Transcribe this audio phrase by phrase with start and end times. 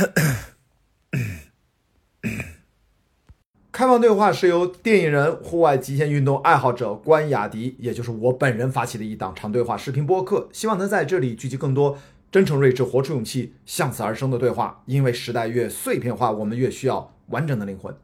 [3.71, 11.97] 开放对话是由电影人、户外极限运动爱好者关雅迪，也就是我本人发起的一档长对话视频播客，希望能在这里聚集更多
[12.31, 14.83] 真诚、睿智、活出勇气、向死而生的对话。
[14.85, 17.95] 因为时代越碎片化，我们越需要完整的灵魂。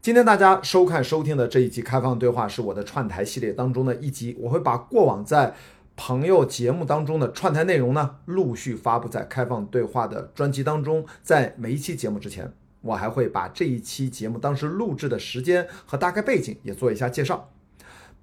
[0.00, 5.54] 今天大家收看、收听的这一集开放对话是我的串台系列当中的一集，我会把过往在
[6.02, 11.04] 朋友节目当中的串台内容呢，陆续发布在开放对话的专辑当中。
[11.22, 12.50] 在每一期节目之前，
[12.80, 17.50] 我还会把这一期节目当时录制的时间和大概背景也做一下介绍。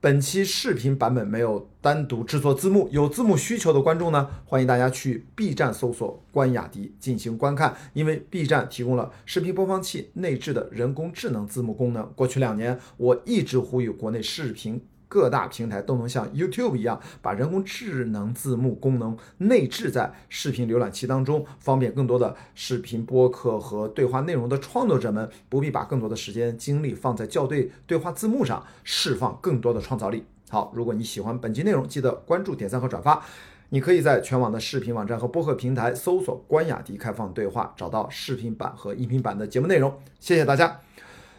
[0.01, 12.11] 本期视频版本没有单独制作字幕，有字幕需求的观众呢，欢迎大家去 B 站搜索关雅迪进行观看，因为 B 站提供了视频播放器内置的人工智能字幕功能。
[12.15, 14.81] 过去两年，我一直呼吁国内视频。
[15.09, 30.25] 各大平台都能像 YouTube 一样，把人工智能字幕功能内置在视频浏览器当中，方便更多的视频播客和对话内容的创作者们不必把更多的时间精力放在校对对话字幕上，释放更多的创造力。
[30.49, 33.23] 好，如果你喜欢本期内容，记得关注、点赞和转发。
[33.69, 39.97] 你可以在全网的视频网站和播客平台搜索“关雅迪开放对话”，找到视频版和音频版的节目内容。
[40.19, 40.79] 谢谢大家。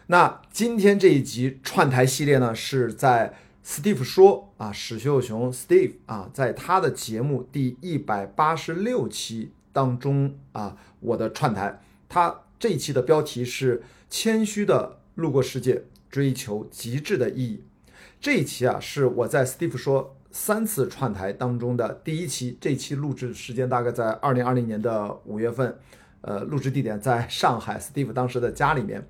[0.07, 3.33] 那今天这一集串台系列呢，是在。
[3.69, 17.63] Steve 说啊，史秀雄 Steve 啊，在他的节目第一百八十六期当中啊，我的串台，他这一期的标题是“谦虚的路过世界，追求极致的意义”。
[18.19, 22.57] 这一期啊，是我在 Steve 说三次串台当中的第一期。
[22.59, 25.77] 这期录制时间大概在二零二零年的五月份，
[26.21, 29.07] 呃，录制地点在上海，Steve 当时的家里面。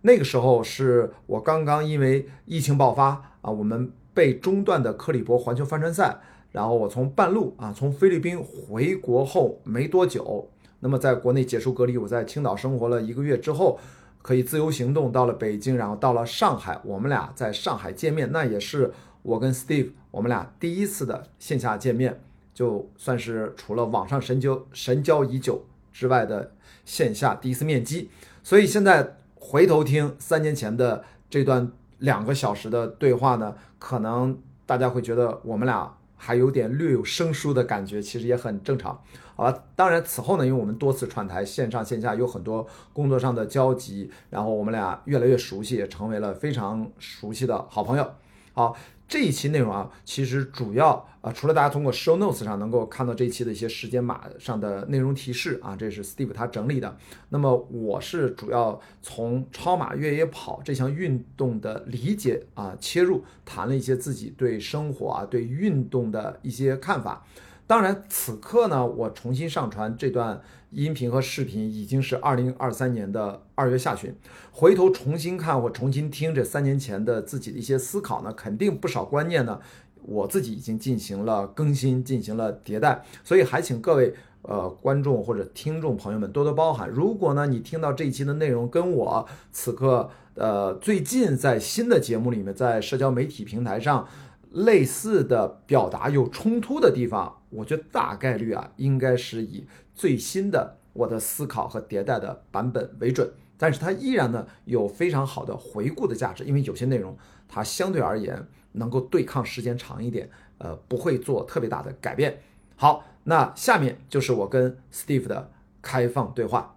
[0.00, 6.18] 那个时候是我刚刚因为疫情爆发啊，我们被中断的克里伯环球帆船赛，
[6.50, 10.48] 然后我从半路啊从菲律宾回国后没多久，
[10.80, 13.78] 那么在国内解除隔离，我在青岛生活了一个月之后，
[14.20, 18.92] 可以自由行动，到了北京，然后到了上海，我们俩在上海见面，那也是
[19.22, 22.20] 我跟 Steve 我们俩第一次的线下见面，
[22.52, 26.50] 就算是除了网上神交神交已久之外的
[26.84, 28.10] 线下第一次面基，
[28.42, 29.14] 所以现在。
[29.40, 39.00] 回头听三年前的这段两个小时的对话呢，可能大家会觉得我们俩还有点略有生疏的感觉，其实也很正常。
[39.36, 48.10] 好了，当然此后呢，因为我们多次串台，线上线下有很多工作上的交集，然后我们俩越来越熟悉，也成为了非常熟悉的好朋友。
[48.52, 48.76] 好。
[49.08, 56.94] 这一期内容啊，其实主要啊，除了大家通过 show notes 上能够看到这一期的一些时间码上的内容提示啊，这是 Steve 他整理的。
[57.30, 67.26] 那么我是主要从超马越野跑这项运动的理解啊切入，谈了一些自己对生活啊、对运动的一些看法。
[67.66, 70.42] 当然，此刻呢，我重新上传这段。
[70.70, 74.14] 音频和视频已经是二零二三年的二月下旬，
[74.52, 79.58] 回头重新看或重新听这三年前的自己的一些思考呢，肯定不少观念呢，
[80.02, 84.12] 我自己已经进行了更新，进行了迭代，所以还请各位
[84.42, 86.86] 呃观众或者听众朋友们多多包涵。
[86.90, 94.06] 如果呢你听到这一期的内容跟我此刻呃最近在新的节目里面，在社交媒体平台上
[94.50, 99.64] 类似的表达有冲突的地方，我觉得大概率啊应该是以。
[99.98, 112.40] 最新的我的思考和迭代的版本为准，但是它依然呢有非常好的回顾的价值，因为有些内容它相对而言能够对抗时间长一点，呃，不会做特别大的改变。
[112.76, 115.50] 好，那下面就是我跟 Steve 的
[115.82, 116.76] 开放对话。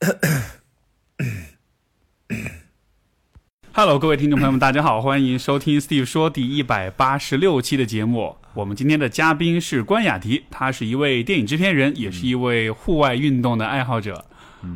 [3.74, 8.36] Hello，各位听众朋友们，大家好，欢迎收听 Steve 说第一百八十六期的节目。
[8.52, 14.26] 我们今天的嘉宾是关雅迪，他是一位电影制片人，也是一位户外运动的爱好者。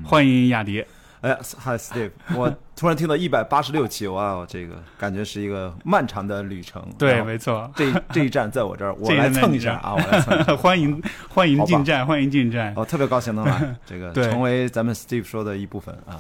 [0.03, 0.83] 欢迎雅迪。
[1.21, 6.83] 哎，Hi Steve，我突然听到一百八十六期，哇，哦这个感觉是一个漫长的旅程。
[6.99, 10.43] 对，没错，这这一站在我这儿， 我来蹭一下啊，我来蹭。
[10.57, 12.73] 欢迎欢迎进站，欢迎进站。
[12.75, 16.17] 我特别高兴能来， 这个成为咱们 Steve 说的一部分啊。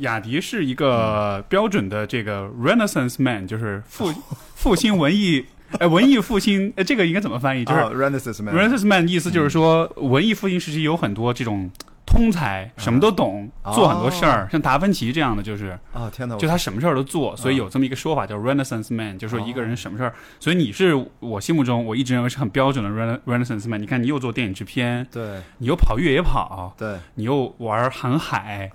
[0.00, 4.12] 雅迪是一个标准的这个 Renaissance man，就是复
[4.54, 5.46] 复兴文艺，
[5.78, 7.64] 哎，文艺复兴，哎，这个应该怎么翻译？
[7.64, 8.54] 就是 Renaissance man。
[8.54, 11.70] Renaissance man 意思就是说，文艺复兴时期有很多这种
[12.06, 14.48] 通才，什么都懂，哦做很多事儿。
[14.50, 16.36] 像达芬奇这样的，就是啊，天哪！
[16.36, 20.12] 就他什么事儿都做，所以有这么一个说法叫 Renaissance Man，就是说一个人什么事儿。
[20.40, 23.80] 所以你是我心目中我一直认为是很标准的 Rena- Renaissance Man。
[23.80, 28.70] 你看，你又做电影制片，对你又跑越野跑，对，你又玩航海，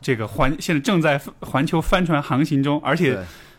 [0.00, 3.18] 这个环现在正在环球帆船航行中，而且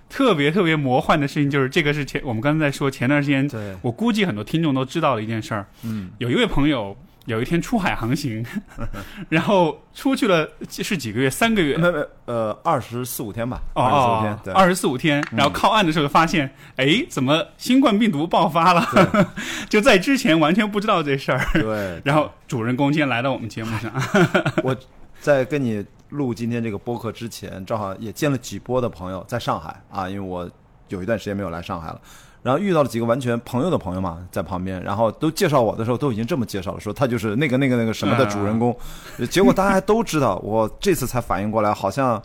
[0.09, 5.65] 特别特别魔幻的事情就是这个是前我们刚才在说前段时间，对，我估计很多听众都知道的一件事儿。
[5.83, 8.43] 嗯，有一位朋友有一天出海航行，
[9.29, 11.77] 然后出去了是几个月，三个月。
[11.77, 18.85] 没没呃，二十四五天吧，哦二十四五哦天，，对，二十四五天，然后靠岸的时候发现，哎，怎么新冠病毒爆发了？
[19.69, 21.47] 就在之前完全不知道这事儿。
[21.53, 22.01] 对。
[22.03, 23.91] 然后主人公今天来到我们节目上，
[24.63, 24.75] 我
[25.19, 30.49] 在跟你录今天这个播客之前，正好也见了几波的朋友在上海啊，因为我
[30.87, 31.99] 有一段时间没有来上海了。
[32.43, 38.75] 然后遇到了几个完全朋友的朋友嘛，在旁边，然后都介绍我的时候，都已经这么介绍了，说他就是那个那个那个什么的主人公。
[39.29, 42.19] 结果大家还都知道，我这次才反应过来，好像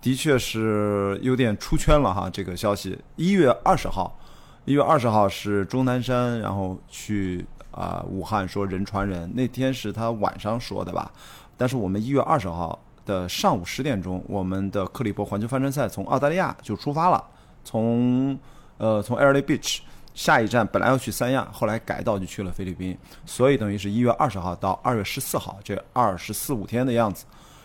[0.00, 2.28] 的确是有点出圈了哈。
[2.28, 4.18] 这个消息，一月二十号，
[4.64, 11.08] 一月二十号是钟南山，然后去啊、武汉说人传人，那天是他晚上说的吧？
[11.56, 12.76] 但是我们一月二十号
[13.10, 17.24] 的上午十点钟，我们的克里伯环球帆船赛从澳大利亚就出发了，
[17.64, 18.38] 从
[18.78, 19.80] 呃从 a i r l y Beach
[20.14, 22.96] 下一站本来要去三亚，后来改道就去了菲律宾，
[23.26, 27.24] 所以等于是一月二十号到二月十四号这二十四五天的样子，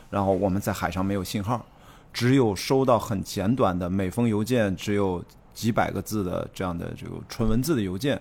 [0.09, 1.63] 然后我们在海上没有信号，
[2.11, 8.19] 只有收到很简短的每封邮件，只有几百个字的这样的这个纯文字的邮件，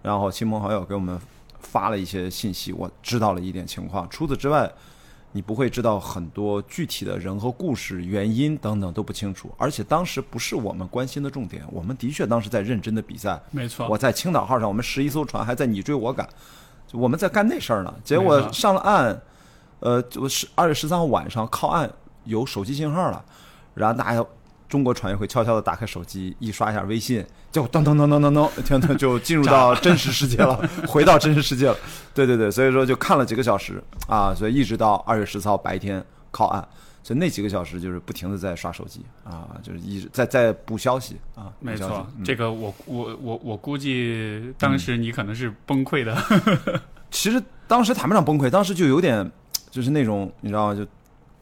[0.00, 1.20] 然后亲朋好友给我们
[1.60, 4.08] 发了一些信息，我知道了一点情况。
[4.08, 4.70] 除此之外，
[5.32, 9.50] 你不会知道很多具体的人和故事、原因等等都不清楚。
[9.56, 13.40] 而且当时不是我们关心的重点，我们的确当时在认真的比赛。
[13.50, 16.28] 没错，我在青岛号上，我们十一艘船还在你追我赶，
[16.86, 17.94] 就我们在干那事儿呢。
[18.04, 19.22] 结果上了岸，
[19.80, 21.90] 呃，就是二月十三号晚上靠岸
[22.24, 23.24] 有手机信号了，
[23.74, 24.24] 然后大家
[24.72, 30.56] 中国船员会悄悄的打开手机，一刷一下微信，就噔噔噔噔噔噔，天呐，就进入到真实世界了，
[30.88, 31.76] 回到真实世界了。
[32.14, 36.66] 对对对，所以说就看了几个小时啊，所以一直到二月十四号白天靠岸。
[37.02, 46.16] 所以那几个小时就是不停的在刷手机啊，就是一直在在补消息啊，没错，嗯这个我我我我估计当时你可能是崩溃的，
[47.10, 49.30] 其实当时谈不上崩溃，当时就有点，
[49.70, 50.74] 就是那种你知道吗？
[50.74, 50.86] 就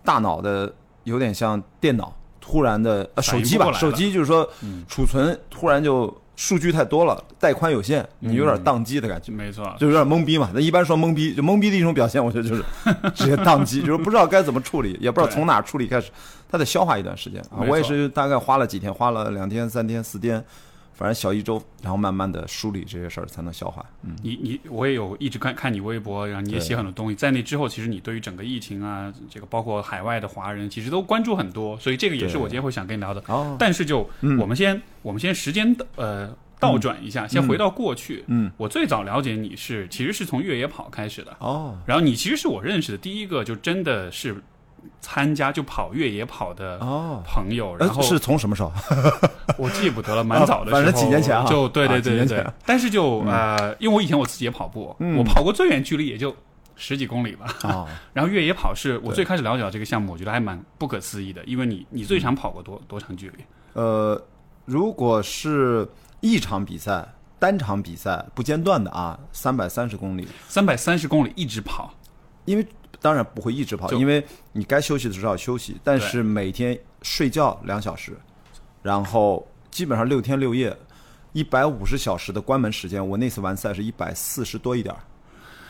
[0.02, 0.74] 大脑的
[1.04, 4.84] 有点像电脑突然的呃手机吧，手机就是说嗯。
[4.88, 9.30] 储存突然就数据太多了，带宽有限，你有点嗯宕机的感觉。
[9.30, 12.64] 没错，就有点懵逼嘛，那一般说懵逼，就懵逼的一种表现，我觉得就是
[13.14, 16.10] 直接宕机，就是不知道该怎么处理，也不知道从哪处理开始，
[16.50, 17.40] 他得消化一段时间。
[17.42, 20.42] 啊我也是大概花了几天，花了两天、三天、四天，
[21.00, 23.82] 反正小一周，然后慢慢的梳理这些事儿才能消化。
[24.02, 33.22] 嗯，你你我也有一直看看你微博，然后你也写很多东西，在那之后，其实你对于整个疫情啊，这个包括海外的华人，其实都关注很多，所以这个也是我今天会想跟你聊的。
[33.28, 34.38] 哦，但是就嗯。
[34.38, 38.22] 我们先我们先时间呃倒转一下，先回到过去。
[38.26, 44.36] 嗯，我最早了解你是其实是从越野跑开始的，哦，然后你其实是我认识的第一个就真的是
[45.00, 48.72] 参加就跑越野跑的哦，朋友，然后呃，是从什么时候？
[49.58, 51.44] 我记不得了，蛮早的时候，反正几年前啊。
[51.46, 52.46] 就对对对对。
[52.64, 55.16] 但是就呃，因为我以前我自己也跑步，嗯。
[55.16, 56.34] 我跑过最远距离也就
[56.76, 57.46] 十几公里吧。
[57.64, 63.44] 哦， 然后越野跑是我最开始了解到这个项目，我觉得还蛮不可思议的，因为你你最长跑过多多长距离？
[63.74, 64.20] 呃，
[64.64, 65.88] 如果是
[66.20, 67.06] 一场比赛，
[67.38, 71.94] 单场比赛不间断的啊，三百三十公里，三百三十公里一直跑，
[72.44, 72.66] 因为
[73.00, 78.16] 当然不会一直跑，因为你该休息的时候要休息，但是每天睡觉两小时，
[78.82, 80.76] 然后基本上六天六夜，
[81.32, 85.00] 一百五十小时的关门时间，我那次完赛是一百四十多一点儿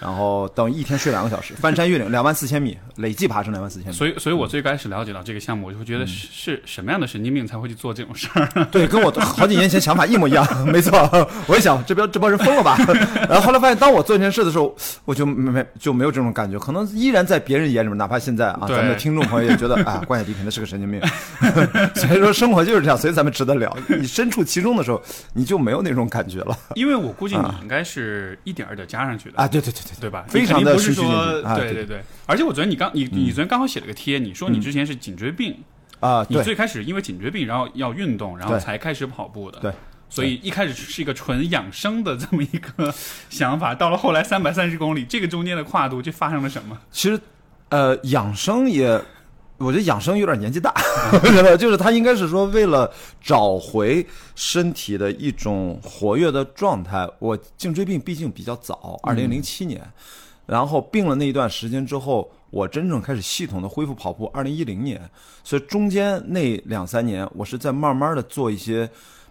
[0.01, 3.97] 然后等于一天睡两个小时， 翻山越岭两万四千米，累计爬升两万四千米。
[3.97, 8.49] 所以所以我最开始了解到这个项目，我就会觉得是是什么样的神经病才会去做这种事儿？
[8.73, 10.99] 对，跟我好几年前想法一模一样，没错。
[11.47, 12.77] 我一想，这边这帮人疯了吧？
[13.29, 21.01] 然后后来发现，当我做这件事的时候，我就没没就没有这种感觉，可能依然在别人眼里面，哪怕现在啊，咱们的听众朋友也觉得啊，关雅迪肯定是个神经病。
[21.95, 23.77] 所以说，生活就是这样，所以咱们值得聊。
[23.89, 25.01] 你身处其中的时候，
[25.35, 29.47] 你就没有那种感觉了因为我估计你应该是一点儿一点儿加上去的啊！
[29.49, 30.25] 对对对对对，吧？
[30.29, 32.03] 非常的你不是循序渐说进啊对嗯对对对。
[32.27, 35.57] 而且我昨天你刚你你昨天刚好写了个贴，你说你之前是颈椎病，
[36.01, 39.59] 啊，你最开始因为颈椎病，然后要运动，然后才开始跑步的。
[39.61, 39.73] 对。
[40.13, 42.93] 所以一开始是一个纯养生的这么一个
[43.31, 46.77] 想法，到了后来三百三十公里，这个中间的跨度，这发生了什么？
[46.91, 47.21] 其实，
[47.69, 49.01] 呃，养生也，
[49.61, 50.75] 我觉得养生有点年纪大，
[51.23, 52.91] 真的就是他应该是说为了
[53.21, 57.07] 找回身体的一种活跃的状态。
[57.19, 59.81] 我颈椎病毕竟比较早，二零零七年。
[60.47, 65.01] 然后病了那一段时间之后，我真正开始系统的恢复跑步，二零一零年，
[65.45, 68.91] 所以中间那两三年，我是在慢慢的做一些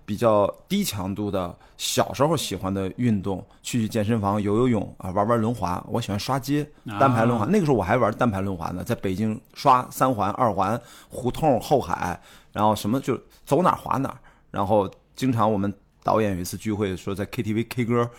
[0.09, 5.85] 比较低强度的小时候喜欢的运动，去健身房游游泳啊，玩玩轮滑。
[5.87, 6.67] 我喜欢刷街
[6.99, 12.19] 单排轮滑，那个时候我还玩单排轮滑呢，在北京刷三环、二环、胡同、后海，
[12.51, 14.17] 然后什么就走哪儿滑哪儿。
[14.49, 18.09] 然后经常我们导演有一次聚会说在 KTV K 歌。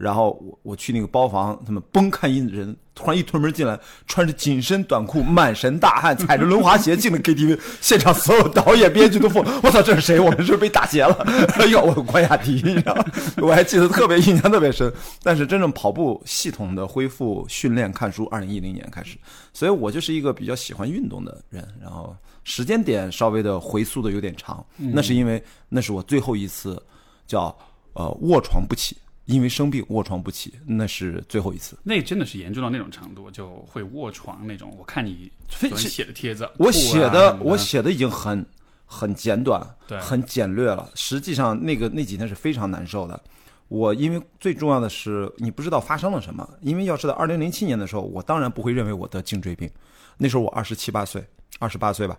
[0.00, 10.18] 然后我我去那个包房，他们崩看一人，突然一推门进来，穿着紧身短裤，满身大汗，踩着轮滑鞋进了 KTV，现场所有导演编剧都疯，我操，这是谁？
[10.18, 11.14] 我们是被打劫了？
[11.58, 13.04] 哎呦，我关雅迪，你知道吗？
[13.42, 14.90] 我还记得特别印象特别深。
[15.22, 19.18] 但是真正跑步系统的恢复训练看书，二零一零年开始，
[19.52, 21.62] 所以我就是一个比较喜欢运动的人。
[21.78, 26.82] 然后时间点稍微的回溯的有点长，那是因为那是我最后一次
[27.26, 27.54] 叫
[27.92, 28.96] 呃卧床不起。
[29.30, 31.78] 因为生病卧床不起，那是最后一次。
[31.84, 34.74] 那真的是严重到那种程度，就会卧床那种。
[34.76, 35.30] 我看你
[35.76, 38.44] 写的帖子，我写的我写的已经很
[38.84, 40.90] 很简短，对，很简略了。
[40.96, 43.22] 实际上，那个那几天是非常难受的。
[43.68, 46.48] 我因为最重要的是，你不知道发生了什么。
[46.60, 49.70] 因为要知道，二零零七年的时候，我当然不会认为我得颈椎病。
[50.18, 51.24] 那时候我二十七八岁，
[51.60, 52.18] 二十八岁吧。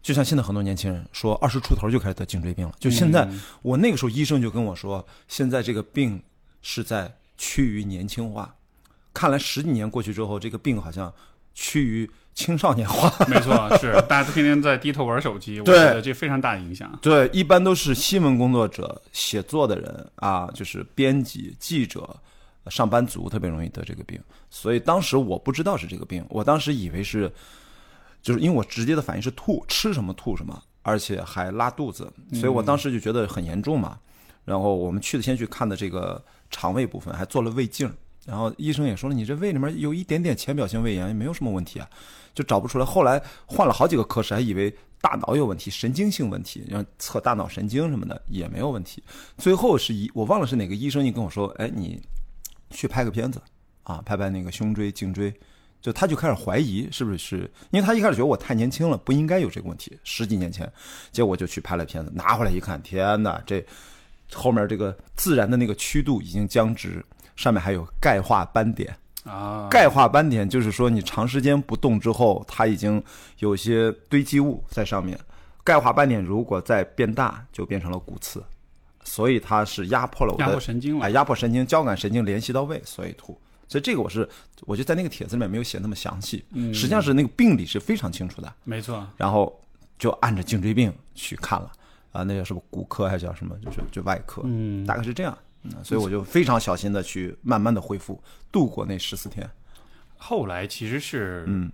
[0.00, 2.72] 就像现在很多年轻人说，二十出头就开始得颈椎病了。
[2.78, 3.28] 就现在，
[3.62, 6.22] 我那个时候医生就跟我说，现在这个病。
[6.62, 8.54] 是在趋于年轻化，
[9.12, 11.12] 看来十几年过去之后，这个病好像
[11.52, 13.12] 趋于青少年化。
[13.26, 16.96] 没错，是大家都天天在低头玩手机，我觉得这非常大的影响。
[17.02, 22.16] 对，一般都是新闻工作者、写作的人啊，就是编辑、记者、
[22.68, 24.18] 上班族特别容易得这个病。
[24.48, 27.30] 所以当时我不知道是这个病，我当时以为是，
[28.22, 33.98] 就是因为我直接的反应是吐，吃什么吐什么，而且还拉肚子，所以我当时就觉得很严重嘛。
[34.44, 36.22] 然后我们去的先去看的这个。
[36.52, 37.92] 肠胃部分还做了胃镜，
[38.24, 41.88] 然后医生也说了，你这胃里面有一点点浅表性胃炎，也没有什么问题啊，
[42.32, 42.84] 就找不出来。
[42.84, 49.02] 后来换了好几个科室，还以为大脑有问题，神经性问题，然后测大脑神经什么的也没有问题。
[49.38, 52.00] 最后是一我忘了是哪个医生，你跟我说，哎，你
[52.70, 53.42] 去拍个片子
[53.82, 55.34] 啊，拍拍那个胸椎、颈椎，
[55.80, 59.98] 就他就开始怀疑是不是是，因为他一开始觉得我太年轻了，不应该有这个问题。
[60.04, 60.70] 十几年前，
[61.10, 63.64] 结果就去拍了片子，拿回来一看，天哪，这。
[64.34, 67.04] 后面这个自然的那个曲度已经僵直，
[67.36, 69.68] 上面还有钙化斑点啊。
[69.70, 73.02] 钙化斑点就是说你长时间不动之后，它已经
[73.38, 75.18] 有些堆积物在上面。
[75.64, 78.42] 钙化斑点如果再变大，就变成了骨刺，
[79.04, 83.38] 所以它是压迫了我的压迫神经了，哎，压迫神经、交感神经联系到位，所以吐。
[83.68, 84.28] 所以这个我是，
[84.62, 88.52] 我就在那个帖子里面没有写那么详细，实际上是那个病理是非常清楚的。
[88.64, 89.06] 没错。
[89.16, 89.58] 然后
[89.98, 91.70] 就按着颈椎病去看了。
[92.12, 93.56] 啊，那叫什么骨科还是叫什么？
[93.58, 95.36] 就是就外科，嗯，大概是这样。
[95.64, 99.48] 嗯所以我就非常小心的去慢慢的恢复，度过那十四天。
[100.16, 101.70] 后来其实是，嗯，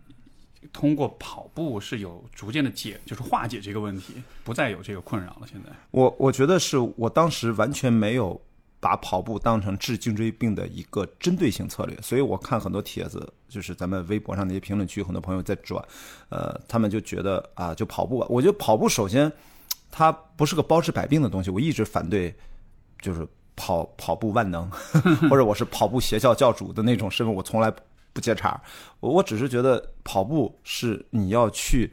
[0.75, 5.47] 通过跑步是有逐渐的解，就是化解这个问题，不再有这个困扰了。
[5.51, 8.39] 现在，我我觉得是我当时完全没有
[8.79, 15.83] 把跑步当成治颈椎病的一个针对性策略，所以我看很多帖子，就是咱们微博上那些评论区，很多朋友在转，
[16.29, 18.27] 呃，他们就觉得啊，就跑步吧。
[18.29, 19.33] 我觉得跑步首先。
[19.91, 22.35] 它不是个包治百病的东西，我一直反对，
[23.01, 23.27] 就是
[23.57, 24.71] 跑跑步万能，
[25.29, 27.73] 或者我是跑步邪教教主的那种身份，我从来
[28.13, 28.61] 不接茬。
[29.01, 31.93] 我我只是觉得跑步是你要去，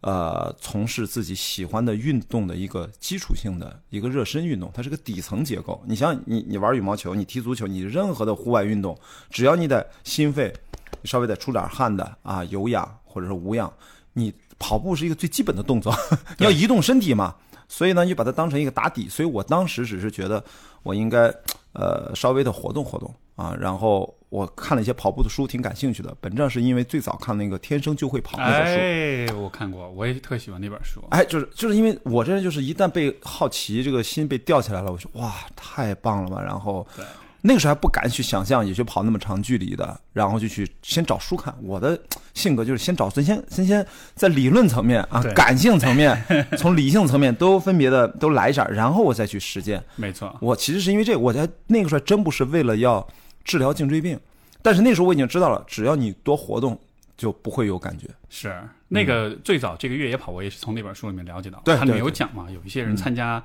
[0.00, 5.80] 呃，从事自己喜欢的运动的一个基础性的一个热身运动，它是个底层结构。
[5.86, 8.98] 你像你你玩羽毛球，你踢足球，你任何的户外运动，
[9.30, 10.52] 只要你的心肺
[11.04, 13.72] 稍微得出点汗的啊，有氧或者是无氧，
[14.14, 14.32] 你。
[14.58, 15.94] 跑步是一个最基本的动作，
[16.38, 17.34] 你 要移动身体嘛，
[17.68, 19.08] 所以呢，你把它当成一个打底。
[19.08, 20.42] 所以我当时只是觉得，
[20.82, 21.32] 我应该
[21.72, 23.54] 呃稍微的活动活动啊。
[23.58, 26.16] 然后我看了一些跑步的书，挺感兴趣的。
[26.20, 31.02] 本质上是因为最早看那个《天生就会跑》那本书，哎，我看过，我也特喜欢那本书。
[31.10, 36.42] 哎，就是就是因为我这人就是一旦被好奇这个心被吊起来了，我说哇，太棒了吧。
[36.42, 36.86] 然后。
[37.46, 41.54] 那个时候还不敢去想象，也去跑那么长距离的，然后就去先找书看。
[41.62, 41.98] 我的
[42.32, 46.18] 性格就是先找，先先先在理论层面啊，感性层面，
[46.56, 49.82] 从理性层面都分别的都来一下，然后我再去实践。
[49.96, 53.06] 没错，我其实是因为这个，我在那个时候真不是为了要
[53.44, 54.18] 治疗颈椎病，
[54.62, 56.80] 但是那时候我已经知道了，只要你多活动。
[57.16, 58.08] 就不会有感觉。
[58.28, 63.42] 是那个最早这个越野跑，我也是从那本书里面了解到，对，里面有讲嘛，有一些人参加，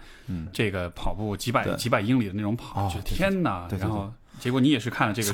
[0.53, 3.67] 这个跑步几百几百英里的那种跑，就天哪！
[3.79, 5.27] 然后结果你也是看了这个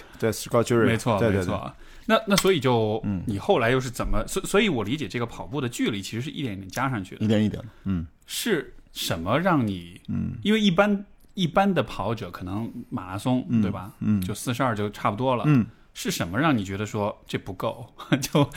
[0.18, 1.72] 对，Scott Jurek，没错，没错。
[2.08, 4.24] 那那所以就，你后来又是怎么？
[4.28, 7.60] 所所以，我理解这个跑步的距离其实是一点一点加上去的，一点一点。
[7.82, 10.00] 嗯，是什么让你？
[10.08, 13.90] 嗯，因为一般一般的跑者可能马拉松，对吧？
[13.98, 15.42] 嗯，就四十二就差不多了。
[15.48, 15.66] 嗯。
[15.98, 17.86] 是什么让你觉得说这不够？
[18.20, 18.50] 就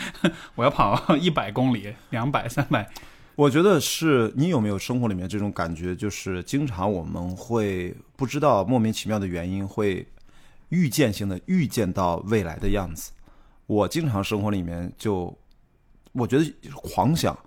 [0.55, 2.85] 我要跑一百公里、两百、三百？
[3.37, 10.05] 我觉得是你有没有生活里面这种感觉，就是经常我们会不知道莫名其妙的原因，会
[10.67, 13.13] 预见性的预见到未来的样子。
[13.67, 15.33] 我经常生活里面就，
[16.11, 16.43] 我觉得
[16.73, 17.39] 狂想，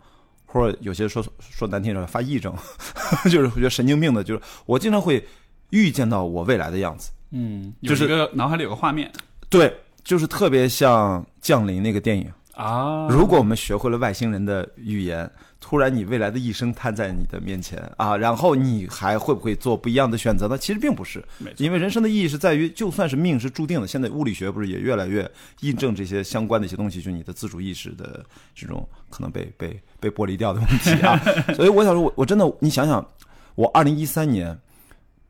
[0.47, 2.57] 或者有些说说难听点发癔症，
[3.31, 5.23] 就是觉得神经病的，就是我经常会
[5.69, 7.11] 预见到我未来的样子。
[7.33, 9.13] 嗯，就是有一个脑海里有个画面
[9.53, 12.33] 对，就是特别像《降临》那个电影。
[12.55, 13.07] 啊。
[13.09, 15.31] 如果我们学会了外星人的语言，
[15.61, 20.59] 突然你未来的一生摊在你的面前啊，然后你还会不会做不一样的选择呢？
[20.59, 21.23] 其实并不是
[21.57, 25.31] 因为人生的意义是在于，就算是命是注定的，现在物理学不是也越来越
[25.61, 31.17] 印证这些相关的一些东西，就是你的自主意识的这种可能被被被剥离掉的问题啊。
[31.55, 33.07] 所以我想说，我我真的，你想想，
[33.55, 34.59] 我二零一三年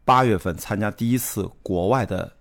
[0.04, 2.32] 八月份参加第一次国外的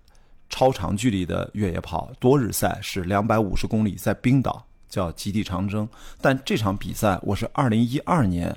[0.51, 5.87] 超长距离的越野跑多日赛，是两百五十公里，在冰岛叫极地长征。
[6.19, 8.55] 但这场比赛我是二零一二年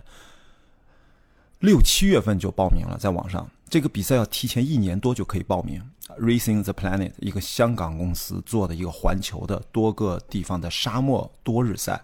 [1.60, 3.48] 六七月份就报名了，在网上。
[3.70, 5.80] 这个比赛要提前一年多就可以报名。
[6.18, 12.00] Racing the Planet 一个香港公司做的一个环球的多个地方的沙漠多日赛。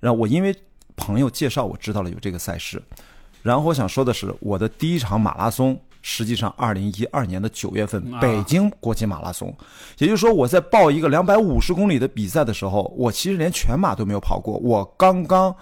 [0.00, 0.56] 然后我因为
[0.96, 2.82] 朋友介绍，我知道了有这个赛事。
[3.42, 5.78] 然后我想说的是，我的第一场马拉松，
[6.10, 9.54] 实际上二零一二年的九月份啊北京国际马拉松，
[9.98, 14.56] 也就是说我在报一个两百五十公里的比赛的时候，我其实连全马都没有跑过。
[14.56, 15.54] 我刚刚，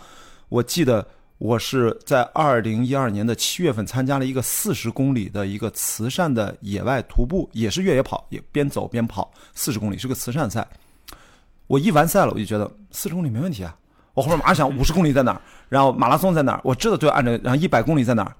[0.48, 1.04] 我记得
[1.38, 10.64] 我是在二零一二年的七月份参加了一个四十公里的一个慈善的野外徒步，也是越野跑，也边走边跑，四十公里是个慈善赛。
[11.66, 13.76] 我一完赛了，我就觉得四十公里没问题啊。
[14.14, 18.32] 我后面马上想五十公里在哪儿，然后马拉松在哪儿，我知道就按照，然后一百公里在哪儿。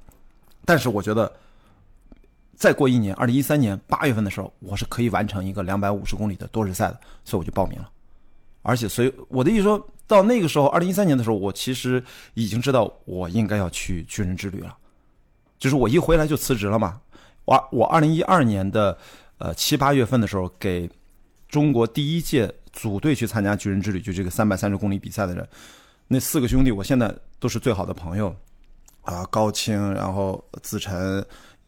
[0.64, 1.30] 但是我觉得，
[2.56, 7.90] 再过一年，二零一三年八月份的时候，我是可以完成一个两百五十公里的多日赛的，所以我就报名了。
[8.62, 14.75] 而且，所以我的意思说到那个时候，二零一三年的时候，我其实已经知道我应该要去巨人之旅了。
[15.58, 16.98] 就是我一回来就辞职了嘛。
[17.44, 18.96] 我我二零一二年的
[19.36, 20.90] 呃七八月份的时候，给
[21.48, 25.46] 中国第一届组队去参加巨人之旅，就这个三百三十公里比赛的人，
[26.08, 28.35] 那四个兄弟，我现在都是最好的朋友
[29.02, 31.22] 啊，高清，然后子晨。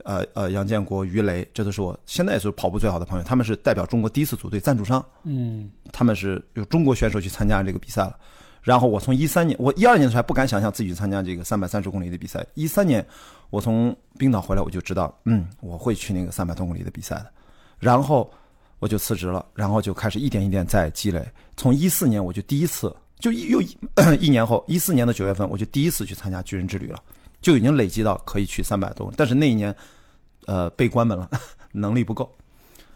[0.09, 3.23] 呃呃，杨建国、于雷，这都是我现在也是跑步最好的朋友。
[3.23, 8.19] 他们是代表中国第一次组队赞助商，嗯，他们是有中国选手去参加这个比赛了。
[8.63, 12.43] 然后我从一三年，我一二年的时候还不敢想象自己去参加这个三百三十公里的比赛。
[12.55, 13.07] 一三年
[13.51, 17.31] 我从冰岛回来，我就知道，嗯，我会去那个三百多公里的比赛的。
[17.79, 18.33] 然后
[18.79, 21.23] 我就辞职了，然后就开始一点一点在积累。
[21.55, 23.77] 从一四年我就第一次，就又一
[24.19, 26.99] 一年后，一四年的九月份，我就第一次去参加巨人之旅了，
[27.43, 29.13] 就已经累积到可以去三百多。
[29.17, 29.75] 但是那一年，
[30.49, 31.29] 呃，被关门了，
[31.73, 32.35] 能力不够。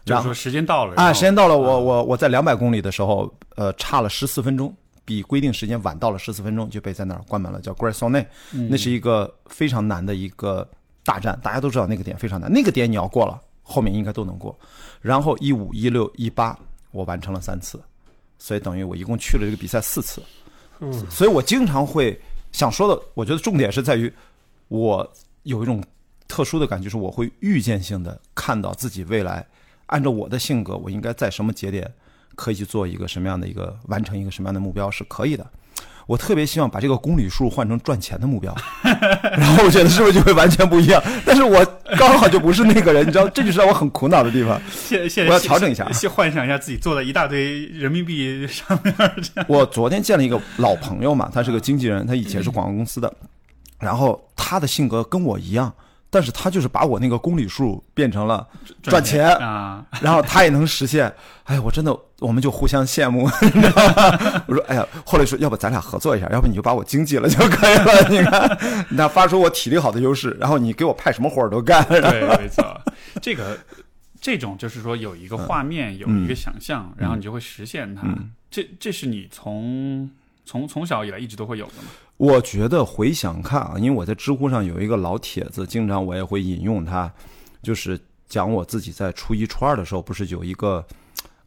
[0.05, 8.25] 然后就是说时间到了啊，时间到了，我啊我我在两百公里的时候，呃，差了十四分钟，比规定时间晚到了十四分钟，就被在那儿关门了，叫 g r a s o n e
[8.69, 10.67] 那是一个非常难的一个
[11.05, 14.57] 大战，大家都知道那个点非常难，那个点你要过了，后面应该都能过。
[14.99, 16.57] 然后一五、一六、一八，
[16.91, 17.79] 我完成了三次，
[18.39, 20.21] 所以等于我一共去了这个比赛四次。
[20.79, 22.19] 嗯所以我经常会
[22.51, 24.11] 想说的，我觉得重点是在于
[24.67, 25.09] 我
[25.43, 25.81] 有一种
[26.27, 29.45] 特殊的感觉，是我会预见性的看到自己未来，
[29.87, 31.91] 按照我的性格，我应该在什么节点
[32.35, 35.45] 可以去做一个什么样的一个完成一个什么样的目标是可以的。
[36.05, 38.53] 我特别希望把这个公里数换成赚钱的目标，
[39.37, 41.01] 然后我觉得是不是就会完全不一样？
[41.25, 41.65] 但是我
[41.97, 44.61] 刚好就不是那个人，你知道，这就是让我很苦恼的地方。
[44.69, 49.45] 现现在我要调整一下先幻想一下自己做了一大堆人民币上面这样。
[49.47, 53.13] 我昨天见了一个老朋友嘛，他是个经纪人，他以前是广告公司的，
[53.79, 55.73] 然后他的性格跟我一样，
[56.13, 58.47] 但是他就是把我那个公里数变成了
[58.83, 61.11] 赚钱，啊， 然后他也能实现。
[61.45, 64.43] 哎，我真的，我们就互相羡慕，你知道吗？
[64.45, 68.09] 我说，哎呀，后来说，要不咱俩合作一下，要不你就把我经济了就可以了。
[68.13, 71.83] 你看，那发出我体力好的优势，然后你给我派什么活儿都干。
[71.89, 72.79] 对，没错，
[73.19, 73.57] 这个
[74.21, 78.03] 这种就是说有一个画面，有一个想象，然后你就会实现它。
[78.51, 80.07] 这这是你从
[80.45, 81.89] 从从小以来一直都会有的吗？
[82.23, 87.11] 我觉得回想看啊，因为我在知乎上有一个老帖子，经常我也会引用它，
[87.61, 90.81] 就是讲我自己在初一、初二的时候，不是有一个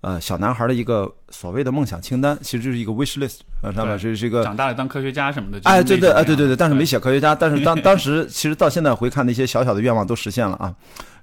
[0.03, 5.59] 呃小男孩的一个所谓的梦想清单，其实就是一个 wish list，呃上面对是是一个长大了当科学家什么的。
[5.65, 10.75] 哎，对对，哎，对对对，但是没写科学家，但是当当时其实到现在回看那些小小的愿望都实现了啊，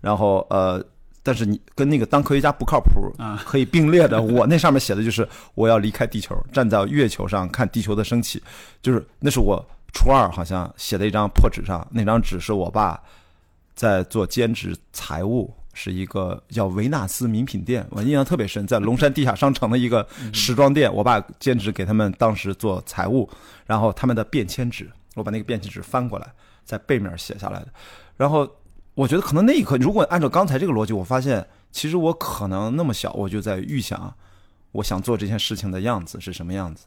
[0.02, 0.84] 然后呃，
[1.24, 3.42] 但是你跟那个当科学家不靠谱啊。
[3.46, 8.44] 可以并列的， 我那上面写的就是我要离开地球，站在月球上看地球的升起，
[8.82, 13.02] 就是那是我初二好像写的一张破纸上，那张纸是我爸
[13.74, 23.30] 在做兼职财务，是一个叫维纳斯名品店，我印象特别深，在龙山地下商城的一个时装店，我爸兼职给他们当时做财务，
[23.66, 26.28] 然后他们的便签纸，我把那个便签纸翻过来，
[26.66, 27.68] 在背面写下来的，
[28.18, 28.48] 然后
[28.95, 34.13] 我觉得可能那一刻，如果按照刚才这个逻辑，我发现其实我可能那么小，我就在预想
[34.71, 36.86] 我想做这件事情的样子是什么样子。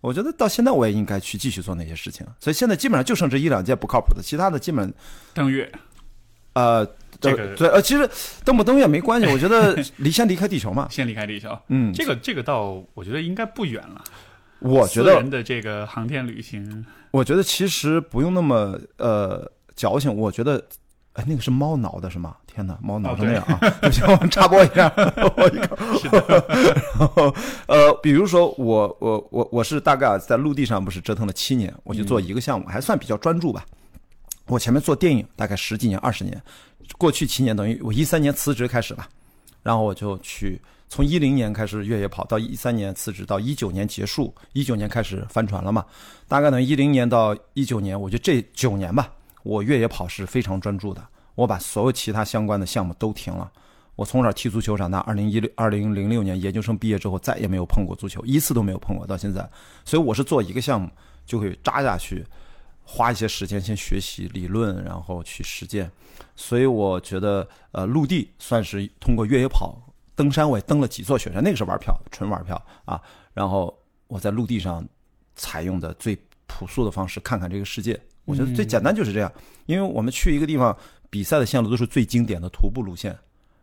[0.00, 4.94] 我觉得到现在我也应该去继续做那些事情，所以现在基本上就剩这一两件不靠谱的，其他的基本
[5.34, 5.68] 登月，
[6.52, 6.86] 呃，
[7.20, 8.08] 这个对呃，其实
[8.44, 10.86] 登不登月没关系，我觉得离先离开地球嘛。
[10.92, 14.04] 先离开地球，嗯，这个这个倒我觉得应该不远了。
[14.60, 20.64] 我觉得人的这个航天旅行，我觉得其实不用那么呃矫情，我觉得。
[21.18, 22.36] 哎，那个是猫挠的是吗？
[22.46, 23.90] 天哪，猫挠成那样啊！
[23.90, 24.92] 行，我们插播一下，
[25.36, 25.76] 我一个。
[26.96, 27.34] 然后
[27.66, 33.64] 呃，比如说我我我我是大概在陆地上不是折腾了七年，我就做一个项目，还算比较专注吧。
[34.46, 36.40] 我前面做电影大概十几年、二十年，
[36.96, 39.08] 过去七年等于我一三年辞职开始吧，
[39.64, 45.84] 然后我就去从一零年开始越野跑，到一三年辞职，到一九年结束，一九年开始帆船了嘛。
[46.28, 49.10] 大概等于，一零年到一九年，我觉得这九年吧。
[49.42, 53.50] 我越野跑是非常专注的，我把所有其他相关的项目都停了。
[53.94, 59.48] 我从小踢足球长大，二零一六二零零六年研究生毕业之后，再也没有碰过足球，一次都没有碰过，到现在。
[59.84, 60.88] 所以我是做一个项目
[61.26, 62.24] 就会扎下去，
[62.84, 65.90] 花一些时间先学习理论，然后去实践。
[66.36, 69.76] 所以我觉得，呃，陆地算是通过越野跑、
[70.14, 73.00] 登山，我也登了几座雪山，那个是玩票，纯玩票啊。
[73.34, 74.86] 然后我在陆地上
[75.34, 78.00] 采用的最朴素的方式，看看这个世界。
[78.28, 79.32] 我觉得最简单就是这样，
[79.64, 80.76] 因为我们去一个地方
[81.08, 83.16] 比赛的线路都是最经典的徒步路线，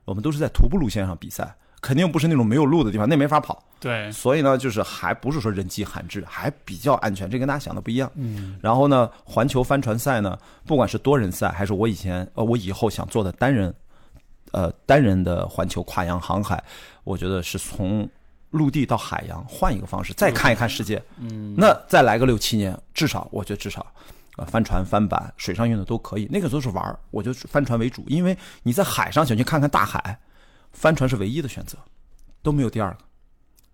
[0.04, 3.64] 我们都是在徒步路线上比赛，肯定不是那种没有路的地方，那没法跑。
[3.80, 8.12] 对，所以呢，就是还不是说人迹罕至，还比较安全，这跟大家想的不一样。
[8.16, 8.58] 嗯。
[8.60, 13.72] 然后呢，环球帆船赛呢，不管是多人赛，还是我以前呃我以后想做的单人，
[14.52, 16.64] 呃单人的环球跨洋航海，
[17.04, 18.10] 我觉得是从
[18.50, 21.00] 陆地到海洋换一个方式，再看一看世界。
[21.20, 21.54] 嗯。
[21.56, 23.86] 那再来个六七年，至少我觉得至少。
[24.36, 30.20] 啊，帆船、帆板、水上运动都可以，那个都是玩儿，我就帆船为主，因为你在海上想去看看大海，
[30.74, 31.78] 帆船是唯一的选择，
[32.44, 32.98] 都没有第二个。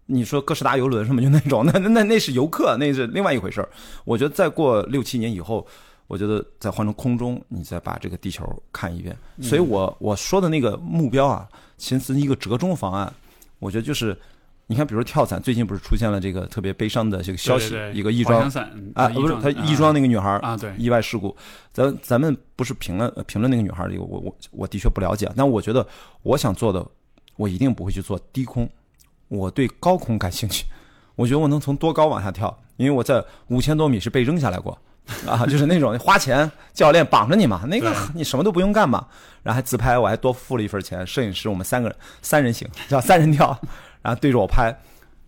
[0.06, 3.70] 你说哥斯达游轮什么就那种，那那那是游客，那是另外一回事儿。
[4.06, 5.66] 我觉得再过六七年以后，
[6.08, 9.18] 我觉得再换成空中，你再把这个地球看一遍。
[9.42, 11.48] 所以我我说的那个目标啊，
[11.78, 13.12] 其实是一个折中方案，
[13.60, 14.18] 我觉得就是。
[14.72, 18.50] 你看，比如跳伞，最近不是出现了这个特别悲伤的这个消息，一个亦庄
[18.96, 21.36] 啊，不是他亦庄那个女孩啊，对，意外事故。
[21.74, 25.30] 咱咱们不是评论评论那个女孩这个，我我我的确不了解。
[25.36, 25.86] 但我觉得
[26.24, 26.88] 我想做的，
[27.36, 28.70] 我一定不会去做低空，
[29.28, 30.64] 我对高空感兴趣。
[31.18, 34.80] 我觉得我能从多高往下跳，因为我在五千多米是被扔下来过
[35.28, 39.06] 啊，就是那种花钱教练绑着你嘛，那个你什么都不用干嘛，
[39.44, 43.60] 然后还自拍，我还多付了一份钱，摄影师我们三个人三人行叫三人跳。
[44.02, 44.76] 然后对着我拍，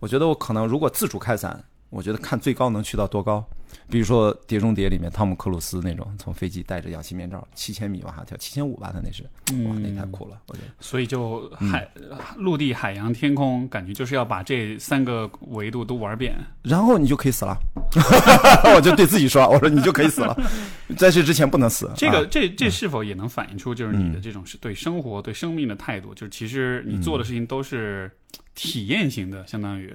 [0.00, 3.44] 我觉得我可能如果自主开伞，我觉得看最高能去到多高。
[3.90, 9.24] 比如说《碟中谍》里面汤姆克鲁斯那种，从飞机戴着氧气面罩，七千米往下跳，七千五吧，他那是，
[9.66, 10.68] 哇，那太酷了，我觉得。
[10.78, 11.86] 所以就海、
[12.36, 17.56] 陆地、海洋、天空，感觉就是要把这三个维度都玩遍，然后你就可以死了。
[18.76, 20.36] 我就对自己说，我说你就可以死了，
[20.96, 21.90] 在这之前不能死。
[21.96, 26.14] 这个这这是否也能反映出就是你的这种是对生活、对生命的态度？
[26.14, 28.10] 就是其实你做的事情都是
[28.54, 29.94] 体验型的，相当于。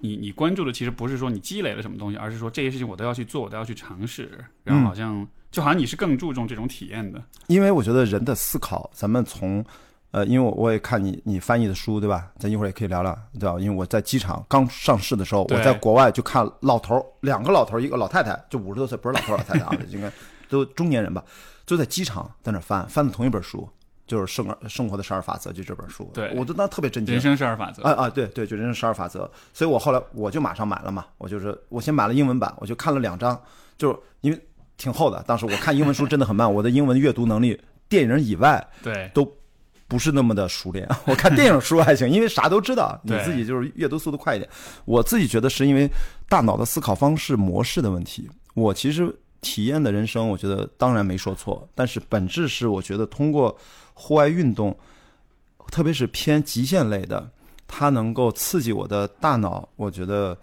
[0.00, 4.30] 你你关注的其实不是说你积累了什么东西，而是说这些事情我都要去做，我都要去尝试。
[4.62, 7.22] 然后好像就好像你是更注重这种体验的。
[7.46, 9.64] 因为我觉得人的思考，咱们从
[10.10, 12.30] 呃，因为我我也看你你翻译的书，对吧？
[12.38, 13.58] 咱一会儿也可以聊聊，对吧？
[13.58, 20.12] 因为我在机场刚上市的时候，我在国外就看老头两个老头一个老太太，就五十多岁，不是老头老太太啊，应该
[20.50, 21.24] 都中年人吧，
[21.64, 23.66] 就在机场在那翻翻的同一本书。
[24.06, 27.14] 就是生而生活的十二法则，就这本书，对我都当特别震惊。
[27.14, 29.30] 人生十二法则，啊啊，对对，就人生十二法则。
[29.54, 33.40] 所以我后来我就马上买了嘛，我就是我先买了英文版，我就看了两章，
[33.78, 34.38] 就是因为
[34.76, 35.22] 挺厚的。
[35.26, 39.26] 当时我看英文书真的很慢，我的英文阅读能力电影以外对都
[39.88, 40.86] 不是那么的熟练。
[41.06, 44.46] 我看电影书还行，因为啥都知道，你自己就是阅读速度快一点。
[44.84, 45.88] 我自己觉得是因为
[46.28, 48.28] 大脑的思考方式模式的问题。
[48.52, 53.56] 我其实体验的人生，我觉得当然没说错，但是本质是我觉得通过。
[53.94, 54.76] 户外运动，
[55.70, 57.30] 特别是偏极限类的，
[57.66, 59.68] 它能够刺激我的大脑。
[59.76, 60.36] 我觉得，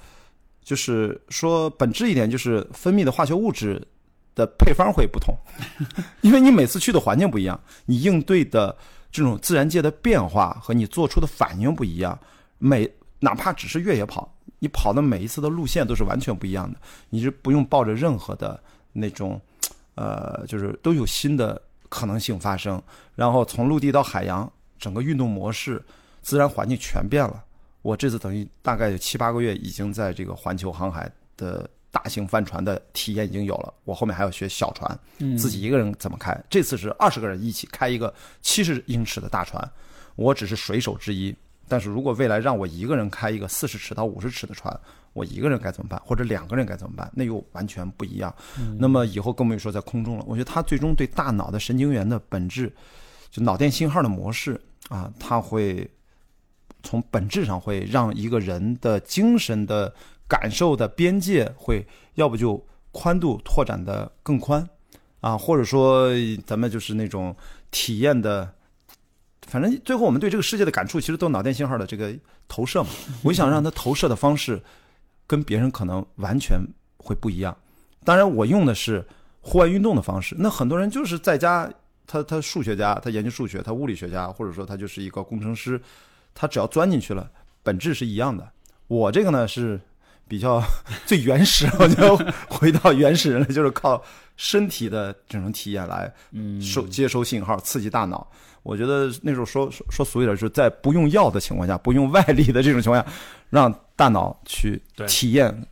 [0.64, 3.86] 就是说本质一点，就是分泌的化学物质
[4.34, 5.36] 的配方会不同，
[6.22, 8.76] 因为你每次去的环境不一样，你应对的
[9.12, 12.18] 这种自然界的变化和你做出的反应不一样。
[12.58, 16.80] 每哪怕只是越野跑，你跑的每一次的路线都是完全不一样的。
[17.10, 18.62] 你是不用抱着任何的
[18.94, 19.40] 那种，
[19.96, 21.62] 呃，就是都有新的。
[21.92, 22.82] 可能性发生，
[23.16, 24.50] 然后从陆地到海洋，
[24.80, 25.84] 整个运动模式、
[26.22, 27.44] 自然环境全变了。
[27.82, 33.74] 我这次等于大概有七八个月，已经在这个环球航海的大型帆船的体验已经有了。
[33.84, 35.00] 我后面还要学小船，
[35.38, 36.34] 自己一个人怎么开。
[36.50, 39.70] 这次是二十个人一起开一个七十英尺的大船，
[40.16, 41.36] 我只是水手之一。
[41.68, 44.80] 但是如果未来让我一个人开一个四十尺到五十尺的船，
[45.14, 46.02] 我一个人该怎么办？
[46.06, 47.12] 或者两个人该怎么办？
[47.14, 48.34] 那又完全不一样。
[48.78, 50.24] 那么以后更不用说在空中了。
[50.28, 52.72] 我觉得它最终对大脑的神经元的本质，
[53.30, 55.90] 就脑电信号的模式啊，它会
[56.84, 59.94] 从本质上会让一个人的精神的
[60.28, 64.68] 感受的边界会要不就宽度拓展的更宽
[65.20, 66.10] 啊，或者说
[66.46, 67.36] 咱们就是那种
[67.70, 68.54] 体验的。
[69.48, 72.14] 反正最后我们对这个世界的感触，其实都脑电信号的这个
[72.48, 72.90] 投射嘛。
[73.24, 74.62] 我想让它投射的方式
[75.32, 76.60] 跟别人可能完全
[76.98, 77.56] 会不一样。
[78.04, 79.02] 当然，我用的是
[79.40, 80.36] 户外运动的方式。
[80.38, 81.72] 那很多人就是在家，
[82.06, 85.80] 他他数学家，他研究数学，他物理学家，或者说他就是一个工程师，
[86.36, 87.32] 他只要钻进去了，
[87.64, 88.46] 本质是一样的。
[88.88, 89.80] 我这个呢是
[90.28, 90.62] 比较
[91.08, 92.18] 最原始，我就
[92.52, 94.04] 回到原始人了，就是靠
[94.36, 96.14] 身体的这种体验来
[96.62, 98.30] 收接收信号，刺激大脑。
[98.64, 103.12] 我觉得那时候说说说俗一点，就是在不用药的情况下，不用外力的这种情况下，
[103.52, 105.68] 让大脑去体验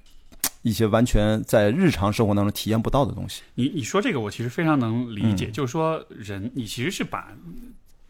[0.62, 3.42] 一些完全在日常生活当中体验不到的东西。
[3.56, 7.34] 你你说这个，我其实非常能理解，就是说人，你其实是把，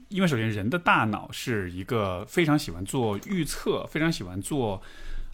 [0.09, 4.81] 因为首先人的大脑是一个非常喜欢做预测、非常喜欢做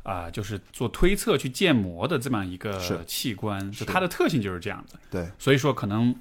[0.03, 4.99] 啊，就是做推测、去建模的这么一个器官，就它的特性就是这样的。
[5.09, 6.13] 对，所以说可能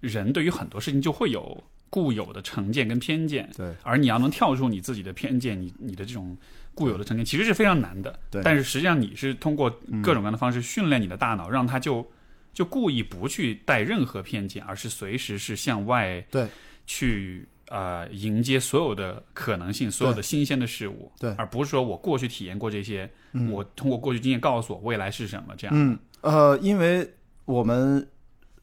[0.00, 1.64] 人对于很多事情就会有。
[1.90, 6.36] 固有的成见跟偏见，对，而你要能跳出你自己的偏见，你你的这种
[6.74, 8.18] 固有的成见，其实是非常难的。
[8.30, 9.70] 对，但是实际上你是通过
[10.02, 12.06] 各种各样的方式训练你的大脑，让它就
[12.52, 16.46] 就故意不去带任何偏见，而是随时是向外对
[16.86, 23.10] 去呃迎接所有的可能性，所有的新鲜的事物，对，而不是说我过去体验过这些，
[23.50, 25.74] 我通过过去经验告诉我未来是什么这样。
[25.74, 27.08] 嗯呃，因为
[27.46, 28.06] 我们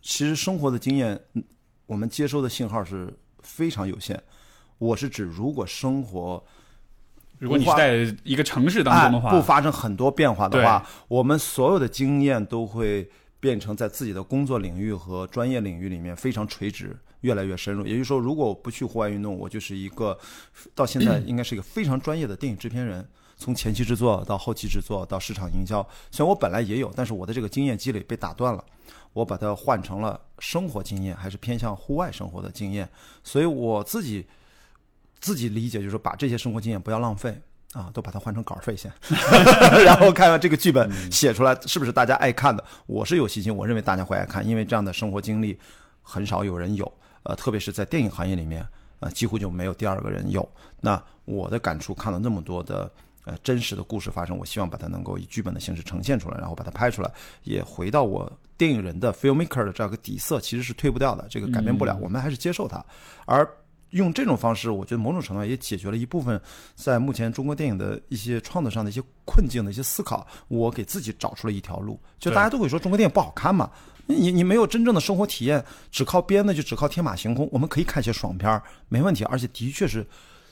[0.01, 1.19] 其实生活的经验。
[1.87, 4.21] 我们接收的信号是非常有限。
[4.77, 6.43] 我是指，如果生活，
[7.39, 17.85] 如果你是在一个城市当中的话，不发生很多变化的话，我们所有的经验都会变成在自己的工作领域和专业领域里面非常垂直，越来越深入。
[17.85, 20.17] 也就是说，如果我不去户外运动，我就是一个
[20.73, 25.87] 到现在 应该是一个非常专业的电影制片人，从前期制作到后期制作到市场营销。
[26.11, 28.63] 虽然我本来也有，但是我的这个经验积累被打断了。
[29.15, 32.87] 我把它换成了生活经验，还是偏向户外生活的经验，
[33.23, 34.27] 所以我自己
[35.21, 38.91] 自己理解就是把这些生活经验不要浪费啊，都把它换成稿费先，
[39.85, 42.61] 然后看看这个剧本写出来是不是大家爱看的。
[42.87, 45.57] 我是有信心，我认为大家会爱看，因为这样的生活经历
[46.01, 48.67] 很少有人有，呃，特别是在电影行业里面，
[48.99, 50.45] 呃，几乎就没有第二个人有。
[50.81, 52.91] 那我的感触，看了那么多的。
[53.25, 57.11] 呃，真实的故事发生，我希望把它能够以剧本的形式呈现出来，然后把它拍出来，
[57.43, 62.83] 也回到我电影人的 filmmaker 的这样一个底色，其实是退不掉的，这个改变不了，我们还是接受它。
[63.25, 63.47] 而
[63.91, 66.39] 用这种方式，我觉得某种程度上也解决了一部分
[66.75, 70.27] 在目前中国电影的一些创作上的一些困境的一些思考。
[70.47, 73.71] 我给自己找出了一条路，就大家都会说中国电影不好看嘛，
[74.05, 77.47] 你你没有真正的生活体验，只靠编的就只靠天马行空。
[77.51, 80.05] 我们可以看一些爽片儿，没问题，而且的确是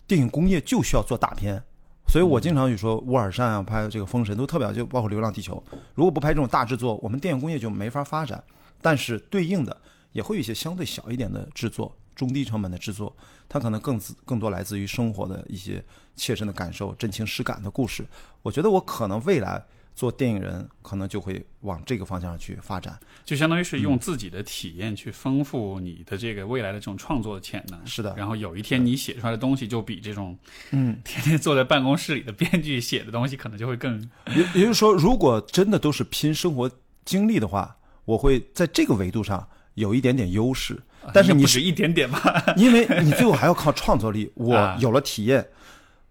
[0.08, 1.62] 电影工业就需要做大片。
[2.08, 5.62] 所以我经常就说，乌尔善啊，拍这个《封神》都特别好，就包括《流浪地球》。
[5.96, 8.44] 如果不拍这种大制作，我们电影工业就没法发展。
[8.82, 9.76] 但是对应的
[10.12, 13.16] 也会有一些相对小一点的制作，中低成本的制作，
[13.48, 15.84] 它可能更自更多来自于生活的一些
[16.16, 18.06] 切身的感受、真情实感的故事。
[18.42, 19.64] 我觉得我可能未来。
[19.96, 27.80] 做电影人可能就会往这个方向去发展，就相当于是用自己的体验去丰富你的这个未来的这种创作的潜能。
[27.86, 30.38] 是的，然后有一天你写出来的东西就比这种
[30.72, 34.02] 嗯天天坐在办公室里的编剧写的东西可能就会更。
[34.36, 36.70] 也也就是说，如果真的都是拼生活
[37.06, 37.76] 经历的话，
[38.06, 40.82] 我会在这个维度上有一点点优势。
[41.14, 44.32] 但是你是一点点吧， 因为你最后还要靠创作力。
[44.36, 45.46] 我有了体验，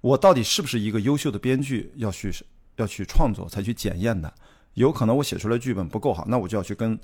[0.03, 2.31] 我到底是不是一个优秀的编剧要去？
[2.77, 4.33] 要去创作才去检验的，
[4.75, 6.99] 有可能我写出来剧本不够好，那我就要去跟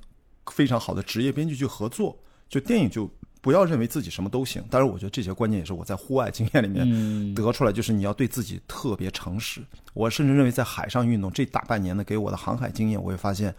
[0.50, 2.18] 非常好的职业编剧去合作。
[2.48, 3.07] 就电影就
[3.42, 4.64] 不要认为自己什么都行。
[4.70, 9.62] 当然，我觉得这些观念也是我在户外经验里面得出来，就是你要对自己特别诚实。
[9.92, 13.54] 我甚至认为在海上运动这大半年的给我的航海经验，我也发现，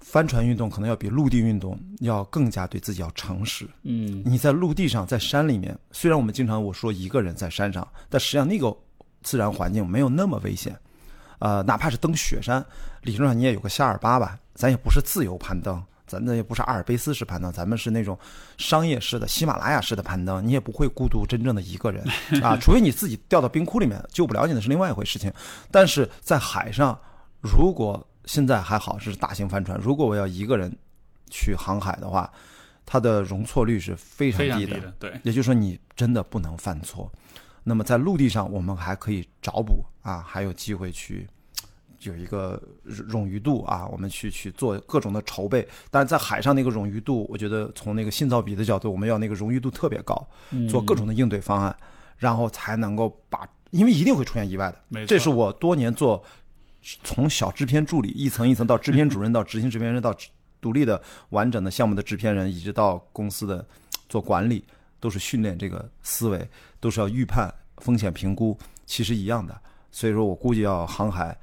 [0.00, 3.64] 帆船运动可能要比陆地运动要更加对自己要诚实。
[3.84, 8.76] 嗯，你在陆地上，在山里面，虽然我们经常我说一个人在山上，但实际上那个
[9.22, 10.76] 自然环境没有那么危险。
[11.38, 12.64] 呃，哪怕是登雪山，
[13.02, 18.18] 理论上你也有个夏尔巴吧，咱也不是自由攀登，咱那也不是阿尔卑斯式攀登，咱们是那种
[18.56, 22.04] 商业式的喜马拉雅式的攀登，你也不会孤独真正的一个人
[22.42, 25.32] 啊，除非你自己掉到冰窟里面救不了你的是另外一回事情。
[25.70, 26.98] 但是在海上，
[27.40, 30.76] 如果现在还好是大型帆船，如果我要一个人
[31.30, 32.30] 去航海的话，
[32.84, 37.10] 它的容错率是非常低的，非常低的，对，也就是说你真的不能犯错。
[37.64, 41.26] 那么在陆地上，我们还可以找补啊，还有机会去
[42.00, 45.66] 有一个冗余度啊，我们去去做各种的筹备。
[45.90, 50.26] 但是在海上那个冗余度，我觉得从那个信噪比的角度，我们要那个冗余度特别高，
[50.68, 51.76] 做各种的应对方案，
[52.16, 55.04] 然后才能够把，因为一定会出现意外的。
[55.06, 56.22] 这是我多年做
[57.02, 60.14] 从小制片助理一层一层到制片主任到执行制片人到
[60.60, 63.66] 独立的完整的项目的制片人，一直到公司的
[64.08, 64.64] 做管理，
[65.00, 66.48] 都是训练这个思维，
[66.80, 69.58] 都是要预判风险评估，其实一样的。
[69.90, 71.36] 所以说我估计要航海，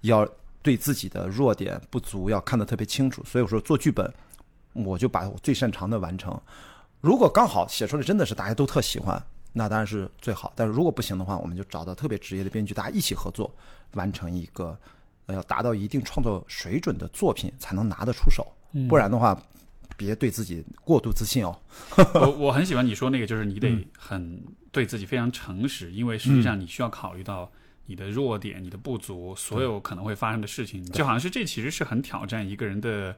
[0.00, 0.28] 要
[0.62, 3.22] 对自己的弱点不足要看得特别清楚。
[3.24, 4.12] 所以我说做剧本，
[4.72, 6.38] 我就把我最擅长的完成。
[7.00, 10.52] 如果刚好写出来真的是大家都特喜欢，那当然是最好。
[10.56, 13.54] 但是如果不行的话，我们就找到特别职业的编剧，大家一起合作，
[13.92, 14.76] 完成一个
[15.26, 18.46] 呃要达到一定创作水准的作品，才能拿得出手。
[18.88, 19.40] 不然的话，
[19.96, 21.60] 别对自己过度自信哦。
[22.14, 27.50] 我我很喜欢你说那个，就是你得很对自己非常诚实，因为实际上你需要考虑到
[27.86, 33.16] 你的弱点、你的不足，所有可能会发生的事情，就好像是这其实是很挑战一个人的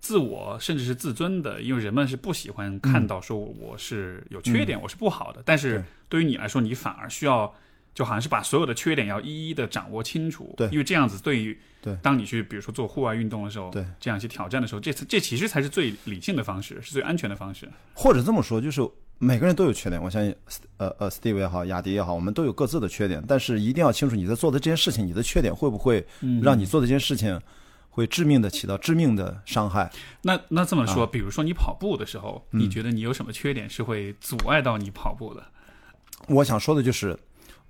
[0.00, 5.84] 自我，甚至是自尊的，因为人们是不喜欢看到说我是有缺点，我是不好的，但是对。
[6.08, 7.54] 对于你来说，你反而需要。
[7.94, 17.68] 就好像是把所有的缺点要一一的掌握清楚，对因为这样子对于对当你去比如说做户外运动的时候，对这样去挑战的时候，这这其实才是最理性的方式，是最安全的方式。
[17.94, 18.80] 或者这么说，就是
[19.18, 20.02] 每个人都有缺点。
[20.02, 20.34] 我相信，
[20.78, 23.22] 呃呃，Steve 也好，雅迪也好，我们都有各自的缺点。
[23.28, 26.04] 但是一定要清楚你在做的这件事情，你的缺点会不会
[26.42, 27.40] 让你做的这件事情
[27.90, 29.90] 会致命的起到致命的伤害？
[30.22, 35.44] 那那这么啊说，比如说你跑步的时候，嗯你觉得你有什么缺点是会阻碍到你跑步的？
[36.28, 37.18] 我想说的就是，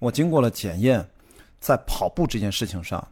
[0.02, 1.08] 我经过了检验，
[1.60, 3.06] 在跑步这件事情上，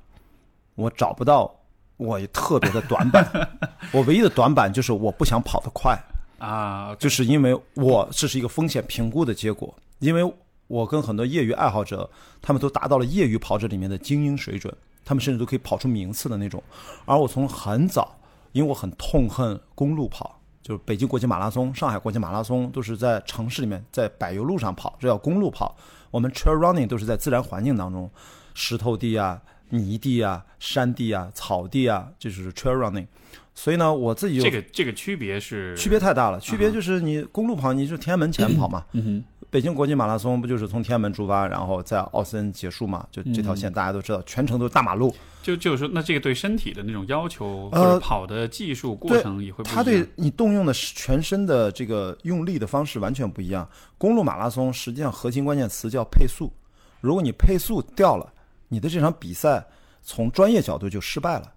[0.74, 1.54] 我找不到
[1.96, 3.24] 我特别的短板。
[3.94, 5.96] 我唯一的短板就是我不想跑得快。
[6.40, 10.34] 啊，就是因为我这是一个风险评估的结果，因为
[10.66, 12.10] 我跟很多业余爱好者，
[12.42, 14.74] 他们都达到了业余跑者里面的精英水准，
[15.04, 16.60] 他们甚至都可以跑出名次的那种。
[17.04, 18.16] 而我从很早，
[18.50, 25.76] 因为我很痛恨公路跑，就是北京国际马拉松、上海国际马拉松都是在城市里面，在柏油路上跑，这叫公路跑。
[26.10, 28.10] 我们 trail running 都是在自然环境当中，
[28.54, 33.06] 石头地啊、泥地啊、山地啊、草地啊，这就是 trail running。
[33.54, 43.04] 所以呢，我自己就这个这个区别是区别太大了，区别就是你公路跑，你就天安门前跑嘛，嗯北京国际马拉松不就是从天安门出发，然后在奥森结束嘛？
[43.10, 45.12] 就这条线大家都知道，全程都是大马路。
[45.42, 49.74] 就就是说，那这个对身体的那种要求，或呃者跑的技术过程也会不一样。
[49.74, 53.68] 它对你动用的全身的这个用力的方式完全不一样。
[53.98, 56.52] 公路马拉松实际上核心关键词叫配速，
[57.00, 58.32] 如果你配速掉了，
[58.68, 59.66] 你的这场比赛
[60.00, 61.52] 从专业角度就失败了。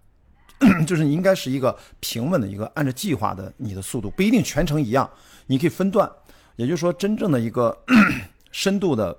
[0.87, 5.09] 就是你应该是一个平稳的一个按照计划的你的速度，不一定全程一样，
[5.47, 6.09] 你可以分段。
[6.55, 7.77] 也就是说，真正的一个
[8.51, 9.17] 深度的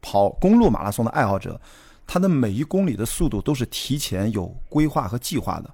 [0.00, 1.60] 跑公路马拉松的爱好者，
[2.06, 5.70] 他的每一公里的速度都是提前有规划和计划的，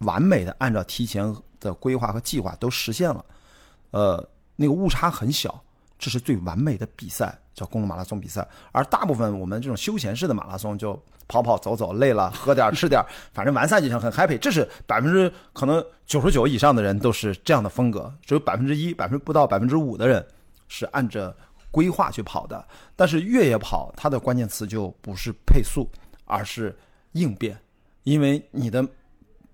[0.00, 3.24] 完美的按照提前的规划和计划都实现了，
[3.90, 5.62] 呃，那个误差很小，
[6.00, 8.44] 这是最完美的比赛，叫公路马拉松比赛。
[8.72, 14.38] 而大部分我们这种休闲式的马拉松，就跑跑走走，累了喝点儿吃点儿， 反正完赛就行，很 happy。
[14.38, 20.26] 这是百分之可能九十九以上的人都是这样的风格，只有百分之一、百分之不到百分之五的人
[20.68, 21.36] 是按着
[21.70, 22.66] 规划去跑的。
[22.96, 25.86] 但是越野跑，它的关键词就不是配速，
[26.24, 26.74] 而是
[27.12, 27.56] 应变，
[28.04, 28.82] 因为你的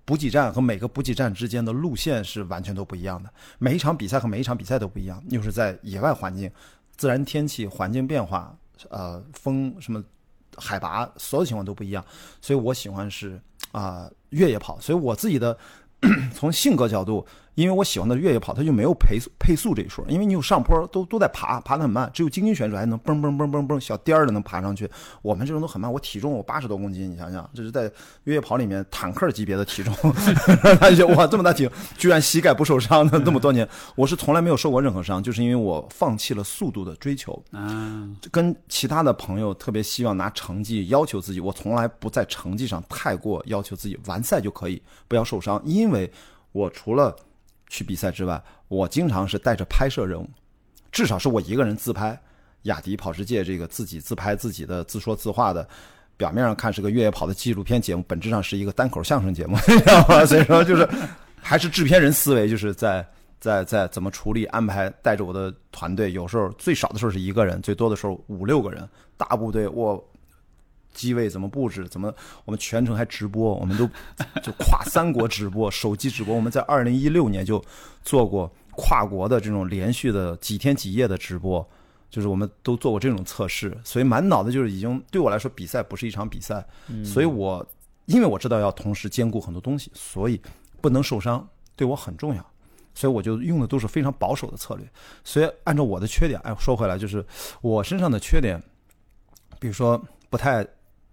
[0.07, 6.51] 补给站和每个补给站之间的路线是完全都不一样的，每一场比赛和每一场比赛都不一样，又是在野外环境、
[6.97, 8.57] 自然天气、环境变化，
[8.89, 10.03] 呃，风什么。
[10.59, 12.03] 海拔所有情况都不一样，
[12.41, 13.39] 所以我喜欢是
[13.73, 14.81] 啊、越野跑。
[14.81, 15.55] 所以我自己的
[16.33, 24.89] 从性格角度，因为我喜欢的越野跑，它就没有配速配速这一说，因为你有上坡都都在爬，爬得很慢，只有精英选手还能蹦蹦蹦蹦蹦小颠儿的能爬上去。
[25.23, 27.91] 我们这种都很慢，我体重我八十多公斤，你想想，这是在
[28.25, 29.95] 越野跑里面坦克级别的体重，
[30.79, 37.43] 他就哇这么大体重，居然膝盖不受伤的，那么多年，我是从来没有受过任何伤，就是因为我放弃了速度的追求。
[37.53, 45.59] 啊，跟其他的朋友特别希望拿成绩要求自己，我从来不在成绩上太过要求自己，完赛就可以，不要受伤。
[45.65, 46.11] 因为
[46.53, 47.17] 我除了
[47.69, 50.29] 去比赛之外，我经常是带着拍摄任务，
[50.93, 52.19] 至少是我一个人自拍。
[52.63, 55.69] 雅迪跑世界这个自己自拍自己的自说自话的，
[56.17, 60.25] 表面上看是个越野跑的纪录片节目，本质上是一个单口相声节目， 你知道吗？
[60.27, 60.89] 所以说就是
[61.41, 63.07] 还是制片人思维，就是在
[63.39, 70.03] 在在怎么处理安排，带着我的团队，有时候最少的时候是一个人，最多的时候五六个人，大部队我。
[70.97, 71.87] 机位怎么布置？
[71.87, 72.13] 怎么
[72.47, 73.55] 我们全程还直播？
[73.55, 73.87] 我们都
[74.43, 76.35] 就跨三国直播，手机直播。
[76.35, 77.63] 我们在二零一六年就
[78.03, 81.65] 做过跨国的这种连续的几天几夜的直播，
[82.09, 83.77] 就是我们都做过这种测试。
[83.85, 86.67] 所以满脑子就是已经对我来说，比赛不是一场比赛。
[87.05, 87.65] 所以我
[88.07, 90.41] 因为我知道要同时兼顾很多东西，所以
[90.81, 92.45] 不能受伤对我很重要。
[92.95, 94.91] 所以我就用的都是非常保守的策略。
[95.23, 97.23] 所以按照我的缺点，哎，说回来就是
[97.61, 98.59] 我身上的缺点，
[99.61, 100.67] 比如说不太。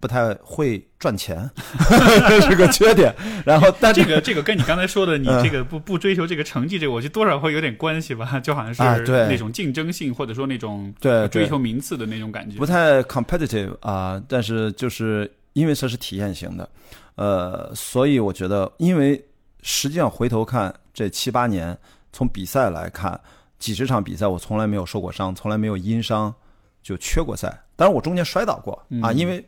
[0.04, 1.50] 不太会赚钱，
[2.28, 3.10] 这是个缺点。
[3.42, 8.38] 然后，但这个这个跟你刚才说的，你这个不不追求这个成绩，这个我觉得多少会有点关系吧？
[8.38, 14.22] 就好像是那种竞争性，或者说那种对追求名次的那种感觉，不太 competitive 啊。
[14.28, 16.68] 但是就是因为它是体验型的，
[17.14, 19.18] 呃，所以我觉得，因为
[19.62, 21.74] 实际上回头看这七八年，
[22.12, 23.18] 从比赛来看，
[23.58, 26.34] 几十场比赛我从来没有受过伤，从来没有因伤
[26.82, 27.58] 就缺过赛。
[27.74, 29.42] 当然我中间摔倒过啊，因为。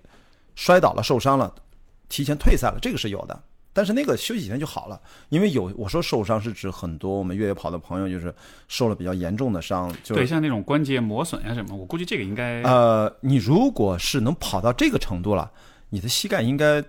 [0.57, 1.55] 摔倒了，受伤了，
[2.09, 3.41] 提前退赛了，这个是有的。
[3.73, 4.99] 但是那个休息几天就好了，
[5.29, 8.35] 因为有我说受伤是指很多我们越野跑的朋友就是
[8.69, 15.53] 受了比较严重的伤，就对，像那种关节磨损呀什么，我估计这个应该呃，你如果是能跑到这个程度了，
[15.91, 16.83] 你的膝盖应该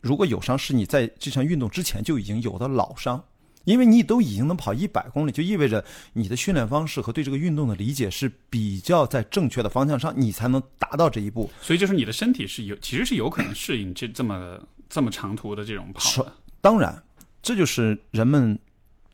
[0.00, 3.22] 如果有伤是你在这项运动之前就已经有的老伤。
[3.64, 5.84] 因为你都已经能跑一百公里，就意味着
[6.14, 11.50] 你的训练方式和对这个运动的理解是比较在正确的方向上，你才能达到这一步。
[11.60, 14.58] 所以就是你的身体是有，其实是有可能适应这这么
[14.88, 16.32] 这么长途的这种跑的。
[16.60, 17.02] 当然，
[17.42, 18.58] 这就是人们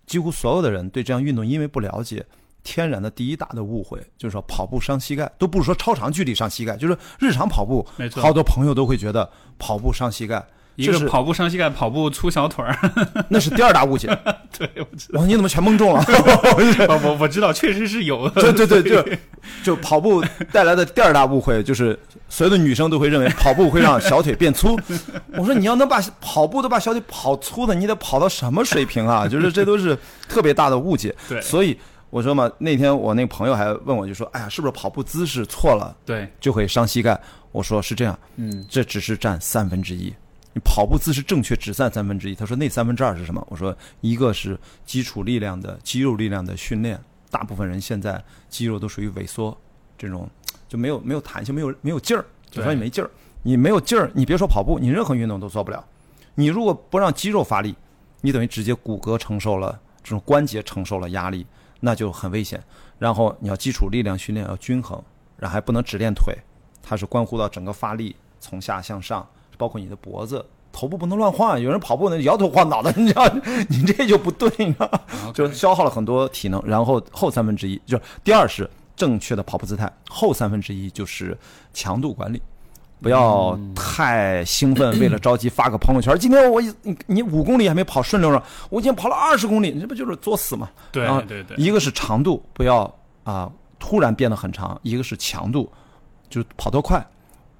[0.06, 2.24] 几乎所有的人对这项运动因为不了解，
[2.62, 10.46] 天然的第一大的误会，就是说跑步伤膝盖，都不是说超长距离伤膝盖，就是日常跑步，没错，好多朋友都会觉得跑步伤膝盖。
[10.78, 12.78] 一个跑步伤膝盖，跑步粗小腿儿，
[13.28, 14.06] 那是第二大误解。
[14.56, 15.26] 对，我知道。
[15.26, 16.00] 你怎么全蒙中了？
[16.06, 18.28] 我我知道，确实是有。
[18.30, 19.04] 对对对，就
[19.64, 21.98] 就跑步带来的第二大误会，就是
[22.28, 24.78] 所有的女生都会认为跑步会让小腿变粗。
[25.36, 29.26] 我说你要能把跑步都把小腿跑粗的，你得跑到什么水平啊？
[29.26, 29.98] 就是这都是
[30.28, 31.12] 特别大的误解。
[31.28, 31.76] 对，所以
[32.10, 37.20] 我说嘛，那天我那个朋友还问我，就说：“哎呀，是不是跑步姿势错了，对，就会伤膝盖？”
[37.50, 40.14] 我说是这样，嗯，这只是占三分之一。
[40.60, 42.34] 跑步姿势正确只占三分之一。
[42.34, 43.44] 他说那三分之二是什么？
[43.50, 47.00] 我说一个是基础力量的肌肉力量的训练，
[47.30, 49.56] 大部分人现在肌肉都属于萎缩，
[49.96, 50.28] 这种
[50.68, 53.10] 就没有没有弹性，没有没有劲儿，就说你没劲儿。
[53.44, 55.82] 你没有劲儿，你别说跑步，你任何运动都做不了。
[56.34, 57.74] 你如果不让肌肉发力，
[58.20, 61.46] 你等于直接骨骼承受了这种关节承受了压力，
[61.80, 62.62] 那就很危险。
[62.98, 65.00] 然后你要基础力量训练要均衡，
[65.36, 66.36] 然后还不能只练腿，
[66.82, 69.26] 它是关乎到整个发力从下向上。
[69.58, 70.42] 包括你的脖子、
[70.72, 73.28] 头部不能乱晃， 有人跑步呢摇头晃脑的， 你知道，
[73.68, 74.90] 你这就不对，你知道，
[75.34, 76.62] 就消耗了很多体能。
[76.64, 81.36] 然后后三分之一，就第二是正确的跑步姿态，后三分之一就是
[81.74, 82.40] 强度管理，
[83.02, 86.16] 不要太兴奋，为了着急发个朋友圈。
[86.18, 90.70] 今天我你你五公里还没跑顺溜呢，我已经跑了二十公里，你这不就是作死吗？
[90.92, 92.92] 对对对，一个是长度不要
[93.24, 95.70] 啊突然变得很长，一个是强度，
[96.28, 97.04] 就是跑多快，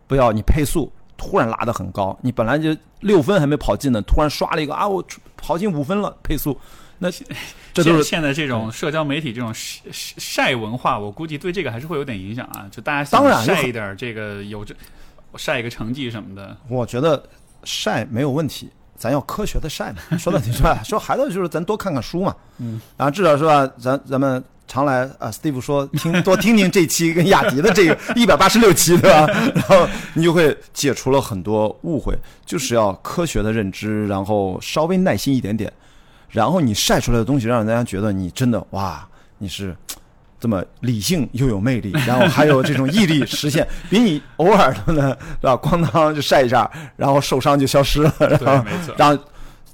[0.07, 0.90] 不要你配速。
[1.18, 5.04] 突然拉得很高，你本来就六分还没跑进呢，突然刷了一个啊，我
[5.36, 6.58] 跑进五分了，配速，
[6.98, 7.10] 那
[7.74, 12.66] 这都是现在这种社交媒体这种晒晒文化，我估计对这个还是会有点影响啊。
[12.70, 14.72] 就大家当然晒一点这个有这
[15.36, 17.22] 晒一个成绩什么的，我觉得
[17.64, 20.16] 晒没有问题，咱要科学的晒嘛。
[20.16, 24.42] 说的挺说说孩子就是咱多看看书嘛，嗯，然后至少是吧，咱咱们。
[24.68, 29.26] 常来啊，Steve 说听多听听这期跟雅迪的这个一百八十六期，对吧？
[29.56, 32.14] 然后你就会解除了很多误会，
[32.44, 35.72] 就是要科学的认知，然后稍微耐心一点点，
[36.28, 39.08] 然后你晒出来的东西，让大家觉得你真的哇，
[39.38, 39.74] 你是
[40.38, 45.52] 这么理性又有魅力，然后还有这种毅力实现，比你偶尔的呢，是吧？
[45.54, 48.64] 咣当就晒一下，然后受伤就消失了，然后
[48.98, 49.24] 然后。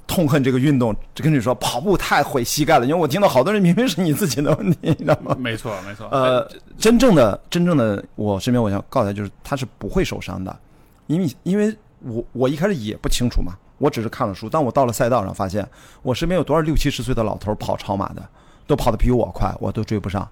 [0.07, 2.85] 痛恨这个运动，就跟你说跑步太毁膝盖了。
[2.85, 5.35] 因为我听到好多人明明是你自己的问题，你知道吗？
[5.39, 6.07] 没错，没错。
[6.11, 6.47] 呃，
[6.77, 10.55] 真正的真正的，我身边我想告诉他，就是他是不会受伤的，
[11.07, 14.47] 因为因为我我一开始也不清楚嘛，我只是看了书。
[14.47, 15.67] 但我到了赛道上，发现
[16.01, 18.23] 我身边有多少六七十岁的老头跑超马的，
[18.67, 20.27] 都跑得比我快，我都追不上。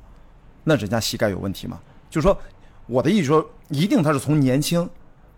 [0.64, 1.80] 那人家膝盖有问题吗？
[2.10, 2.38] 就是说，
[2.86, 4.88] 我的意思说，一定他是从年轻，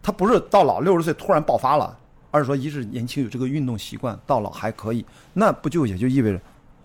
[0.04, 1.98] 他不是到老六十岁突然爆发了。
[2.36, 6.42] 而是说，一是年轻有这个运动习惯，到老还可以，那不就也就意味着，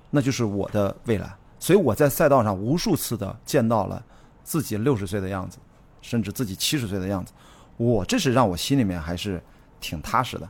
[0.08, 1.28] 那就是我的未来。
[1.58, 4.00] 所以我在赛道上无数次的见到了
[4.44, 5.58] 自己六十岁的样子，
[6.02, 7.32] 甚至自己七十岁的样子，
[7.76, 9.42] 我这是让我心里面还是
[9.80, 10.48] 挺踏实的。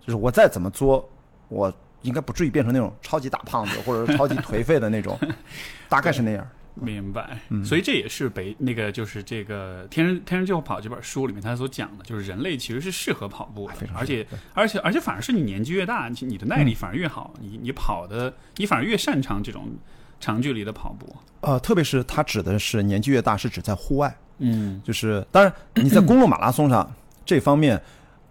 [0.00, 1.06] 就是我再怎么作，
[1.48, 1.70] 我
[2.00, 5.18] 应该不至于变成那种超级大胖子或者是超级颓废的那种，
[5.90, 6.48] 大概是那样。
[6.80, 7.64] 明白，嗯。
[7.64, 19.68] 所以这也是北那个就是这个《天生天生就会跑》这本书里面他所讲的，就是人类其实是适合跑步而且而且而且反而是你年纪越大，你你的耐力反而越好，你你跑的你反而越擅长这种
[20.20, 21.14] 长距离的跑步。
[21.40, 24.80] 呃，特别是他指的是年纪越大，是指在户外，嗯。
[24.84, 26.92] 就是当然你在公路马拉松上
[27.24, 27.80] 这方面，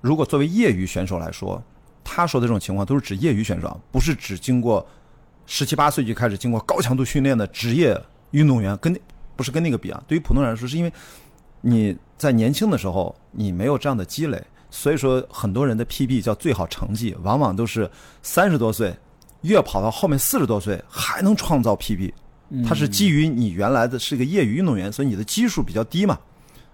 [0.02, 1.64] 如果作为业余选手来说，
[2.04, 4.86] 他说的这种情况都是指业余选手，啊，不是指经过
[5.46, 7.98] 十七八岁就开始经过高强度训练的职业
[8.32, 9.00] 运动员，跟那
[9.36, 10.04] 不是跟那个比啊。
[10.08, 10.92] 对于普通人来说，是因为
[11.62, 17.90] 你在年轻的时候你没有这样的积累，所以说很多人的 PB 叫最好成绩，往往都是
[18.22, 18.96] 三十多岁
[19.42, 22.12] 越跑到后面四十多岁还能创造 PB。
[22.66, 26.18] 它是基于你原来的是一个业余运动员，所以你的基数比较低嘛。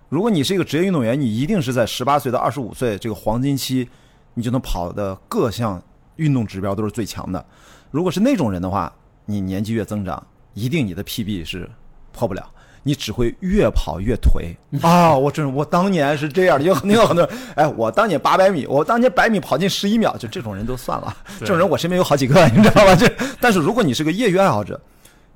[0.07, 3.89] 如果你是一个职业运动员，你一定是在十八岁到二十五岁这个黄金期，
[4.35, 5.81] 你就能跑的各项
[6.17, 7.43] 运动指标都是最强的。
[7.89, 8.93] 如果是那种人的话，
[9.25, 10.23] 你年纪越增长，
[10.53, 11.69] 一定你的 PB 是
[12.11, 12.47] 破不了，
[12.83, 15.15] 你只会越跑越颓啊！
[15.15, 22.95] 我真我当年是这样的，有很多很多人，哎，我当年八百米，我当年百米跑进十一秒，就这种人都算了，这种人我身边有好几个， 你知道吧？
[22.95, 24.79] 这但是如果你是个业余爱好者，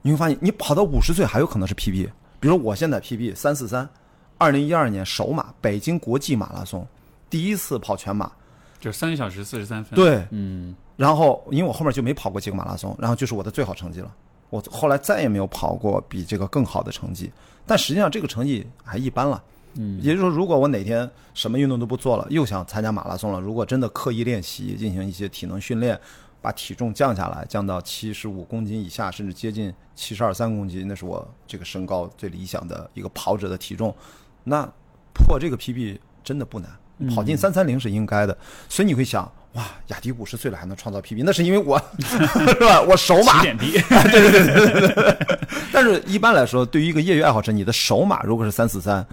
[0.02, 2.10] 你会发现你跑到五十岁还有可能是 PB。
[2.40, 3.90] 比如我现在 PB 三四三，
[4.38, 6.86] 二零一二年首马北京国际马拉松，
[7.30, 8.32] 第一次跑全马，
[8.80, 14.12] 就是三小时四十三分。，对，嗯然后因为我后面就没跑过几个马拉松，然后就是我的最好成绩了。
[14.50, 17.32] 我后来再也没有跑过比这个更好的成绩，
[17.66, 19.44] 但实际上这个成绩还一般了。
[19.80, 26.00] 嗯，也就是说，如果我哪天什么运动都不做了，又想参加马拉松了，如果真的刻意练习，进行一些体能训练，
[26.42, 33.94] 把体重降下来，降到七十五公斤以下，甚至接近七十二三公斤，那是我这个身高最理想的一个跑者的体重，
[34.46, 34.68] 那
[35.14, 36.72] 破这个 PB 真的不难，
[37.14, 38.36] 跑进三三零是应该的。
[38.68, 42.80] 所以你会想，哇，雅迪五十岁了还能创造 PB，那是因为我是吧？
[42.80, 43.82] 我手马起点低。
[45.74, 49.04] 但是一般来说，对于一个业余爱好者，你的手马如果是三四三，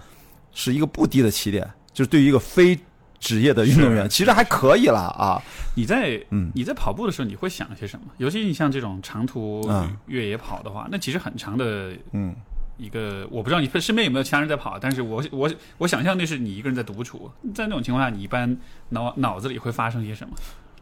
[0.53, 2.79] 是一个不低的起点，就是对于一个非
[3.19, 5.41] 职业的运动员，其实还可以了啊。
[5.75, 8.05] 你在嗯你在跑步的时候，你会想些什么？
[8.17, 12.35] 尤其你像这种长途嗯越野跑的话，那其实很长的嗯，
[12.77, 18.57] 一个，我不知道你身边有没有其他人在跑，但是我我我想象那是你一个人在独处，在那种情况下，你一般
[18.89, 20.35] 脑脑子里会发生些什么？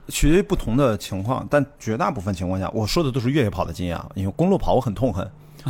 [0.09, 4.09] 取决于不同的情况，但绝大部分情况下，我说的都是越野跑的经验啊。
[4.15, 5.25] 因为公路跑我很痛恨，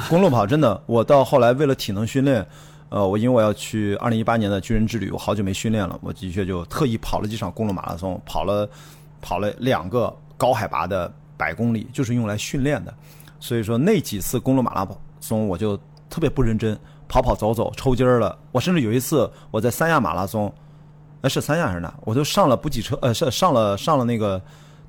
[0.10, 2.44] 公路跑真的，我到后来为了体能训练，
[2.90, 8.68] 呃，我因为我要去二零一八年的军人之旅，我好久没训练了，我的确就特意跑了几场公路马拉松，跑了
[9.22, 12.92] 跑了两个高海拔的百公里，就是用来训练的。
[13.40, 14.88] 所以说那几次公路马拉
[15.20, 15.80] 松，我就
[16.14, 18.38] 特别不认真，跑跑走走抽筋儿了。
[18.52, 20.54] 我甚至有一次我在三亚马拉松，
[21.22, 21.92] 哎是三亚还是哪？
[22.02, 24.40] 我就上了补给车，呃是上了上了那个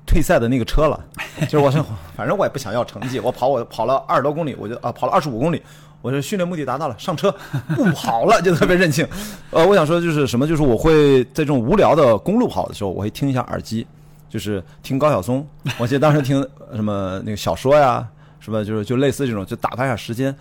[0.05, 1.03] 退赛的那个车了。
[1.49, 1.83] 就是我是
[2.15, 5.59] 反正我也不想要成绩，我跑我跑了二十多公里，我就啊跑了二十五公里。
[6.03, 7.35] 我就训练目的达到了，上车
[7.75, 9.07] 不跑了，就特别任性。
[9.49, 13.87] 呃，我想说就是什么，就是我会在这种无聊的公路跑的时候，我会听一下耳机，
[14.29, 15.43] 就是听高晓松。
[15.79, 18.07] 我记得当时听什么那个小说呀，
[18.39, 20.35] 什么就是就类似这种，就打发一下时间。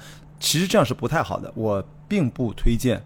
[0.45, 3.03] 其实这样是不太好的，我并不推荐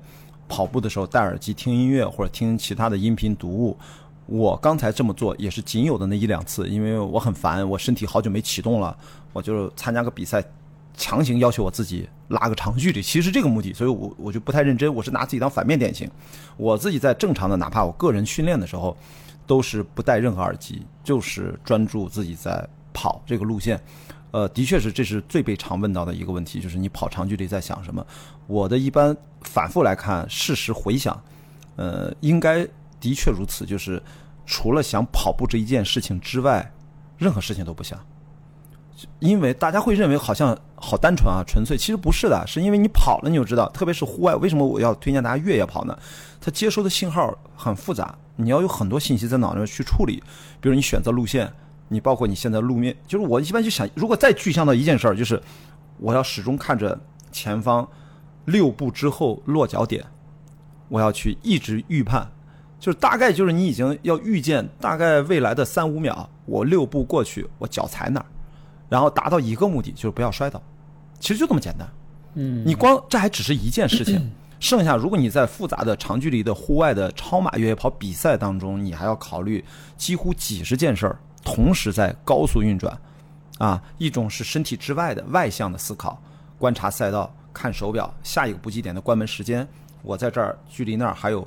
[0.48, 3.78] 跑步的时候戴耳机听音乐或者听其他的音频读物。
[4.26, 8.94] 我刚才这么做也是仅有的那一两次，因为我很烦，我身体好久没启动了，
[9.32, 10.42] 我就参加个比赛，
[10.96, 16.10] 强行要求我自己拉个长距离，其实这个目的，所以我我就不太认真，我是拿自己当反面典型。
[16.56, 18.96] 我自己在正常的，哪怕我个人训练的时候，
[19.46, 23.80] 都是不戴任何耳机，就是专注自己在跑这个路线。
[24.30, 28.06] 呃，的确是，这是最被常问到的一个问题，就是你跑长距离在想什么？
[28.46, 31.18] 我的一般反复来看，事实回想，
[31.76, 32.66] 呃，应该
[33.00, 34.02] 的确如此，就是
[34.44, 36.72] 除了想跑步这一件事情之外，
[37.16, 37.98] 任何事情都不想。
[39.20, 45.96] 因为大家会认为好像好单纯啊，纯粹，其实不是的，是因为你跑了你就知道，特别是户外，为什么我要推荐大家越野跑呢？
[46.40, 50.20] 它接收的信号很复杂，你要有很多信息在脑子里去处理，
[50.60, 51.48] 比如你选择路线，
[51.88, 55.40] 你包括你现在路面，就是我一般就想，如果再具象到一件事儿，就是
[55.98, 56.98] 我要始终看着
[57.32, 57.88] 前方
[58.44, 60.04] 六步之后落脚点，
[60.88, 62.30] 我要去一直预判，
[62.78, 68.26] 就是大概就是你已经要预见大概未来的三五秒，我六步过去，我脚踩哪儿，
[68.88, 70.62] 然后达到一个目的，就是不要摔倒，
[71.18, 71.88] 其实就这么简单。
[72.34, 74.30] 嗯，你光这还只是一件事情，
[74.60, 79.64] 剩下如果你在复杂的长距离的户外的超马越野跑比赛当中，你还要考虑
[79.96, 81.18] 几乎几十件事儿
[81.54, 82.96] 同时在高速运转，
[83.58, 86.20] 啊，一种是身体之外的外向的思考，
[86.58, 89.66] 观察赛道，看手表，下一个补给点的关门时间，
[90.02, 91.46] 我在这儿距离那儿还有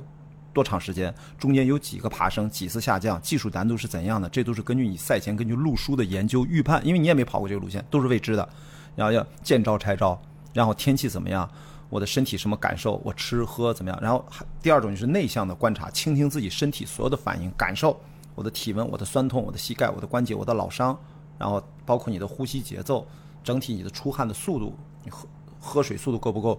[0.52, 8.48] 多长时间，中间有几个爬升，几次下降，技术难度是怎样的，这都是根据你赛前根据路书的研究预判，因为你也没跑过这个路线，都是未知的，
[8.96, 10.20] 然后要见招拆招，
[10.52, 11.48] 然后天气怎么样，
[11.88, 17.98] 我的身体什么感受，我吃喝怎么样，然后还第二种就是内向的观察，倾听自己身体所有的反应感受，
[18.34, 20.98] 我的体温，我的酸痛，我的膝盖，我的关节，我的老伤，
[21.38, 23.06] 然后包括你的呼吸节奏，
[23.44, 25.26] 整体你的出汗的速度，你喝
[25.60, 26.58] 喝水速度够不够？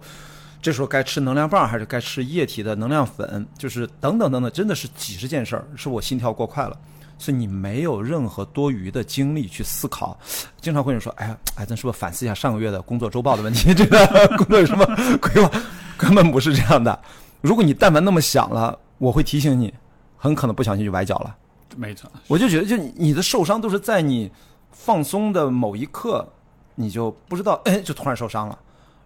[0.62, 3.46] 这时候该吃能量棒还是该吃液体的能量粉？
[3.58, 6.78] 就是等等等等，真的是几十件事儿，是我心跳过快了，
[7.18, 10.18] 所以你没有任何多余的精力去思考。
[10.62, 13.74] 经常会有人说：“哎呀，哎，咱是不是反思一下上个月的工作周报的问题？
[13.74, 14.06] 这个
[14.38, 14.86] 工作有什么
[15.20, 15.50] 规划？”
[15.98, 16.98] 根本不是这样的。
[17.42, 19.72] 如果你但凡那么想了，我会提醒你，
[20.16, 21.36] 很可能不小心就崴脚了。
[21.76, 24.30] 没错，我就觉得，就你的受伤都是在你
[24.70, 26.26] 放松的某一刻，
[26.74, 28.58] 你就不知道，哎，就突然受伤了，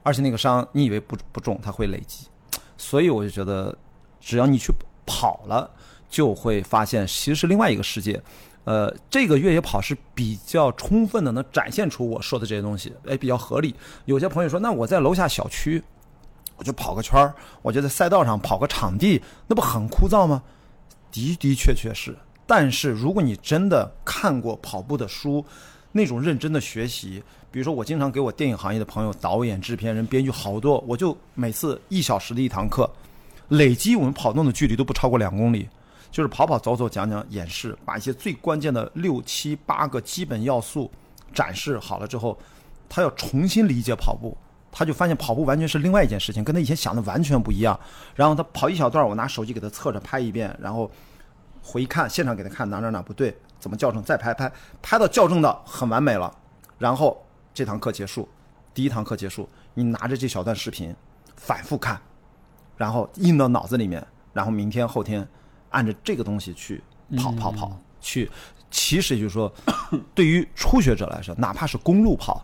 [0.02, 2.26] 而且那个伤你以为不不重，它会累积，
[2.76, 3.76] 所以我就觉得，
[4.20, 4.72] 只要你去
[5.06, 5.70] 跑了，
[6.08, 8.22] 就会发现其实是另外一个世界。
[8.64, 13.74] 呃，这个越野跑是比较充分的能展现出我说的这些东西，哎，比较合理。
[14.04, 15.82] 有些朋友说，那我在楼下小区，
[16.56, 20.42] 我就跑个圈儿，我就在赛道上跑个场地，那不很枯燥吗？
[21.10, 22.14] 的的确确是，
[22.48, 25.44] 但是如果你真的看过跑步的书，
[25.92, 32.90] 那种认真的学习，比如说我经常给我电影行业的朋友、导演、制片人、编剧好多，我就每次一小时的一堂课，
[33.48, 35.68] 累积我们跑动的距离都不超过两公里，
[36.10, 40.90] 就是跑跑走走、讲讲演示，把一些最关键的六七八个基本要素
[41.34, 42.38] 展示好了之后，
[42.88, 44.34] 他要重新理解跑步。
[44.70, 47.78] 他就发现跑步完全是另外一件事情，跟他以前想的完全不一样。
[48.14, 50.88] 然后他跑一小段，我拿手机给他侧着拍一遍，然后
[51.68, 54.50] 回看现场给他看哪哪哪不对，怎么校正，再拍拍，
[54.80, 56.34] 拍到校正的很完美了。
[56.78, 58.26] 然后这堂课结束，
[58.72, 60.96] 第一堂课结束，你拿着这小段视频
[61.36, 62.00] 反复看，
[62.78, 64.02] 然后印到脑子里面，
[64.32, 65.28] 然后明天后天
[65.68, 66.82] 按着这个东西去
[67.18, 68.30] 跑跑跑去。
[68.70, 69.52] 其实也就是说，
[70.14, 72.42] 对于初学者来说，哪怕是公路跑。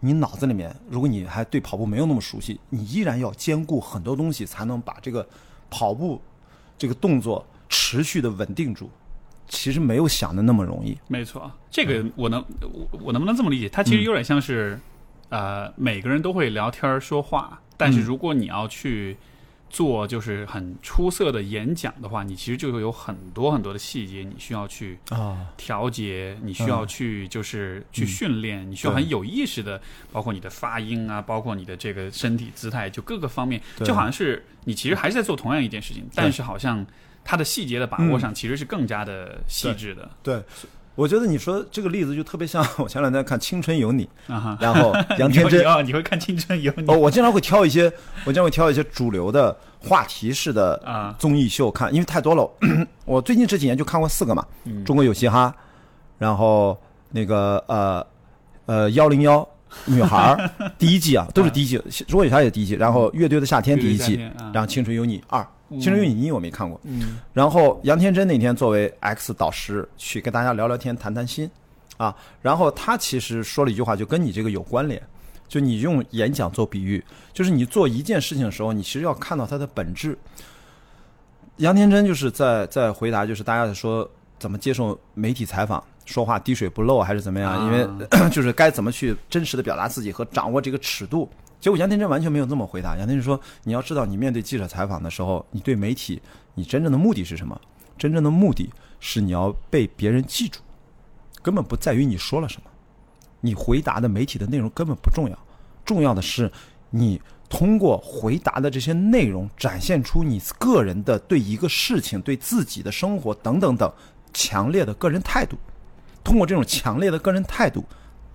[0.00, 5.24] 你脑子里面，如果你还对跑步没有那么熟悉，你依然要兼顾很多东西，才能把这个
[5.68, 6.20] 跑步
[6.76, 8.90] 这个动作持续的稳定住。
[9.48, 10.96] 其实没有想的那么容易。
[11.08, 13.68] 没错，这个我能我我能不能这么理解？
[13.68, 14.78] 它其实有点像是，
[15.28, 19.16] 呃，每个人都会聊天说话，但是如果你要去。
[19.70, 29.78] 做就是很出色的演讲的话，你其实就会有很多很多的细节，你需要去啊调节，你需要去就是去训练，你需要很有意识的，
[30.10, 36.86] 包括你的发音啊，包括你的这个身体姿态，就各个方面，就好像是你其实还是在做同样一件事情，但是好像
[37.28, 40.08] 它的细节的把握上其实是更加的细致的。
[40.22, 40.42] 对。
[40.94, 47.84] 我觉得你说这个例子就特别像我前两天看《青春有你》，啊然后 杨天真啊，你会看《青春有你》哦，我经常会挑一些，
[48.24, 52.50] 我经常会挑一些主流的话题式的啊综艺秀看，因为太多了。
[53.06, 54.44] 我最近这几年就看过四个嘛，
[54.84, 55.54] 中国有嘻哈》，
[56.18, 56.76] 然后
[57.10, 58.04] 那个呃
[58.66, 59.48] 呃幺零幺
[59.84, 61.76] 女孩 第一季啊，都是第一季，
[62.08, 64.16] 中国有嘻哈也第一季，然后乐队的夏天第一季，
[64.52, 65.40] 然后《青春有你二》。
[65.70, 71.50] 《青春有你》我没看过，嗯，然后杨天真那天作为 X 导师去跟大家聊聊天、谈谈心，
[71.98, 75.02] 啊，然后他其实说了一句话，就跟你这个有关联，
[75.46, 77.04] 就你用演讲做比喻，
[77.34, 80.16] 就是你做一件事情的时候，你其实要看到它的本质。
[81.58, 87.86] 杨天真就是在在回答，就是大家在说怎么接受媒体采访，说话滴水不漏还是怎么样，因为
[88.32, 91.28] 就是该怎么去真实的表达自己和掌握这个尺度。
[91.60, 92.96] 结果杨天真完全没有这么回答。
[92.96, 96.22] 杨天真说：“你要知道，你面对记者采访的时候，你对媒体，
[96.54, 97.60] 你真正的目的是什么？
[97.98, 100.60] 真正的目的是你要被别人记住，
[101.42, 102.70] 根本不在于你说了什么，
[103.40, 105.36] 你回答的媒体的内容根本不重要，
[105.84, 106.48] 重要的是
[106.90, 113.92] 你通过回答的这些内容，展现出你个人的对一个事情、对自己的生活等等等
[114.32, 115.56] 强烈的个人态度。
[116.22, 117.84] 通过这种强烈的个人态度。”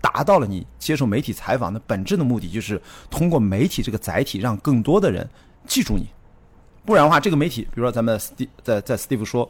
[0.04, 2.80] 达到了你接受媒体采访的本质的目的，就是
[3.10, 5.26] 通过媒体这个载体，让更多的人
[5.66, 6.06] 记住你。
[6.84, 9.50] 不然的话，这个媒体，比如说咱们斯在在斯蒂夫说，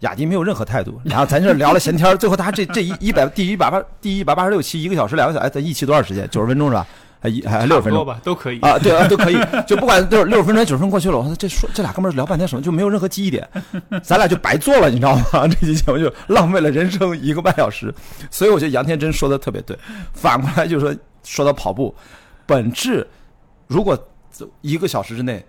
[0.00, 6.28] 雅迪没有任何态度，然后咱这聊了闲天最后他这这一一百第一百八第一百八十六期一个小时两个小时，哎，咱一期多少时间？
[6.28, 6.84] 九十分钟是吧？
[7.22, 13.48] 还一还六十分钟吧，都可以啊，对啊，都可以，就不管就是六十分钟九十分过去了，我说这说这俩哥们聊半天什么，就没有任何记忆点，
[14.02, 15.46] 咱俩就白做了，你知道吗？
[15.46, 17.94] 这期节目就浪费了人生一个半小时，
[18.28, 19.78] 所以我觉得杨天真说的特别对。
[20.12, 21.94] 反过来就是说，说到跑步，
[22.44, 23.06] 本质
[23.68, 23.96] 如果
[24.60, 25.46] 一个小时之内，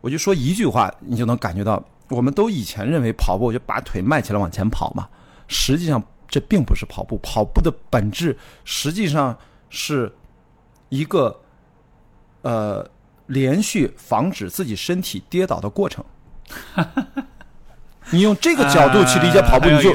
[0.00, 5.06] 我就说一句话，你就能感觉到，我们都以前认为跑步就把腿迈起来往前跑嘛，
[5.48, 9.36] 实际上这并不是跑步，跑步的本质实际上
[9.68, 10.10] 是。
[10.90, 11.40] 一个，
[12.42, 12.86] 呃，
[13.26, 16.04] 连续防止自己身体跌倒的过程，
[18.10, 19.94] 你用这个角度去理解跑步，你就。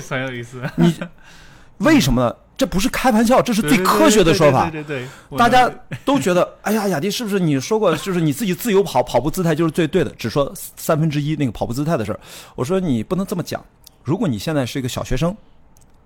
[0.77, 0.95] 你
[1.85, 2.35] 为什么呢？
[2.57, 4.69] 这不是开玩笑，这是最科学的说法。
[4.69, 5.69] 对对对大家
[6.05, 10.09] 都觉得， 哎呀，雅迪是不是你说过，就是你自己自由跑跑步姿态就是最对的？
[10.11, 12.19] 只说三分之一那个跑步姿态的事儿。
[12.55, 13.61] 我说你不能这么讲。
[14.05, 15.35] 如果你现在是一个小学生，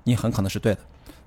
[0.03, 0.79] 你很可能是对的。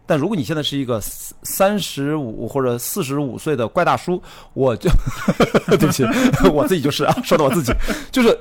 [0.07, 4.23] 但如果你现在是一个三十五或者四十五岁的怪大叔，
[4.53, 4.91] 我就
[5.79, 6.05] 对不起，
[6.53, 7.73] 我自己就是啊， 说的我自己
[8.11, 8.39] 就是。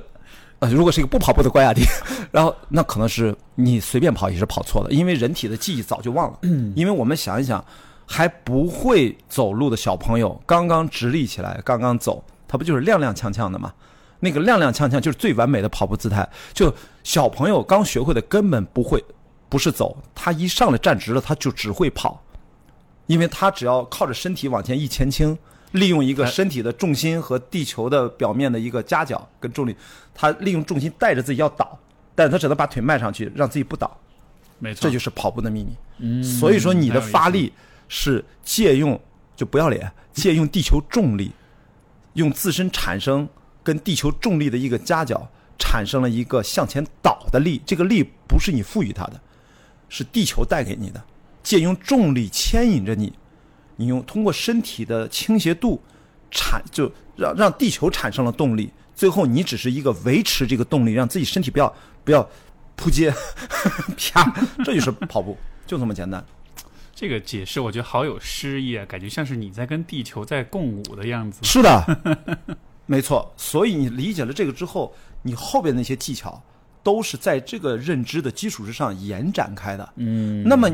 [0.60, 1.82] 呃，如果是一个不跑步的怪亚迪，
[2.30, 6.38] 然后那可能是你随便跑也是跑错的，因为人体的记忆早就忘了。
[6.44, 7.66] 嗯因为我们想一想，
[8.06, 13.74] 还不会走路的小朋友刚刚直立起来，刚刚走，他不就是踉踉跄跄的吗？
[14.20, 16.30] 那个踉踉跄跄就是最完美的跑步姿态。
[16.54, 16.72] 就
[17.04, 19.04] 小朋友刚学会的根本不会，
[19.52, 22.24] 不是走，他一上来站直了，他就只会跑，
[23.08, 25.38] 因为他只要靠着身体往前一前倾，
[25.74, 29.76] 利用一个身体的重心和地球的表面的一个夹角跟重力，
[30.16, 31.78] 他利用重心带着自己要倒，
[32.16, 34.00] 但是他只能把腿迈上去，让自己不倒。
[34.58, 35.76] 没错，这就是跑步的秘密。
[35.98, 37.52] 嗯所以说你的发力
[37.90, 38.98] 是借用
[39.36, 41.34] 就不要脸，借用地球重力，
[42.14, 43.28] 用自身产生
[43.64, 45.30] 跟地球重力的一个夹角，
[45.60, 47.62] 产生了一个向前倒的力。
[47.66, 49.20] 这个力不是你赋予它的，
[49.94, 51.04] 是地球带给你的，
[51.44, 53.12] 借用重力牵引着你，
[53.76, 55.84] 你用通过身体的倾斜度
[56.32, 61.76] 产就让让地球产生了动力，最后你只是一个维持这个动力，让自己身体不要
[62.06, 62.26] 不要
[62.78, 63.14] 扑街，
[64.00, 64.34] 啪，
[64.64, 65.38] 这就是跑步，
[65.68, 66.26] 就这么简单。
[66.96, 71.42] 这个解释我觉得好有诗意啊，感觉像是你在跟地球在共舞的样子。
[71.44, 71.84] 是的，
[72.86, 73.34] 没错。
[73.36, 76.42] 所以你理解了这个之后，你后边那些技巧
[76.84, 79.88] 都是在这个认知的基础之上延展开的。
[79.96, 80.70] 嗯，那么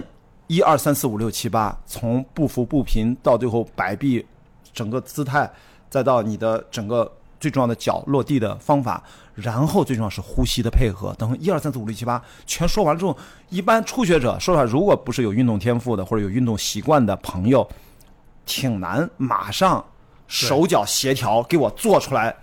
[0.48, 4.26] 一二三四五六七八，从不服不平到最后摆臂，
[4.74, 5.52] 整个姿态，
[5.90, 9.04] 再到你的整个最重要的脚落地的方法，
[9.36, 11.14] 然后最重要是呼吸的配合。
[11.18, 13.18] 等一二三四五六七八全说完了之后，
[13.50, 17.68] 一般初学者说实话，如果不是有运动天赋的或者有运动习惯的朋友，
[18.46, 19.86] 挺难马上
[20.28, 22.34] 手脚协调给我做出来。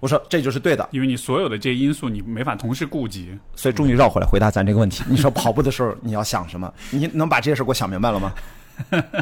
[0.00, 3.36] 我说这就是对的，因为你所有的这些因素你没法同时顾及。
[3.54, 5.02] 所以终于绕回来回答咱这个问题。
[5.08, 6.72] 你说跑步的时候你要想什么？
[6.90, 8.32] 你能把这些事给我想明白了吗？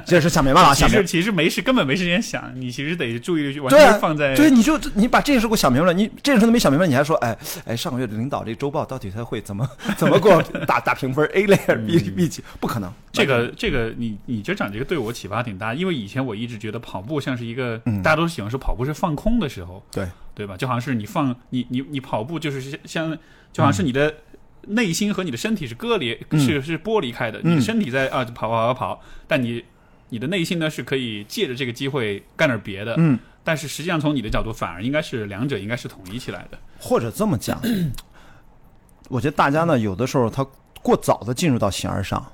[0.04, 9.64] 这事想明白了 想明实其实没事，根本没时间想，你其实得注意力完全放在对，你就你把这件事给我想明白了，你这件事都没想明白，你还说，哎哎，上个月的领导这周报到底他会怎么
[9.96, 12.42] 怎么给我打打评分？A 类还是 B B 级？
[12.58, 20.04] 不可能，这个这个你你就讲这个对我启发挺大，因为以前我一直觉得跑步像是一个、嗯大家都喜欢说跑步是放空的时候，对
[20.34, 20.56] 对吧？
[20.56, 23.18] 就好像是你放你你你跑步就是像像
[23.52, 24.12] 就好像是你的
[24.68, 26.40] 内心和你的身体是割裂、嗯。
[26.40, 27.52] 是是剥离开的，嗯。
[27.52, 29.64] 你的身体在啊跑跑跑跑，但你
[30.08, 37.60] 你的内心呢是可以借着这个机会干点别的，嗯，但是实际上从你的角度反而应该是两者应该是统一起来的，或者这么讲，
[39.08, 40.46] 我觉得大家呢有的时候他
[40.82, 42.24] 过早的进入到形而上。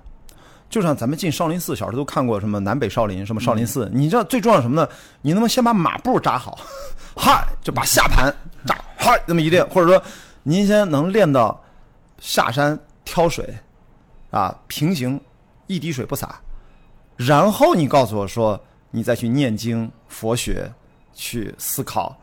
[0.71, 3.91] 就像咱们进少林寺，小时候都看过什么南北少林，什么少林寺。
[3.93, 4.89] 你知道最重要的什么呢？
[5.21, 6.57] 你能不能先把马步扎好，
[7.17, 8.33] 嗨，就把下盘
[8.65, 10.01] 扎，嗨，那么一练，或者说
[10.45, 11.61] 您先能练到
[12.21, 13.53] 下山挑水，
[14.31, 15.21] 啊，平行
[15.67, 16.41] 一滴水不洒，
[17.17, 18.63] 然后你告诉我说，
[18.93, 20.73] 你再去念经、佛学，
[21.13, 22.17] 去思考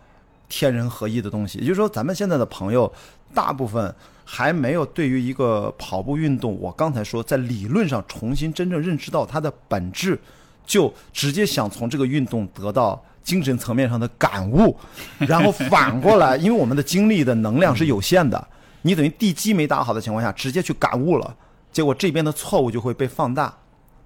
[0.49, 1.57] 天人合一的东西。
[1.59, 2.91] 也就是说，咱们现在的朋友
[3.33, 3.93] 大部分
[4.25, 10.19] 还没有对于一个跑步运动，我刚才说在理论上重新真正认知到它的本质，
[10.65, 13.03] 就直接想从这个运动得到。
[13.27, 14.73] 精神层面上的感悟，
[15.19, 18.47] 然后反过来，因为我们的精力的能量是有限的，
[18.83, 21.35] 你等于地基没打好的情况下，直接去感悟了，
[21.73, 23.53] 结果这边的错误就会被放大，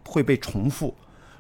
[0.08, 0.92] 会被重复。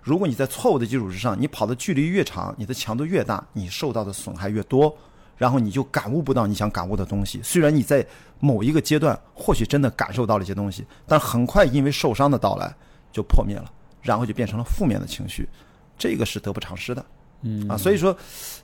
[0.01, 4.95] 如果你在错误的基础之上，你跑的距离越长，你的强度越大，你受到的损害越多，
[5.37, 7.39] 然后你就感悟不到你想感悟的东西。
[7.43, 8.05] 虽然你在
[8.39, 12.73] 某一个阶段或许真的感受到了一些东西，但很快因为受伤的到来
[13.11, 13.71] 就破灭了，
[14.01, 15.47] 然后就变成了负面的情绪，
[15.99, 17.05] 这个是得不偿失的。
[17.43, 18.15] 嗯啊，所以说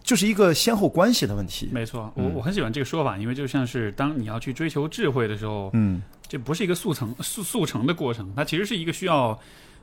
[0.02, 1.70] 就是一个先后关系的问题。
[1.72, 9.40] 没错，我我很喜欢这个说法，因为就像是当你要去追求智慧的时候，嗯，这不是一个速成速速成的过程，它其实是一个需要。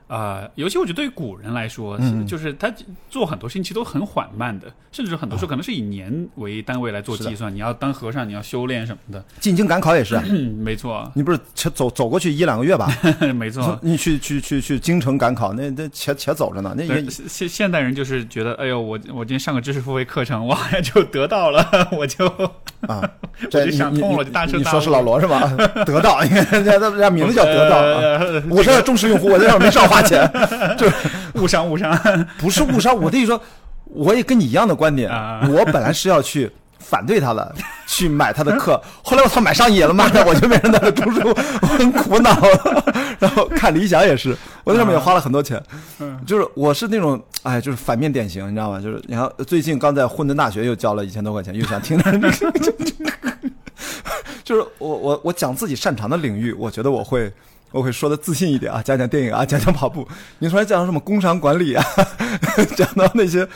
[0.07, 2.73] 呃，尤其我觉得对于古人来说，嗯就是他
[3.09, 7.53] 做很多事情其实都很缓慢的，甚至很多时候可能是以年为单位来做计算。
[7.53, 9.25] 你要当和尚，你要修炼什么的。
[9.41, 12.89] 进京赶考也是，嗯， 没错，你不是且走走过去一两个月吧？
[13.35, 13.79] 没错。
[13.83, 22.27] 你去去去去京城赶考，那那且且走着呢，那现现代人就是觉得，哎呦，我我今天上个知识付费课程，哇， 就得到了，我就
[22.87, 23.03] 啊，
[23.51, 25.41] 这我就想你通了你就大彻大悟你说是老罗是吧？
[25.87, 28.01] 得到，你看人家人家名字叫得到啊。
[28.21, 30.31] 呃我是忠实用户，我在上面没少花钱，
[30.77, 30.87] 就
[31.41, 31.97] 误伤误伤。
[32.39, 32.95] 不是误伤。
[32.97, 33.41] 我的意思说，
[33.85, 37.55] 我也跟你一样的观点啊，我本来是要去反对他的，
[37.87, 38.81] 去买他的课。
[39.05, 41.21] 后来我操买上瘾了，妈的，我就变成他的读书，
[41.63, 42.37] 我很苦恼。
[43.21, 45.63] 然后看理想也是，我在上面也花了很多钱。
[46.27, 48.81] 就是我是那种哎，就是反面典型，你知道吗？
[48.81, 52.31] 就是你看最近刚在混沌大学又交了一千多块钱，又想听那个，
[54.43, 57.33] 就是我我我讲自己擅长的领域，我觉得我会。
[57.75, 60.07] 我会说的自信一点啊，讲讲电影啊，讲讲跑步。
[60.39, 61.85] 你突然讲什么工商管理啊，
[62.77, 63.47] 讲到那些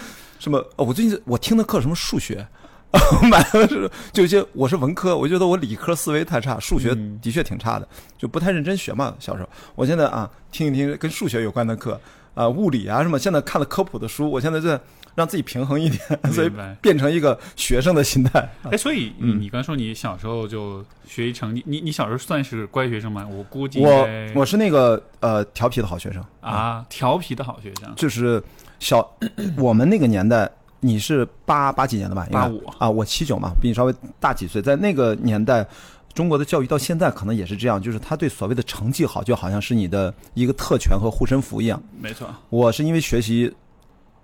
[0.40, 0.58] 什么？
[0.74, 2.44] 哦，我最近我听的课什么数学，
[3.30, 6.92] 买的是就一些我是文科，我觉得我理科思维太差，数学
[7.22, 7.86] 的确挺差的，
[8.18, 9.14] 就不太认真学嘛。
[9.20, 12.00] 小时候，我现在啊，听一听跟数学有关的课
[12.34, 14.80] 啊，物理啊什么，现在看了科普的书，我现在在。
[15.18, 16.00] 让自己平衡一点，
[16.32, 18.48] 所以变成一个学生的心态。
[18.70, 23.26] 哎，所以你你刚说你小时候就学习成绩，你你小时候算是乖学生吗？
[23.28, 28.40] 我估计我我是那个呃调皮的好学生啊，调皮的好学生，就是
[28.78, 29.04] 小
[29.58, 30.48] 我们那个年代，
[30.78, 32.24] 你是八八几年的吧？
[32.30, 34.62] 八五啊，我七九嘛，比你稍微大几岁。
[34.62, 35.66] 在那个年代，
[36.14, 41.82] 中国的教育到现在可能也是这样，就是他对所谓的成绩好，就好像是你的一个特权和护身符一样。
[42.00, 43.52] 没错，我是因为学习。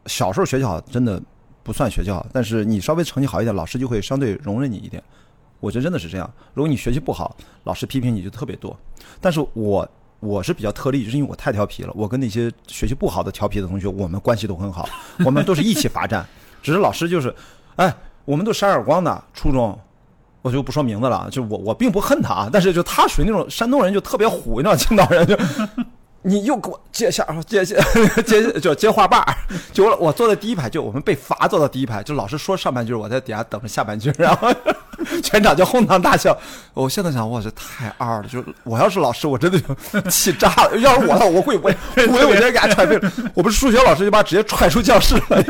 [0.07, 1.21] 小时候学习好真的
[1.63, 5.03] 不算学习好，但是你稍微成绩好一点，老师就会相对容忍你一点。
[5.61, 6.31] 我觉得真的是这样。
[6.53, 7.35] 如果你学习不好，
[7.65, 8.77] 老师批评你就特别多。
[9.19, 9.89] 但是我
[10.21, 11.93] 我是比较特例，就是因为我太调皮了。
[11.95, 14.87] 我跟那些学习不好的调皮的同学，我们关系都很好，
[15.25, 16.27] 我们都是一起罚站。
[16.63, 17.35] 只是老师就是，
[17.77, 17.95] 哎，
[18.27, 19.25] 我们都扇耳光的。
[19.33, 19.79] 初中
[20.43, 25.35] 我就不说名字了，就我我并不恨他啊，但是就他属于那种山东人，就特别虎，你知道，青岛人就。
[26.27, 27.77] 你又给我接下，接 接
[28.25, 29.37] 接就接话把儿，
[29.75, 34.51] 就我我坐在第一排，就我们被罚坐到第一排，就老师说上半句，我在底下等着下半句，然后
[35.23, 36.35] 全场就哄堂大笑。
[36.73, 38.29] 我现在想，哇，这太二了！
[38.29, 40.79] 就我要是老师，我真的就气炸了。
[40.79, 41.71] 要是我，我会我
[42.09, 42.99] 我我直接给他踹飞。
[43.35, 45.43] 我不是数学老师，就把直接踹出教室了。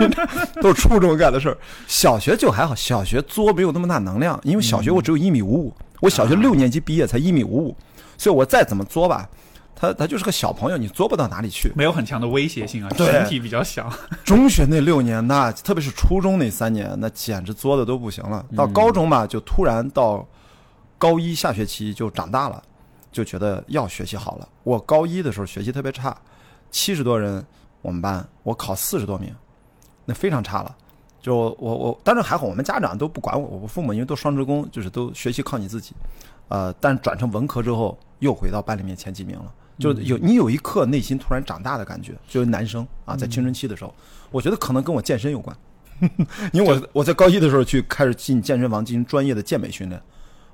[0.61, 1.57] 都是初中干的事儿，
[1.87, 7.77] 小学就还好，小学作没有那么大能量，因为小学我只有一米五五，我小学六年级毕业才一米五五，
[8.19, 9.29] 所以我再怎么作吧。
[9.85, 13.93] 他他就是个小朋友，你作不到哪里去，没有很强的威胁性啊，身体比较小。
[14.25, 18.45] 中学那六年，那特别是初中那三年，那简直作的都不行了。
[18.57, 20.27] 到高中嘛，就突然到
[20.97, 22.63] 高一下学期就长大了，
[23.13, 24.49] 就觉得要学习好了。
[24.63, 26.17] 我高一的时候学习特别差，
[26.71, 27.45] 七十多人
[27.83, 29.35] 我们班，我考四十多名，
[30.07, 30.75] 那非常差了。
[31.21, 35.95] 就我我，但是还好，我们家长都不管我，我父母因为都双职工，就是都学习靠你自己。
[36.49, 39.53] 呃，但转成文科之后，又回到班里面前几名了。
[39.79, 43.95] 就有你有一刻内心突然长大的感觉，就是男生啊，在青春期的时候，
[44.31, 45.57] 我觉得可能跟我健身有关，
[46.53, 50.01] 因为我我在高一的时候去开始进健身房进行专业的健美训练，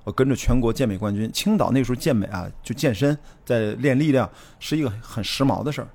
[0.05, 5.89] 我跟着全国健美冠军，青岛那时候健美啊，就健身在练力量是一个很时髦的事儿，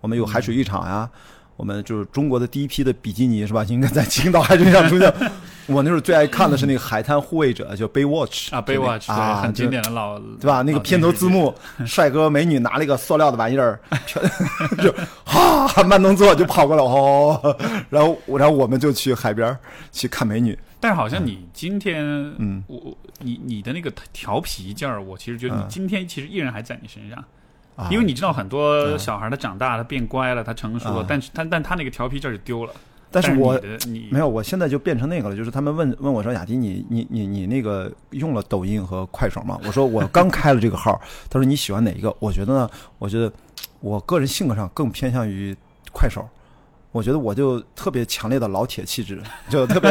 [0.00, 1.10] 我们有海水浴场呀。
[1.54, 3.62] 我们就是中国的第一批的比基尼是吧？
[3.64, 5.14] 应该在青岛海水浴场出现。
[5.66, 10.62] 我那时候最爱看的是那个《海滩护卫者》，叫《Baywatch》啊，《Baywatch》啊，很经典的老对吧？
[10.62, 11.54] 那个片头字幕，
[11.86, 13.78] 帅哥美女拿了一个塑料的玩意儿，
[14.82, 14.92] 就
[15.24, 17.56] 哈慢动作就跑过来哦，
[17.90, 19.56] 然后然后我们就去海边
[19.92, 20.58] 去看美女。
[20.80, 22.04] 但是好像你今天，
[22.38, 27.24] 嗯，我你你的那个调皮劲儿，我其实觉得你今天其实依然还在你身上。
[27.90, 32.72] 因为你知道很多小孩他长大他变乖了他成熟了，但是他但他那个调皮劲儿就丢了。
[33.12, 35.36] 但是我你没有，我现在就变成那个了。
[35.36, 43.30] 就是他们问问我说：“雅迪，你你你你那个用了抖音和快手吗？”我说：“我刚开了这个号。”他说：“你喜欢哪一个？”我觉得呢，我觉得
[43.80, 45.54] 我个人性格上更偏向于
[45.92, 46.26] 快手。
[46.90, 49.90] 我觉得我就特别强烈的老铁气质，就特别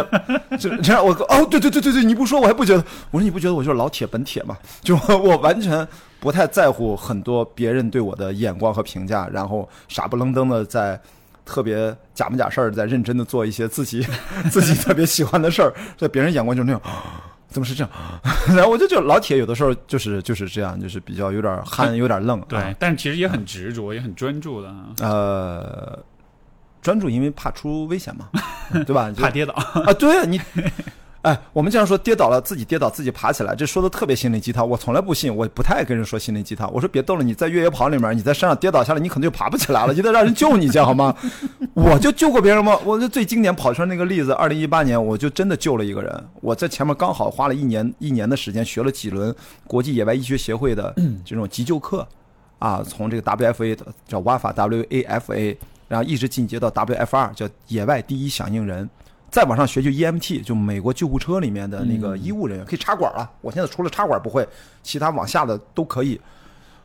[0.58, 1.04] 就这样。
[1.06, 2.84] 我哦，对对对对对，你不说我还不觉得。
[3.10, 4.58] 我说你不觉得我就是老铁本铁吗？
[4.82, 5.88] 就我完全。
[6.20, 11.02] 不太在乎很多别人对我的眼光和评价，然后傻不愣登的在
[11.46, 14.06] 特别假模假式儿，在认真的做一些自己
[14.52, 16.82] 自己特别喜欢的事儿，在别人眼光就是那样，
[17.50, 17.92] 怎么是这样？
[18.56, 22.39] 然后我就觉得老铁有的时候就是就是这样，就是比较有点憨，有点愣。
[22.42, 24.74] 对，但其实也很执着，也很专注的。
[25.02, 26.00] 呃，
[26.82, 28.30] 专注，因为怕出危险嘛，
[28.86, 29.12] 对吧？
[29.18, 29.94] 怕跌倒啊！
[29.94, 30.39] 对你。
[31.22, 34.68] 哎，我们经常说跌倒了自己跌倒自己爬起来，这说的特别心灵鸡汤。
[34.68, 36.72] 我从来不信，我不太爱跟人说心灵鸡汤。
[36.74, 41.16] 我说别逗了，你在越野跑里面，你在山上跌倒下来，你可能就爬不起来了，就得让人救你去好吗？
[41.76, 42.76] 我就救过别人吗？
[42.84, 46.24] 我就最经典跑圈那个例子，二零一八年我就真的救了一个人。
[46.42, 49.34] 我在前面刚好花了一年一年的时间学了几轮
[49.68, 50.92] 国际野外医学协会的
[51.24, 52.08] 这种急救课，
[52.58, 55.56] 啊，从这个 WFA 的叫 WAFA WAFA，
[55.88, 58.90] 然后一直进阶到 WFR 叫野外第一响应人。
[59.32, 63.32] 再往上学就 EMT，就美国救护车里面的那个医务人员可以插管了。
[63.40, 64.46] 我现在除了插管不会，
[64.84, 66.20] 其他往下的都可以。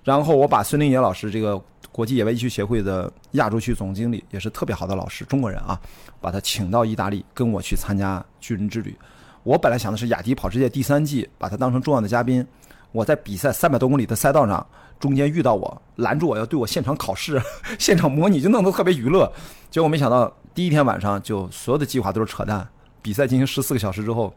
[0.05, 5.77] 然后我把孙林野老师，这个国际野外医学协会的亚洲区总经理，也是特别好的老师，中国人啊，
[6.21, 8.97] 把他请到意大利跟我去参加巨人之旅。
[9.43, 12.47] 我本来想的是雅迪跑世界第三季，把他当成重要的嘉宾。
[12.93, 14.65] 我在比赛三百多公里的赛道上，
[15.01, 17.43] 中间遇到我，拦住我要对我现场考试、
[17.77, 19.31] 现场模拟，就弄得特别娱乐。
[19.71, 22.67] 结果没想到第一天晚上就所有的计划都是扯淡。
[23.03, 24.35] 比赛进行十四个小时之后，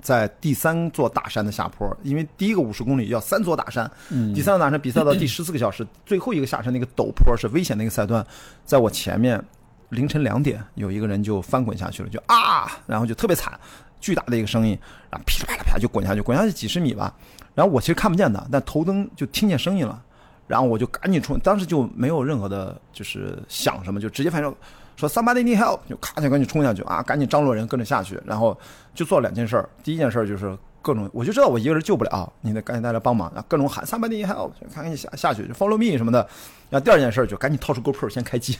[0.00, 3.90] 在第三座大山的下坡，因为第一个五十公里要三座大山，
[4.32, 8.24] 第三座大山比赛到第 十四个小时，最后一个下山那个陡坡是危险的一个赛段，
[8.64, 9.44] 在我前面
[9.88, 13.58] 凌晨两点有一个人就翻滚下去了，就啊，然后就特别惨，
[14.00, 14.78] 巨大的一个声音，
[15.10, 17.12] 然后噼里啪啦啪啦就滚下去，滚下去几十米吧。
[17.56, 20.00] 然后我其实看不见他，但头灯就听见声音了，
[20.46, 24.54] 然后我就赶紧冲，当时就没有任何的就是想什么，就直接反正
[24.98, 28.58] 说 somebody need help，就咔就赶紧冲下去啊，赶紧张罗人跟着下去，然后
[28.94, 29.68] 就做了两件事儿。
[29.84, 36.26] 第一件事儿就是各种，我就知道我一个人救不了，你得赶紧大家帮忙，啊，各种喊 somebody need help，就赶紧下下去，就 follow me 什么的。
[36.68, 38.58] 然后第二件事儿就赶紧掏出 GoPro 先开机，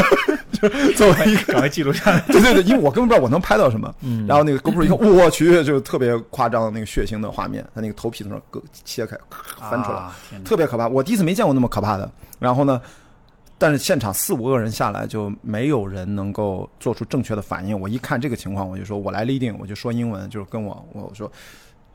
[0.52, 2.20] 就作为一个赶快记录下来。
[2.28, 3.92] 对对对，因为我根本不知道我能拍到什么。
[4.00, 9.14] 嗯，然后那个 GoPro 一看，我去，就特别夸张那个血腥的画面，他那个头皮从那割切开，
[9.68, 10.88] 翻出来，啊特别可怕。
[10.88, 12.10] 我第一次没见过那么可怕的。
[12.38, 12.80] 然后呢，
[13.60, 17.78] 但是现场四五个人下来，就没有人能够做出正确的反应。
[17.78, 21.30] 我一看这个情况，我就说我来 leading，我就说英文，就是跟我我说。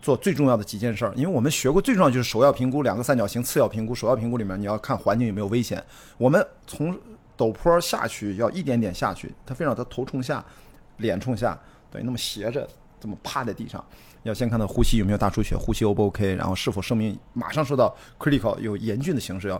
[0.01, 3.95] 做最重要的几件事儿，因为我们学过最重要就是首要评估两个三角形，次要评估。
[3.95, 5.84] 首要评估里面你要看环境有没有危险。
[6.20, 6.95] 我们从
[7.36, 10.45] 陡坡下去要一点点下去，他非让他头冲下，
[10.97, 11.59] 脸冲下，
[11.89, 13.84] 等于那么斜着这么趴在地上。
[14.22, 19.59] 要先看到呼吸有没有大出血，呼吸 O 不 OK，然后是否生命马上受到 critical 有严峻的形势，要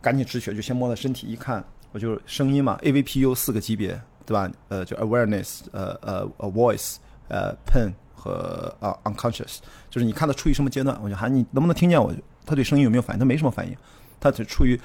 [0.00, 4.50] 赶紧止血，就先摸他身体，一看我就声音嘛，AVPU 四个级别，对吧？
[4.68, 6.96] 呃，就 awareness，呃呃呃 voice，
[7.28, 9.58] 呃 pen 和啊 unconscious，
[9.90, 12.14] 就是你看他处于什么阶段，我就喊你能不能听见我？
[12.44, 13.18] 他对声音有没有反应？
[13.18, 13.76] 他没什么反应，
[14.20, 14.78] 他只处于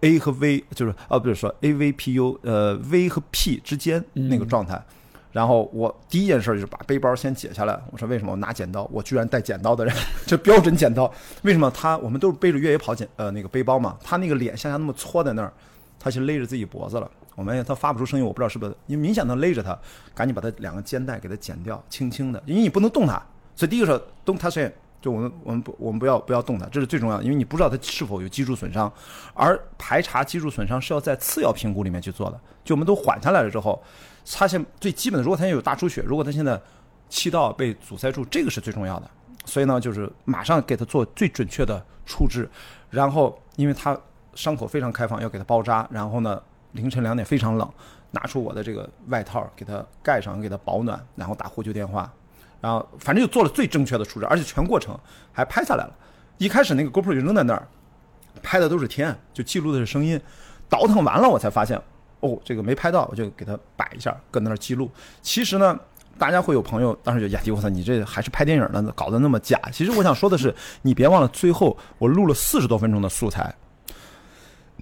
[0.00, 4.84] A 和 V，就是啊，不是说 AVPU，呃 V 和 P 之间那个状态。
[5.36, 7.78] 然后我第一件事就是把背包先解下来。
[7.90, 8.88] 我说为什么我拿剪刀？
[8.90, 9.94] 我居然带剪刀的人，
[10.26, 11.12] 这标准剪刀。
[11.42, 13.98] 为什么他我们都是背着越野跑剪呃那个背包嘛？
[14.02, 15.52] 他那个脸向下那么搓在那儿，
[15.98, 17.10] 他是勒着自己脖子了。
[17.34, 19.78] 我们他发不出声音，我不知道是不是因为明显的勒着他，
[20.14, 23.22] 赶紧把他两个肩带给他剪掉，轻轻的，因为你不能动他。
[23.54, 23.92] 所以第一个是
[24.24, 24.72] don't touch it，
[25.06, 28.92] 就我们我们不我们不要不要动它，这是最重要的，因为你不知道它是否有脊柱损伤，
[29.34, 32.40] 而排查脊柱损伤是要在次要评估里面去做的。
[32.64, 33.80] 就我们都缓下来了之后，
[34.24, 36.60] 发现最基本的，如果他有大出血，如果他现在
[37.08, 39.08] 气道被阻塞住，这个是最重要的。
[39.44, 42.50] 所以呢，就是马上给他做最准确的处置，
[42.90, 43.96] 然后因为他
[44.34, 46.42] 伤口非常开放，要给他包扎，然后呢
[46.72, 47.70] 凌晨两点非常冷，
[48.10, 52.12] 拿出我的这个外套给他盖上，给他保暖，然后打呼救电话，
[52.60, 54.98] 然后反正就做了最正确的处置，而且全过程
[55.32, 55.92] 还拍下来了。
[56.38, 57.66] 一开始那个 GoPro 就扔在那儿，
[58.42, 60.20] 拍的都是天，就记录的是声音。
[60.68, 61.80] 倒腾完了，我才发现，
[62.20, 64.90] 哦，这个没拍到，我就给它摆一下，搁那儿记录。
[65.22, 65.78] 其实呢，
[66.18, 69.60] 大家会有朋友当时就呀，我操，你这还是拍电影呢，搞得那么假。
[69.72, 73.54] 其实我想说的是，你别忘了，最后我录了四十多分钟的素材，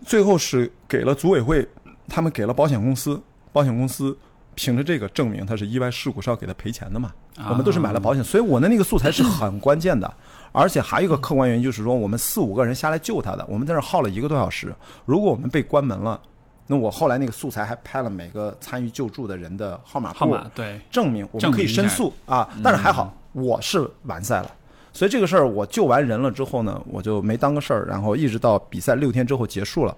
[0.07, 1.69] 最后是给了组委会，
[2.09, 3.23] 他们给了保险公司，
[3.53, 4.17] 保险公司
[4.55, 7.13] 凭着这个证明他是意外事故是要给他赔钱的嘛。
[7.49, 10.13] 我们都是买了保险，所以我的那个素材是很关键的。
[10.53, 14.73] 而且还有一个客观原因，就是说我们四五个人下来救他的，我们在那儿耗了一个多小时。
[15.05, 16.21] 如果我们被关门了，
[16.69, 22.49] 那我后来那个素材还拍了每个参与救助的人的号码号码对，证明我们可以申诉啊。
[22.63, 24.51] 但是还好，我是完赛了，
[24.93, 29.97] 所以这个事儿我救完人了之后呢，我就没当个事儿，然后一直到比赛六天之后结束了。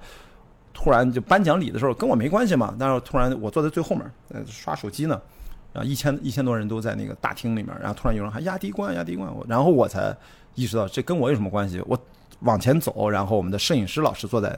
[0.78, 5.18] 突然就颁奖礼的时候跟我没关系嘛，但是突然我坐在最后面，呃，刷手机呢，
[5.72, 10.14] 然后一千一千多人都在那个大厅里面，然后突然有人喊压低冠压低冠，我然后我才
[10.54, 11.82] 意识到这跟我有什么关系。
[11.86, 11.98] 我
[12.40, 14.54] 往前走，然后我们的摄影师老师坐在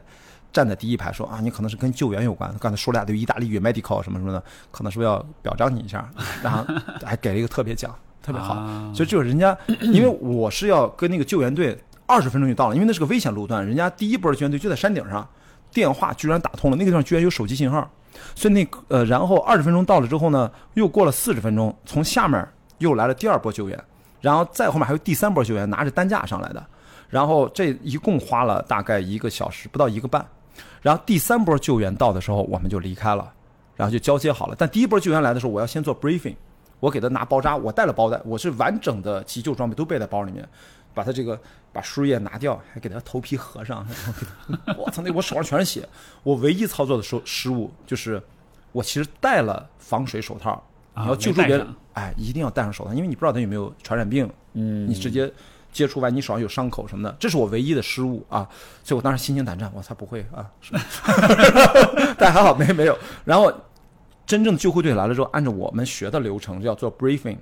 [0.53, 2.53] 站在第一排说啊，你可能是跟救援有关。
[2.59, 4.43] 刚才说了俩对意大利语 medical 什么什么的，
[4.73, 6.11] 可能是不是要表彰你一下？
[6.43, 6.65] 然后
[7.05, 8.55] 还给了一个特别奖，特别好。
[8.55, 15.29] 啊所以就是人家， 因为我是要跟那个救援队二十分钟就到了，因为那是个危险路段，人家第一波救援队就在山顶上，
[15.73, 17.89] 电话居然打通了，那个地方居然有手机信号，
[18.35, 22.47] 所以那呃，然后二十分钟到了之后呢，又过了四十分钟，从下面
[22.79, 23.85] 又来了第二波救援，
[24.21, 26.65] 然后再后面还有第三波救援，拿着担架上来的，
[27.09, 30.25] 然后这一共花了大概一个小时，不到一个半，
[30.83, 33.33] 然后第三波救援到的时候，我们就离开了，
[33.77, 36.35] 然后就交接好了，但第一波救援来的时候，我要先做 briefing。
[36.81, 40.49] 我给他拿包扎，我带了包带，我是完整的急救装备都备在包里面，
[40.95, 41.37] 把他这个
[41.79, 43.87] 把输液拿掉，还给他头皮合上。
[44.77, 45.89] 我操，那我手上全是血。
[46.25, 48.21] 我唯一操作的失失误就是，
[48.73, 50.61] 我其实戴了防水手套。
[50.95, 54.29] 啊你要救助别人哎，一定要戴上手套，因为你不知道他有没有传染病。
[54.55, 55.33] 嗯，你直接
[55.71, 58.49] 接触完，你手上有伤口什么的，这是我唯一的失误啊。
[58.83, 60.75] 所以我当时心惊胆战，我才不会啊，是
[62.19, 62.99] 但还好没没有。
[63.25, 63.53] 然后
[64.27, 67.37] 真正救护队来了之后，按照我们学的流程要做 briefing，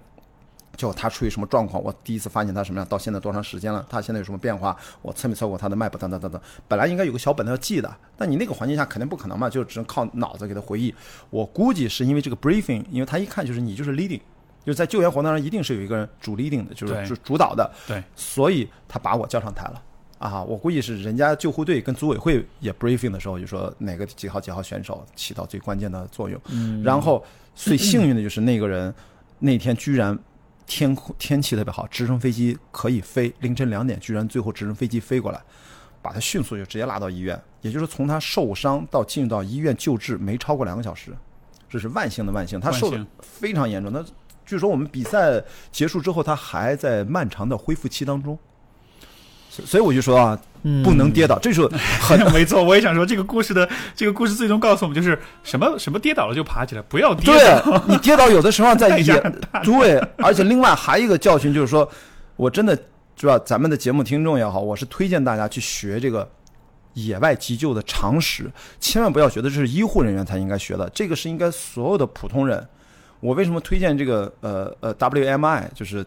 [0.76, 6.40] 就他出于什么状况，我第一次发现他什么样，到现在多长时间了，他现在有什么变化，我测没测过他的脉搏等等等等。
[6.68, 10.94] 本来应该有个小本子要记的，但你那个环境下肯定不可能嘛，就只能靠脑子给他回忆。
[11.30, 14.20] 我估计是因为这个 briefing，因为他一看就是你就是 leading，
[14.64, 19.82] 就是在救援活动上一定是有一个人主 leading 的，就是主主导的，对，所以他把我叫上台了。
[20.18, 26.40] 啊，我估计是人家救护队跟组委会也 briefing 的时候，就说哪个几号几号选手起到最关键的作用。
[26.48, 27.22] 嗯，然后
[27.54, 28.92] 最幸运的就是那个人
[29.38, 30.18] 那天居然
[30.66, 35.40] 天空天气特别好，直升飞机可以飞，凌晨两点居然最后直升飞机飞过来，
[36.02, 41.16] 把他迅速就直接拉到医院，也就是从他受伤到进入到医院救治没超过两个小时，
[41.68, 43.92] 这是万幸的万幸，他受的非常严重。
[43.92, 44.04] 那
[44.44, 48.38] 据说我们比赛结束之后，他还在漫长的恢复期当中。
[49.56, 50.38] 所所以我就说啊，
[50.84, 51.66] 不能跌倒，这是
[52.00, 57.82] 很 没错，我也想说这个故事的这个故事最终告诉我们就是什么什么跌倒了就爬起来，不要跌对倒。
[57.88, 59.32] 你跌倒有的时候在 野
[59.64, 61.88] 对，而且另外还有一个教训就是说，
[62.36, 62.76] 我真的
[63.18, 66.28] 是吧，咱们的节目听众也好，我是推荐大家去学这个
[66.92, 72.66] 野外急救的常识，千万不要觉得这是医护人员才应该学的，这个是应该所有的普通人。
[73.20, 76.04] 我为什么推荐这个呃呃 WMI 就是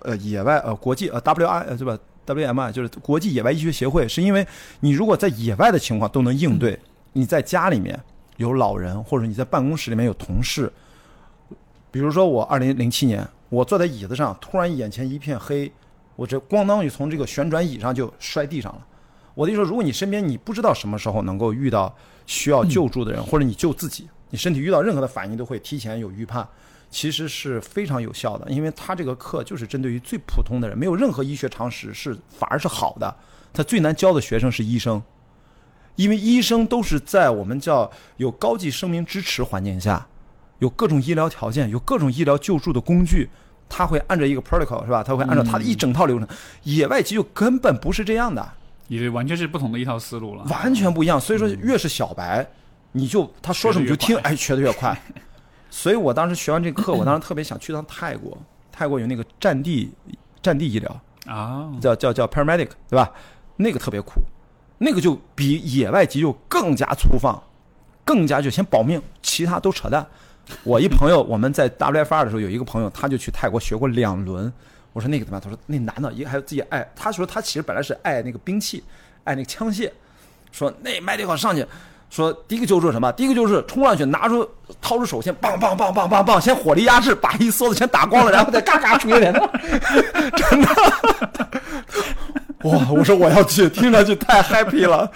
[0.00, 1.96] 呃野外呃国际呃 WI 呃对吧
[2.34, 4.46] WMI 就是国际野外医学协会，是因为
[4.80, 6.78] 你如果在野外的情况都能应对，
[7.12, 7.98] 你在家里面
[8.36, 10.72] 有老人或者你在办公室里面有同事，
[11.90, 15.70] 比如说我二零零七年，我坐在椅子上，突然眼前一片黑，
[16.16, 18.86] 我这咣当就从这个旋转椅上就摔地上了。
[19.34, 21.94] 我的意思说，如果你身边你不知道什么时候能够遇到
[22.26, 26.46] 需要救助的人，或者你救自己，你身体遇到任何的反应都会提前有预判，
[26.90, 28.50] 其实是非常有效的。
[28.50, 33.16] 因为他这个课就是针对于最普通的人，没有任何医学常识，是反而是好的。
[33.52, 35.02] 他最难教的学生是医生，
[35.96, 40.06] 因为医生都是在我们叫有高级生命支持环境下，
[40.58, 43.28] 有各种医疗条件，有各种医疗救助的工具，
[43.68, 45.02] 他会按照一个 protocol 是吧？
[45.02, 46.28] 他会按照他的一整套流程。
[46.62, 48.52] 野外急救根本不是这样的，
[48.88, 50.44] 也完全是不同的一套思路了。
[50.44, 51.20] 完全不一样。
[51.20, 52.46] 所以说，越是小白，
[52.92, 54.96] 你就他说什么你就听，哎，学的越快。
[55.70, 58.36] 所以我当时学完这个课， 我当时特别想去趟泰国，
[58.72, 59.90] 泰国有那个战地
[60.42, 63.10] 战地医疗，啊，叫叫叫 paramedic，对吧？
[63.56, 64.20] 那个特别苦，
[64.78, 67.40] 那个就比野外急救更加粗放，
[68.04, 70.06] 更加就先保命，其他都扯淡。
[70.64, 74.52] 我一朋友， 我们在 WFR 的时候有一个朋友，他就去泰国学过两轮。
[74.92, 75.40] 我说那个怎么样？
[75.40, 78.82] 他说那男的，一个还有自己爱，他说他其实本来是爱那个兵器，
[79.22, 79.88] 爱那个枪械，
[80.50, 81.64] 说那 medical 上去。
[82.10, 83.10] 说第一个救助是什么？
[83.12, 84.46] 第一个就是冲上去，拿出
[84.82, 89.32] 掏出手，先棒棒棒棒棒棒，先火力压制，把一梭子全打光了，然后再嘎嘎出一脸，
[90.34, 90.68] 真的。
[92.68, 92.90] 哇！
[92.90, 95.10] 我说我要去，听上去太 happy 了，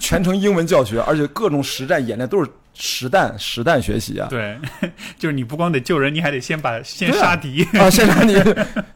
[0.00, 4.28] 全程英文教学，而且各种实战演练都是实弹实弹学习啊！
[4.28, 4.58] 对，
[5.18, 7.64] 就是你不光得救人，你还得先把先杀敌。
[7.78, 8.34] 啊，先杀敌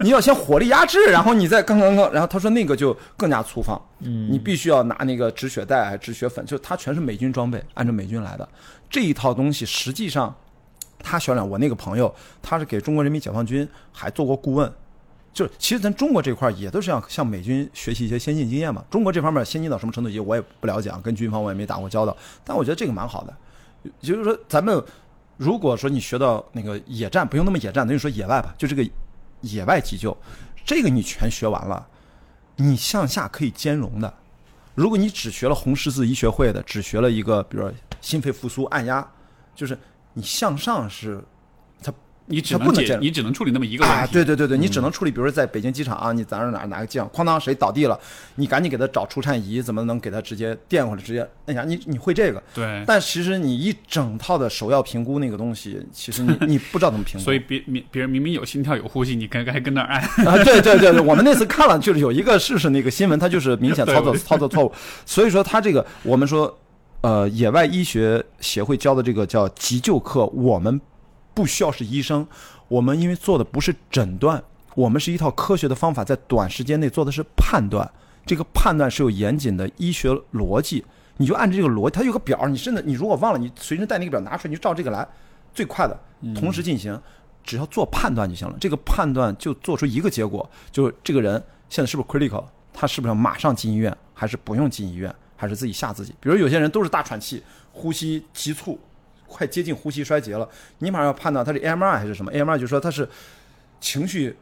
[0.01, 8.47] 你要先火力压制，然后你再刚刚刚，然后他说那个就更加粗放，嗯，你必须要拿那个止血带、止血粉，就它全是美军装备，按照美军来的
[8.91, 10.35] 这一套东西，实际上
[11.03, 14.71] 他小两我那个朋友，他是给中国人民解放军还做过顾问。
[15.35, 18.85] 就其实咱中国这块儿也都是要向美军学习一些先进经验嘛。
[18.89, 22.17] 中国这方面先进到什么程度，也我也不了解啊，跟军方我也没打过交道。
[22.45, 23.37] 但我觉得这个蛮好的，
[24.01, 24.83] 也就是说咱们
[25.37, 28.89] 如果说你学到那个野战，不用那么野战，等于说野外吧，就这个
[29.41, 30.17] 野外急救，
[30.65, 31.85] 这个你全学完了，
[32.55, 34.15] 你向下可以兼容的。
[34.77, 39.05] 如果你只学了红十字医学会的，只学了一个，比如说心肺复苏、按压，
[39.55, 39.77] 就是
[40.13, 41.21] 你向上是
[42.27, 44.01] 你只能解，你只能处理那么一个问题。
[44.01, 47.99] 啊，对对对对，你只能处理，比如说在北京机场啊，你咱这哪儿哪个机场，哐当谁倒地了，
[48.37, 51.63] 你赶紧给他找除颤仪，怎么能给他直接电或者直接摁下？
[51.65, 60.01] 你你会这个，对但其实你一整套的首要评估那个东西，其实你 你不知道怎么评估，所以别别别人明明有心跳有呼吸，你该该跟那儿按。
[60.27, 64.73] 啊，对对对对，我们那次看了，就是有一个试试那个新闻，它就是明显操作操作错误，
[65.05, 66.59] 所以说他这个我们说，
[67.03, 70.81] 呃，野外医学协会教的这个叫急救课，我们
[71.35, 72.27] 不需要是医生，
[72.69, 74.43] 我们因为做的不是诊断，
[74.75, 77.91] 我们是一套科学的方法，在短时间内做的是判断，
[78.25, 80.85] 这个判断是有严谨的医学逻辑，
[81.17, 85.07] 你就按照这个逻辑，它有个表，你甚至你如果忘了，你随身带那个表拿出来，你就照这个来，
[85.53, 85.99] 最快的
[86.35, 86.99] 同时进行。
[87.47, 88.57] 只要做判断就行了。
[88.59, 91.35] 这个判断就做出一个结果，就是这个人
[91.69, 92.43] 现在是不是 critical，
[92.73, 96.15] 他是不是要马上进医院，还是不用进医院，还是自己吓自己？
[96.21, 98.81] 比如有些人都是大喘气，呼吸急促，
[99.35, 100.49] 快接近呼吸衰竭了，
[100.79, 103.09] 你马上要判断他是 AMR 还是什么？AMR 就说他是
[103.81, 104.37] 情绪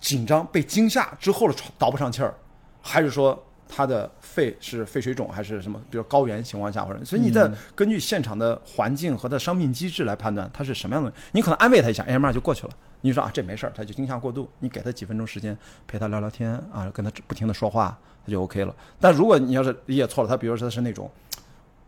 [0.00, 2.34] 紧张、被惊吓之后的倒不上气儿，
[2.80, 11.12] 还是说他的肺是肺水肿还是什么，比如高原情况下或者，所以你在根据现场的环境和它的伤病机制来判断他是什么样的。
[11.32, 12.72] 你可能安慰他一下，AMR 就过去了。
[13.02, 15.56] 你说啊这没事儿，他就惊吓过度，你给他几分钟时间
[15.86, 18.74] 陪他聊聊天啊，跟他不停的说话，他就 OK 了。
[18.98, 21.10] 但如果你要是理解错了，他比如说他是那种，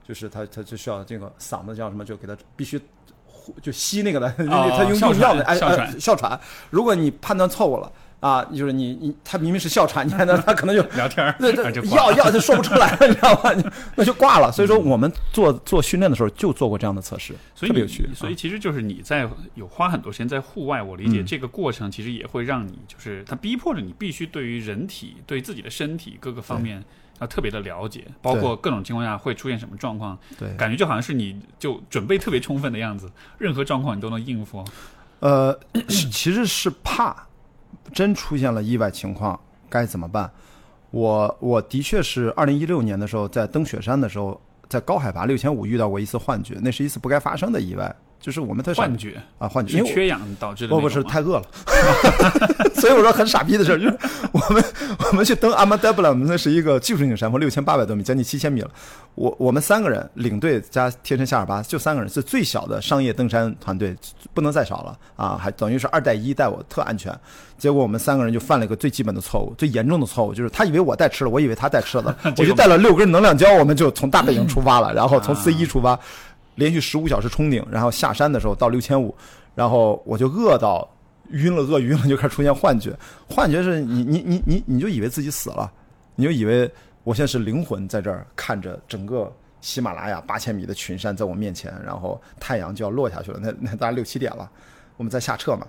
[0.06, 2.80] 就是他他就需要这个嗓子叫什么，就给他必须
[3.26, 6.38] 呼就吸那个的，哦 他用用药的哎哮喘呃哮喘。
[6.70, 7.90] 如果你判断错误了
[8.20, 13.50] 啊，就是你你他明明是哮喘，你看他他可能就聊天儿，那这啊就药药就说不出来了， 你知道吗？
[13.96, 14.52] 那就挂了。
[14.52, 18.06] 所以说我们做做训练的时候就做过这样的测试，所以你特别有趣。
[18.14, 26.84] 所以啊其实就是你在有花很多时间在户外，我理解嗯这个过程其实也会让你，就是它逼迫着你必须对于人体、对自己的身体各个方面
[27.20, 34.64] 要特别的了解，包括各种情况下会出现什么状况，对，感觉就好像是你就准备特别充分的样子，任何状况你都能应付。
[35.20, 37.14] 呃，是其实是怕
[37.92, 39.38] 真出现了意外情况
[39.68, 40.30] 该怎么办。
[40.90, 51.44] 我我的确是二零一六年的时候在登雪山的时候，在高海拔六千五遇到过一次幻觉，那是一次不该发生的意外，就是我们特傻幻觉啊幻觉，因为缺氧导致的不不是太饿了，
[52.76, 53.98] 所以我说很傻逼的事儿，就是
[54.32, 54.64] 我们
[55.10, 58.70] 我们去登阿玛德布拉，那是一个技术性山峰，六千八百多米，将近七千米了。
[59.14, 63.94] 我我们三个人，领队加贴身夏尔巴，就三个人是最小的商业登山团队，
[64.32, 65.36] 不能再少了啊！
[65.36, 67.12] 还等于是二带一带我特安全。
[67.58, 75.98] 结果我们三个人就犯了一个最基本的错误，最严重的错误就是他以为我带吃的，我以为他带吃的，我就带了六根能量胶，我们就从大本营出发了，然后从 C 一出发，
[76.60, 79.14] 连续十五小时冲顶，然后下山的时候到六千五，
[79.54, 80.86] 然后我就饿到
[81.30, 82.94] 晕了，饿晕了就开始出现幻觉。
[83.30, 85.72] 幻觉是你你你你你就以为自己死了，
[86.14, 86.70] 你就以为
[87.02, 89.32] 我现在是灵魂在这儿看着整个
[89.62, 94.50] 喜马拉雅八千米的群山在我面前，然后太阳就要落下去了，那那大概六七点了，
[94.98, 95.66] 我们在下撤嘛，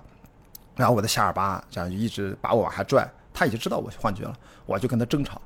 [0.76, 4.36] 然后我的夏尔巴这样就一直把我往下拽，他已经知道我幻觉了，
[4.66, 5.40] 我就跟他争吵，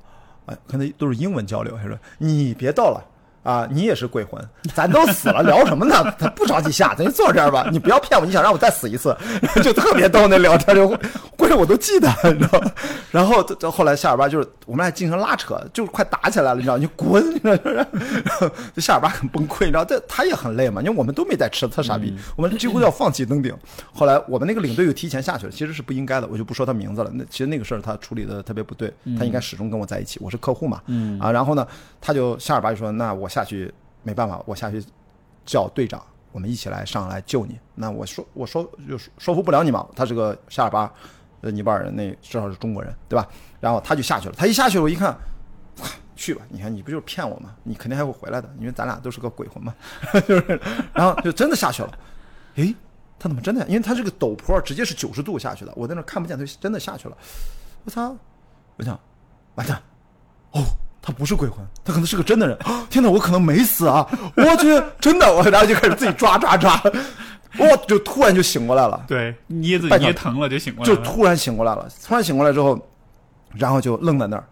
[0.47, 3.01] 哎，跟他都是英文交流，他说你别到了。
[3.47, 4.43] 啊，你也是鬼魂，
[4.75, 6.13] 咱都死了，聊什么呢？
[6.19, 7.69] 他不着急下，咱就坐这儿吧。
[7.71, 9.15] 你不要骗我，你想让我再死一次，
[9.63, 10.89] 就特别逗那聊天，就
[11.37, 12.69] 关键我都记得，你知道吗？
[13.09, 16.77] 然后这后来夏尔巴就是我们俩进行拉扯，就是快打起来了，你知道？
[16.77, 17.57] 你滚，你知道？
[17.63, 19.85] 然后这夏尔巴很崩溃，你知道？
[19.85, 23.55] 这他也很累嘛，因为我们都没带吃的，特傻逼，我们几乎要放弃登顶。
[23.93, 27.09] 后来我们那个领队又提前下去了，其实是不应该的，我就不说他名字了。
[27.13, 31.65] 那其实那个事儿他处理的特别不对，他应该始终跟我在一起，我是客户嘛，嗯啊，然后呢，
[32.01, 34.83] 他就夏尔巴就说：“那我下去没办法，我下去
[35.45, 36.01] 叫队长，
[36.31, 40.91] 我们一起来上来救你。”那我说我说就说服不了你嘛，他是个夏尔巴，
[41.41, 43.27] 呃，尼泊尔人，那至少是中国人，对吧？
[43.59, 45.15] 然后他就下去了，他一下去了，我一看。
[46.15, 47.55] 去吧，你看你不就是骗我吗？
[47.61, 49.71] 你肯定还会回来的，因为咱俩都是个鬼魂嘛，
[50.27, 50.59] 就是，
[50.91, 51.99] 然后就真的下去了。
[52.55, 52.75] 诶，
[53.19, 53.63] 他怎么真的？
[53.67, 57.15] 因为他这个陡坡直接是九十度下去的，我在那看不见，他真的下去了。
[57.85, 58.17] 我操！
[58.77, 58.99] 我想，
[59.53, 59.79] 完蛋，
[60.53, 60.63] 哦，
[61.07, 62.57] 他不是鬼魂，他可能是个真的人。
[62.91, 64.05] 天哪，我可能没死啊！
[64.35, 64.67] 我去，
[64.99, 66.83] 真的，我然后就开始自己抓抓抓，
[67.57, 69.05] 我就突然就醒过来了。
[69.07, 72.77] 对，捏自己捏疼了就醒过来了，就突然醒过来了，突然醒过来之后，
[73.53, 74.43] 然后就愣在那儿，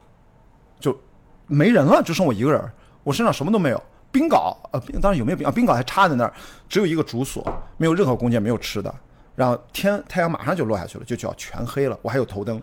[0.80, 0.98] 就
[1.46, 2.72] 没人了，就剩我一个人，
[3.04, 5.52] 我身上什么都没有，冰镐，呃，当然有没有冰啊？
[5.52, 6.34] 冰镐还插在那儿，
[6.70, 7.46] 只有一个主锁，
[7.76, 8.96] 没有任何弓箭，没有吃的。
[9.36, 12.62] 然后天太阳马上就落下去了，就就要全黑了，我还有头灯，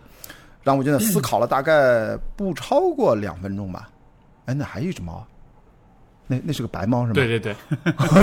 [0.63, 3.89] 然后我就在思考了大概不超过两分钟吧。
[4.45, 5.25] 哎，那还有一只猫，
[6.27, 7.13] 那那是个白猫是吗？
[7.13, 7.55] 对对对，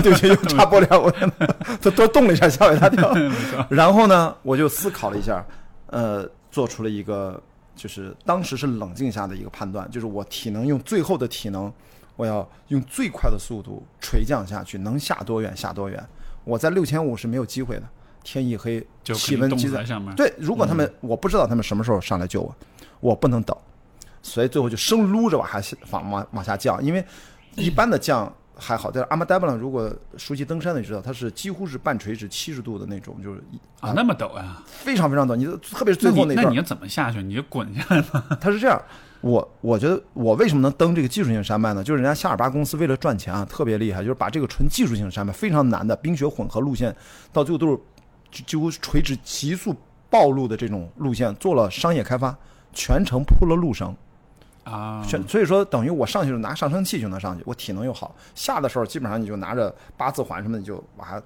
[0.03, 1.11] 对 不起，又插播两，我
[1.81, 3.13] 它多动了一下，吓我一大跳。
[3.69, 5.45] 然后呢，我就思考了一下，
[5.87, 7.41] 呃，做出了一个
[7.75, 11.73] 就是当时是冷静下的一个判断，就是我体能用最后的体能，
[12.17, 16.03] 我要用最快的速度垂降下去，能下多远下多远。
[16.45, 17.83] 我在六千五是没有机会的，
[18.23, 20.15] 天一黑，气温积在上面。
[20.15, 22.55] 对，如果他们、我不知道他们什么时候上来救我，
[23.01, 23.57] 我不能等，
[24.23, 27.05] 所以最后就生撸着往下往往往下降，因为
[27.57, 33.43] 一般的降还好，但是阿玛达布朗如果熟悉登山的你知道，它是几乎是半垂直七十度的那种，就是
[33.81, 34.63] 啊，那么陡啊！
[34.67, 37.23] 非常非常陡，你特别是最后段那你那你，要怎么下去？
[37.23, 38.25] 你就滚下来吗？
[38.41, 38.81] 它是这样。
[39.23, 41.85] 我我觉得我为什么能登这个技术性山脉呢？
[41.85, 46.95] 就是人家夏尔巴公司为了赚钱啊，特别厉害，就是把这个纯技术性山脉非常难的冰雪混合路线，
[47.31, 47.79] 到最后都是
[48.31, 49.75] 几几乎垂直急速
[50.09, 52.37] 暴露的这种路线做了商业开发，
[52.73, 53.95] 全程铺了路绳。
[54.63, 61.21] 啊，全所以说等于我上去就拿上升器就能上去，我体能又好，下的时候基本上你就拿着八字环什么的你就往下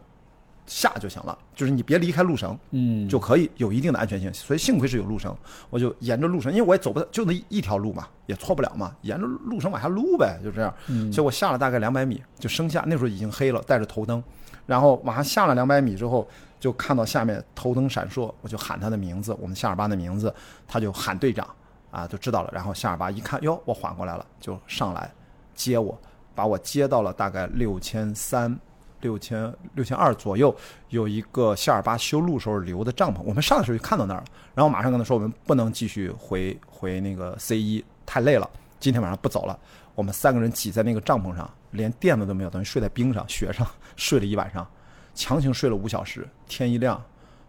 [0.67, 4.33] 下就行了，就是你别离开路绳，嗯，就可以有一定的安全性。
[4.33, 5.37] 所以幸亏是有路绳，
[5.69, 10.73] 我就沿着路绳，因为我也走不就那一条路嘛，也错不了嘛，沿着路绳往下撸呗，就这样。
[11.13, 14.23] 所以我下了大概两百米就升下，那时候已经黑了，带着头灯，
[14.65, 16.27] 然后往下下了两百米之后，
[16.65, 20.35] 就看到下面头灯闪烁，我就喊他的名字，我们夏尔巴的名字，
[20.67, 21.47] 他就喊队长。
[21.91, 22.51] 啊，就知道了。
[22.55, 25.13] 然后夏尔巴一看，哟，我缓过来了，就上来
[25.55, 25.97] 接我，
[26.35, 28.59] 把我接到了大概六千三、
[29.03, 30.57] 六千六千二左右，
[30.89, 33.21] 有一个夏尔巴修路时候留的帐篷。
[33.25, 34.25] 我们上的时候就看到那儿了，
[34.55, 38.51] 然后马上跟他说，我们不能继续回回那个 C 一，太累了，
[38.81, 39.57] 今天晚上不走了。
[39.95, 43.65] 我们三个人挤在那个帐篷上，连垫子都没有，等于睡在冰上、雪上
[43.95, 44.67] 睡了一晚上，
[45.15, 46.27] 强行睡了五小时。
[46.49, 47.03] 天一亮，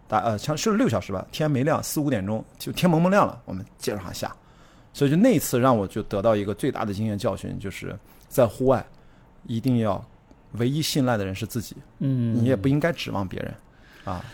[0.08, 4.34] 大呃，强睡了六小时吧，天没亮，四五点钟就天蒙蒙亮了，我们接着往下。
[4.92, 7.94] 所以就那一次让我就得到一个最大的经验教训，就是
[8.28, 8.84] 在户外
[9.44, 10.02] 一定要
[10.52, 13.54] 唯一信赖的人是自己，嗯，你也不应该指望别人
[14.04, 14.24] 啊。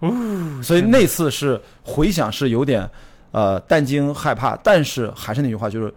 [0.00, 2.88] 哦所以那次是回想是有点
[3.32, 5.92] 呃担惊害怕，但是还是那句话，就是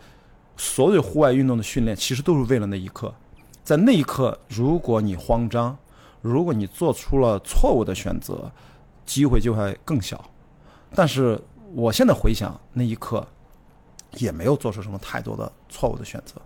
[0.56, 3.14] 所有户外运动的训练其实都是为了那一刻，
[3.64, 5.78] 在那一刻，如果你慌张，
[6.24, 8.50] 如果你做出了错误的选择，
[9.06, 10.24] 机会就会更小。
[10.96, 11.40] 但是
[11.76, 13.28] 我现在回想那一刻，
[14.14, 16.42] 也没有做出什么太多的错误的选择，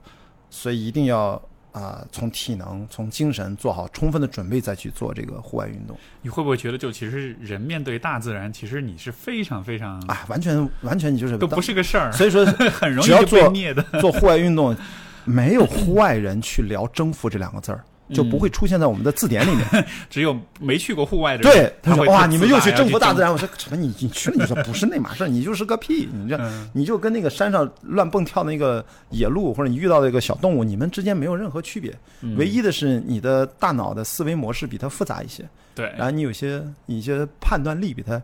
[0.49, 1.39] 所以一定要
[1.73, 5.95] 啊、从体能、从精神做好充分的准备，再去做这个户外运动。
[6.23, 12.43] 你会不会觉得，就其实人面对大自然，其实你是非常非常哎，完全完全你就是都不是个事儿， 所以说
[12.73, 13.83] 很容易被灭的。
[14.01, 14.75] 做户外运动，
[15.23, 17.83] 没有户外人去聊征服这两个字儿，
[18.13, 19.85] 就不会出现在我们的字典里面。
[20.09, 23.31] 只有没去过户外的人，对，他说哇，你们又去去征服大自然。
[23.31, 23.75] 我说什么？
[23.77, 24.35] 你你去了？
[24.39, 26.07] 你说不是那码事儿，你就是个屁！
[26.13, 31.93] 你这嗯你就跟那个山上乱蹦跳的那个野鹿，或者你遇到的一个小动物，你们之间没有任何区别。
[32.21, 38.21] 嗯唯一的是你的大脑的思维模式比它复杂一些，对，然后你有些你一些判断力比它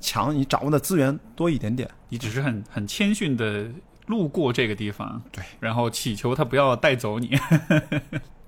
[0.00, 1.88] 强，你掌握的资源多一点点。
[2.08, 3.66] 你只是很很谦逊的
[4.06, 7.38] 路过这个地方，对，然后祈求他不要带走你。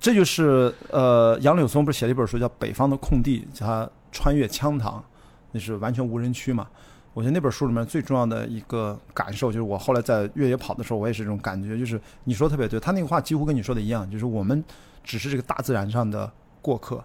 [0.04, 5.02] 这就是呃，杨柳松不是写了一本书叫《北方的空地》，叫他穿越羌塘，
[5.50, 6.68] 那是完全无人区嘛。
[7.14, 14.62] 我觉得那本书里面最重要的一个感受，就是我后来在越野跑的时候，我也是这种感觉，就是你说特别对，他那个话几乎跟你说的一样，就是我们
[15.02, 17.02] 只是这个大自然上的过客。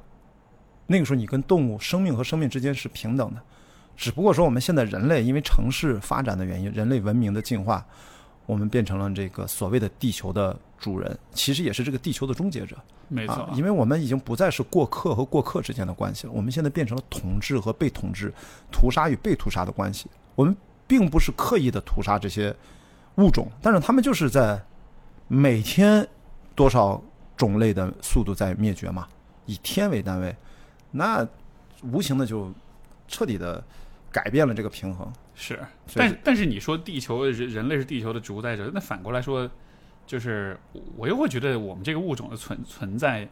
[0.88, 3.42] 那个时候，你跟动物生命和生命之间是平等的，
[3.96, 7.86] 只不过说我们现在人类因为城市发展的原因，人类文明的进化，
[8.50, 12.76] 我们变成了这个所谓的地球的主人，其实也是这个地球的终结者。
[13.08, 18.34] 没错，啊，因为我们已经不再是过客和过客之间的关系了，我们现在变成了统治和被统治、
[18.72, 20.10] 屠杀与被屠杀的关系。
[20.34, 20.58] 我们
[20.88, 22.56] 并不是刻意的屠杀这些
[23.18, 24.60] 物种，但是他们就是在
[25.28, 26.08] 每天
[26.56, 27.00] 多少
[27.38, 29.08] 种类的速度在灭绝嘛，
[29.46, 30.36] 以天为单位，
[30.90, 31.28] 那
[31.84, 32.52] 无形的就
[33.08, 33.64] 彻底的
[34.12, 35.08] 改变了这个平衡。
[35.42, 35.58] 是，
[35.96, 39.50] 但但是你说地球人人类是地球的主宰者，那反过来说，
[40.06, 40.58] 就是
[40.98, 43.26] 我又会觉得我们这个物种的存存在，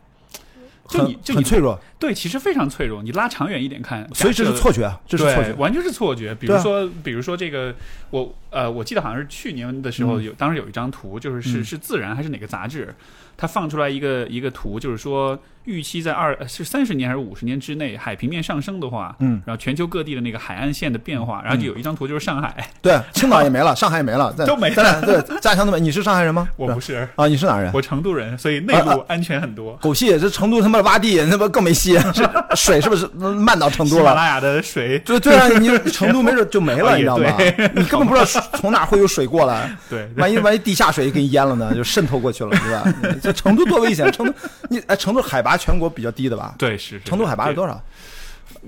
[0.87, 3.03] 就很你就你很脆弱，对，其实非常脆弱。
[3.03, 5.53] 你拉长远一点看，所以这是错觉，啊，这是错觉。
[5.55, 6.33] 完全是错觉。
[6.33, 7.75] 比如说，比如说这个，
[8.11, 12.95] 我呃，我记得好像是去年的时候嗯有，当时有一张图，就是是嗯是自然还是哪个杂志，
[13.37, 25.79] 它放出来一个一个图，就是说预期在二呃是三十年还是五十年之内，海平面上升的话，嗯，然后全球各地的那个海岸线的变化，然后就有一张图就是上海，对，青岛也没了，上海也没了，在都没了对，家乡都没。
[25.79, 26.47] 你是上海人吗？
[26.57, 27.71] 我不是，啊，你是哪人？
[27.73, 29.75] 我成都人，所以内陆安全很多。
[29.81, 30.17] 狗屁！
[30.17, 34.01] 这成都他妈挖地，他妈更没戏， 这水是不是漫到成都了？
[34.01, 37.35] 喜马拉雅的水，对对啊，你成都没准就没了，你知道吗？
[37.75, 38.25] 你根本不知道
[38.57, 43.26] 从哪会有水过来，对，万一万一地下水给你淹了呢，就渗透过去了，对吧？
[43.27, 44.09] 这成都多危险！
[44.11, 44.33] 成都，
[44.69, 46.55] 你哎，成都海拔全国比较低的吧？
[46.57, 47.81] 对是是成都海拔是多少？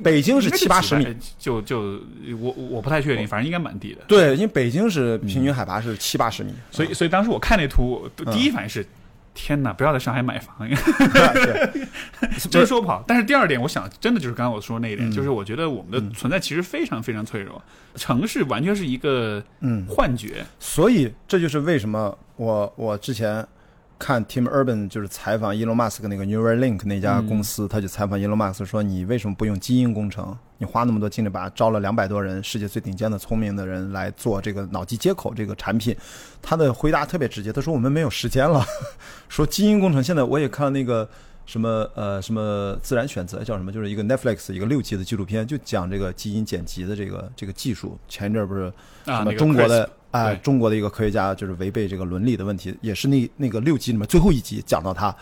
[0.03, 1.07] 北京是七八十米，
[1.38, 1.99] 就就
[2.40, 4.02] 我我不太确定，反正应该蛮低的。
[4.07, 8.86] 对，因为北京是平均海拔是七八十米，所以所以当时我看那图，嗯第一反应是。
[9.36, 9.72] 天哪！
[9.72, 11.88] 不要在上海买房，对，
[12.49, 13.02] 真 说不好。
[13.07, 17.61] 但是第二点，我想真的就是刚刚我说那一点，嗯就是我觉得我们的存在其实非常非常脆弱，
[17.95, 20.44] 城市完全是一个嗯，幻觉。
[20.60, 23.48] 所以这就是为什么我我之前
[23.99, 30.35] 看 Tim Urban 就是采访 Elon Musk 那个 Neuralink 那家公司，他就采访 Elon Musk 说：“你为什么不用基因工程？
[30.57, 35.95] 你花那么多精力把招了两百多人，世界最顶尖的聪明的人来做这个脑机接口这个产品？”
[36.41, 38.65] 他的回答特别直接，他说：“我们没有时间了。
[39.27, 41.07] ”说基因工程现在我也看了那个。
[41.45, 43.71] 什么呃什么自然选择叫什么？
[43.71, 47.97] 就是一个 Netflix 一个六集的纪录片，就讲这个基因剪辑的这个这个技术。
[48.07, 48.71] 前一阵儿不是
[49.05, 50.40] 啊，什么中国的哎、对。
[50.41, 55.15] 中国的一个科学家就是违背这个伦理的问题，也是那那个六集里面最后一集讲到他，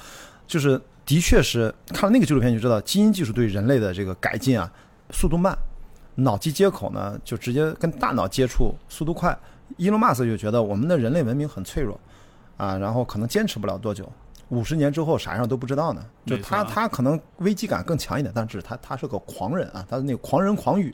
[0.46, 4.72] 就是的确是看了那个纪录片就知道，基因技术对人类的这个改进啊，
[5.12, 5.58] 速度慢，
[6.16, 9.38] 脑机接口呢就直接跟大脑接触，速度快。
[9.76, 12.00] 伊隆马斯就觉得我们的人类文明很脆弱。
[12.58, 14.12] 啊，然后可能坚持不了多久。
[14.50, 20.92] 五十年之后啥样都不知道呢，就他他可能危机感更强一点，但是他他是个狂人啊，他的那个狂人狂语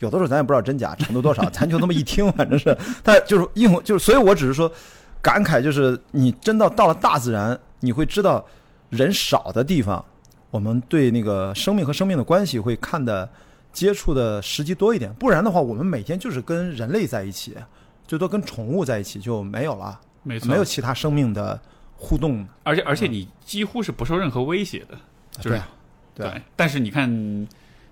[0.00, 4.70] 有的时候咱也不知道真假程度多少，咱就那么一听，反正是，但就是应就是，所以我只是说
[5.22, 8.44] 感慨，就是你真到到了大自然，你会知道
[8.90, 10.04] 人少的地方，
[10.50, 13.28] 我们对那个生命和生命的关系会看的
[13.72, 17.56] 接触的时机多一点，不然的话，我们每天就是跟人类在一起，
[18.06, 21.58] 最多跟宠物在一起就没有了，没错，没有其他生命的
[21.96, 22.46] 互动。
[22.62, 24.96] 而且而且你几乎是不受任何威胁的，
[25.38, 25.68] 就是对啊
[26.14, 26.34] 对啊。
[26.54, 27.08] 但是你看，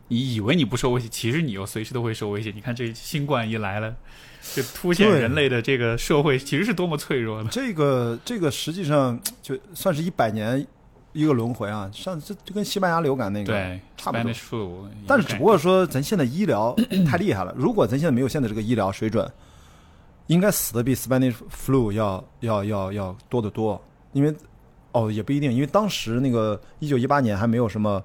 [0.09, 2.51] 你以为你不受威胁，其实你又随时都会受威胁。
[2.55, 3.95] 你看这新冠一来了，
[4.55, 7.49] 就凸显对人类的这个社会其实是多么脆弱的。
[7.51, 10.67] 这个这个实际上就算是一百年
[11.13, 16.75] 一个轮回啊，上这就跟西班牙流感那个对，差不多 flu，但是只不过说咱现在医疗
[17.07, 19.31] 太厉害了，如果咱现在没有现在这个医疗水准，
[20.27, 23.81] 应该死的比 Spanish flu 要要要要多得多，
[24.13, 24.35] 因为
[24.93, 28.03] 哦也不一定，因为当时那个一九一八年还没有什么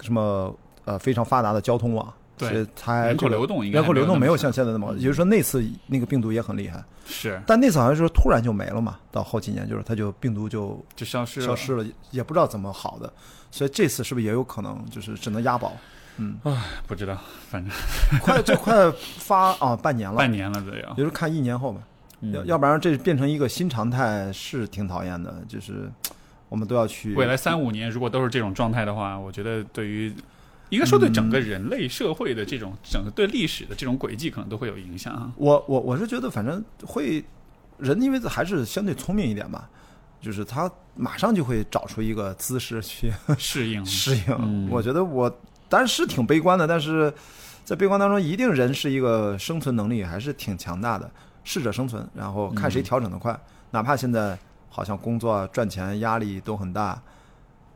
[0.00, 0.54] 什么
[0.84, 2.12] 呃非常发达的交通网。
[2.38, 13.12] 对它还人口流动应该人口流动没有像像现在那么，也就是说那次那个病毒也很厉害，是但那次好像是突然就没了嘛，到后几年就是它就病毒就就消失了消失了，也不知道怎么好的，
[13.50, 15.76] 所以这次是不是也有可能就是只能押宝？
[16.16, 16.38] 嗯
[16.86, 17.14] 不知道，
[17.50, 17.70] 反正
[18.20, 20.88] 快这快发啊半年了，半年了 这要。
[20.90, 21.82] 也就是看一年后吧。
[22.22, 25.92] 嗯要要不然这变成一个新常态是挺讨厌的，就是
[26.48, 30.10] 我们都要去未来三五年如果都是这种状态的话，我觉得对于
[30.70, 35.30] 应该说对整个人类社会的这种整个对历史的这种轨迹可能都会有影响啊。
[35.36, 37.24] 我我我是觉得反正会
[37.78, 39.68] 人因为还是相对聪明一点吧，
[40.20, 44.24] 就是他马上就会找出一个姿势去适应 适应。
[44.40, 45.28] 嗯我觉得我
[45.68, 47.12] 当然是挺悲观的，但是
[47.64, 51.10] 在悲观当中，一定人是一个生存能力还是挺强大的，
[51.44, 53.38] 适者生存，然后看谁调整的快。
[53.70, 54.36] 哪怕现在
[54.68, 57.00] 好像工作赚钱压力都很大，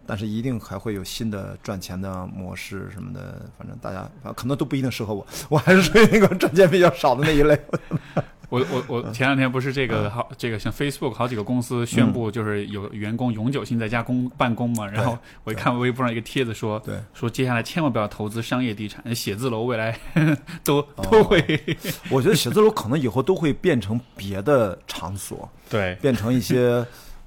[0.07, 3.49] 但是一定还会有新的赚钱的模式什么的。
[3.59, 7.59] 反正大家反正可能都不一定适合我， 我还是属于那个赚钱比较少的那一类。
[8.51, 19.99] 我我我前两天不是这嗯个好这个像 Facebook 好几个公司宣布就是有员工永久性在家工办公嘛，然后我一看微博上一个帖子说对，说接下来千万不要投资商业地产，写字楼未来
[20.63, 21.41] 都哦都会
[22.11, 25.49] 我觉得写字楼可能以后都会变成别的场所。
[25.71, 26.85] 对变成一些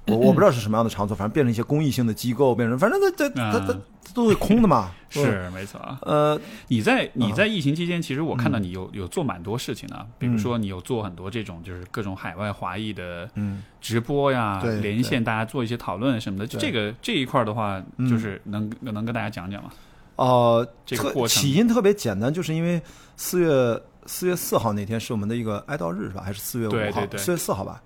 [0.08, 3.82] 我我不知道是什么样的场所，反正变成一些公益性的机构，变成反正它它它它嗯
[4.14, 4.90] 都会空的嘛。
[5.10, 5.98] 是没错啊。
[6.02, 16.46] 呃，你在嗯你在疫情期间，其实我看到你有有做蛮多事情的，比如说你有做很多这种就是各种海外华裔的嗯，直播呀，对连线大家做一些讨论什么的。
[16.46, 19.70] 就这个这一块的话，嗯就是能能跟大家讲讲吗？
[20.16, 22.80] 呃，这个过程起因特别简单，就是因为
[23.16, 26.22] 四月四月四号那天是我们的一个哀悼日是吧？
[26.22, 27.06] 还是四月五号？
[27.16, 27.80] 四月四号吧。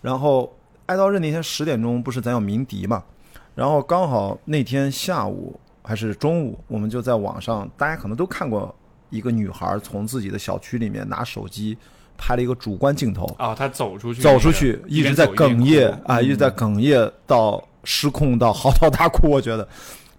[0.00, 0.56] 然后
[0.88, 3.02] 哀悼日那天十点钟不是咱要鸣笛嘛？
[3.54, 8.74] 然后刚好那天下午还是中午，我们就在网上，大家可能都看过
[9.10, 11.76] 一个女孩从自己的小区里面拿手机
[12.16, 16.50] 拍了一个主观镜头，哦，她走出去，走出去，一直在哽咽啊，一直在。
[16.50, 19.68] 哽咽到失控到嚎啕大哭，我觉得。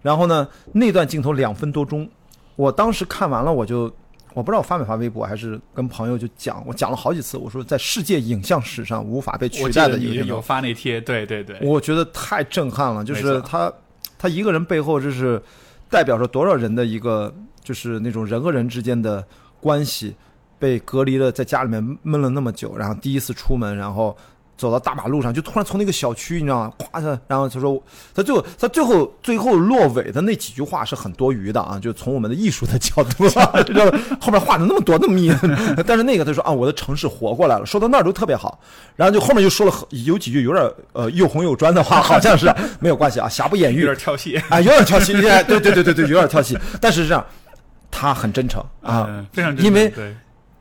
[0.03, 2.07] 然后呢，那段镜头两分多钟，
[2.55, 3.91] 我当时看完了，我就
[4.33, 13.71] 我不知道我发没发微博，还是跟朋友就讲，我讲了好几次，我说在世界影像史上无法被取代的一个镜头，发那贴，对对对，我觉得太震撼了，就是他
[14.17, 15.41] 他一个人背后，就是
[15.89, 17.33] 代表着多少人的一个，
[17.63, 19.25] 就是那种人和人之间的
[19.59, 20.15] 关系
[20.59, 24.15] 被隔离了，在家里面闷了那么久，然后第一次出门，然后
[24.59, 26.73] 走到大马路上，就突然从那个小区，你知道吗？
[26.77, 27.81] 咵他，然后他说，
[28.13, 33.97] 他最后他最后最后落尾的那几句话是很多余的啊，就从我们的艺术的角度啊， 知道吧？
[34.19, 35.33] 后面画的那么多那么密，
[35.87, 38.59] 但是那个他说啊，我的城市活过来了，说到那儿都特别好，
[38.97, 47.25] 然后就后面就说了很有几句有点呃又红又专的话，好像是没有关系啊，瑕不掩瑜有点跳戏啊，有点跳戏，哎对对对对对，有点跳戏，但是是这样，
[47.89, 50.13] 他很真诚啊，嗯非常真诚因为对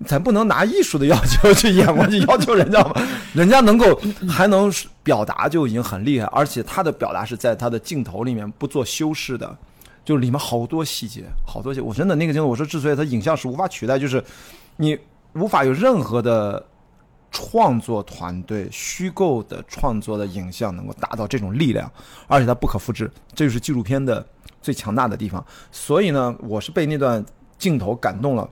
[0.06, 2.94] 咱不能拿艺术的要求 去眼光去要求人家嘛，
[3.34, 4.72] 人家能够还能
[5.02, 9.58] 表达就已经很厉害，而且他的表达是在他的镜头里面不做修饰的，
[10.04, 11.84] 就是里面好多细节，好多细节。
[11.84, 14.22] 我真的那个镜头，我说之所以它影像是无法取代，就是
[14.76, 14.96] 你
[15.32, 16.64] 无法有任何的
[17.32, 21.90] 创作团队虚构的创作的影像能够达到这种力量，
[22.28, 24.24] 而且它不可复制，这就是纪录片的
[24.62, 25.44] 最强大的地方。
[25.72, 27.24] 所以呢，我是被那段
[27.58, 28.48] 镜头感动了。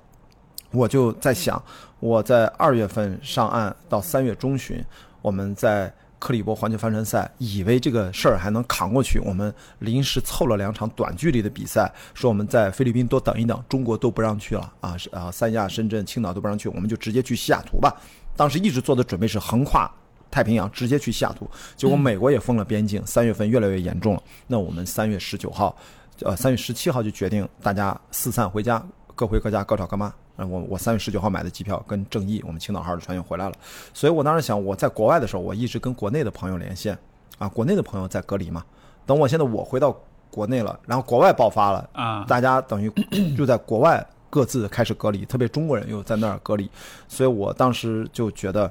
[0.76, 1.60] 我就在想，
[2.00, 4.84] 我在二月份上岸到三月中旬，
[5.22, 17.94] 我们在克里伯环球帆船赛，以为这个事儿还能扛过去，我们临时凑了两场短距离的比赛，说我们在菲律宾多等一等，中国都不让去了啊，是 啊，三亚、深圳、青岛都不让去，我们就直接去西雅图吧。
[18.36, 19.90] 当时一直做的准备是横跨
[20.30, 21.48] 太平洋，直接去西雅图。
[21.76, 24.22] 结果美国也封了边境，三月份越来越严重了。
[24.46, 25.76] 那我们三月十九号，
[26.22, 28.82] 呃，三月十七号就决定大家四散回家，
[29.16, 30.14] 各回各家，各找各妈。
[30.36, 33.54] 呃，我我三月十九号买的机票跟正义我们青岛号的船员回来了，
[33.94, 36.96] 所以我当时想，我在国外的时候，我一直跟国内的朋友连线
[37.38, 38.62] 啊，国内的朋友在隔离嘛。
[39.06, 39.98] 等我现在我回到
[40.30, 42.92] 国内了，然后国外爆发了，啊，大家等于
[43.34, 46.70] 就在国外各自开始隔离，特别中国人又在那儿隔离，
[47.08, 48.70] 所以我当时就觉得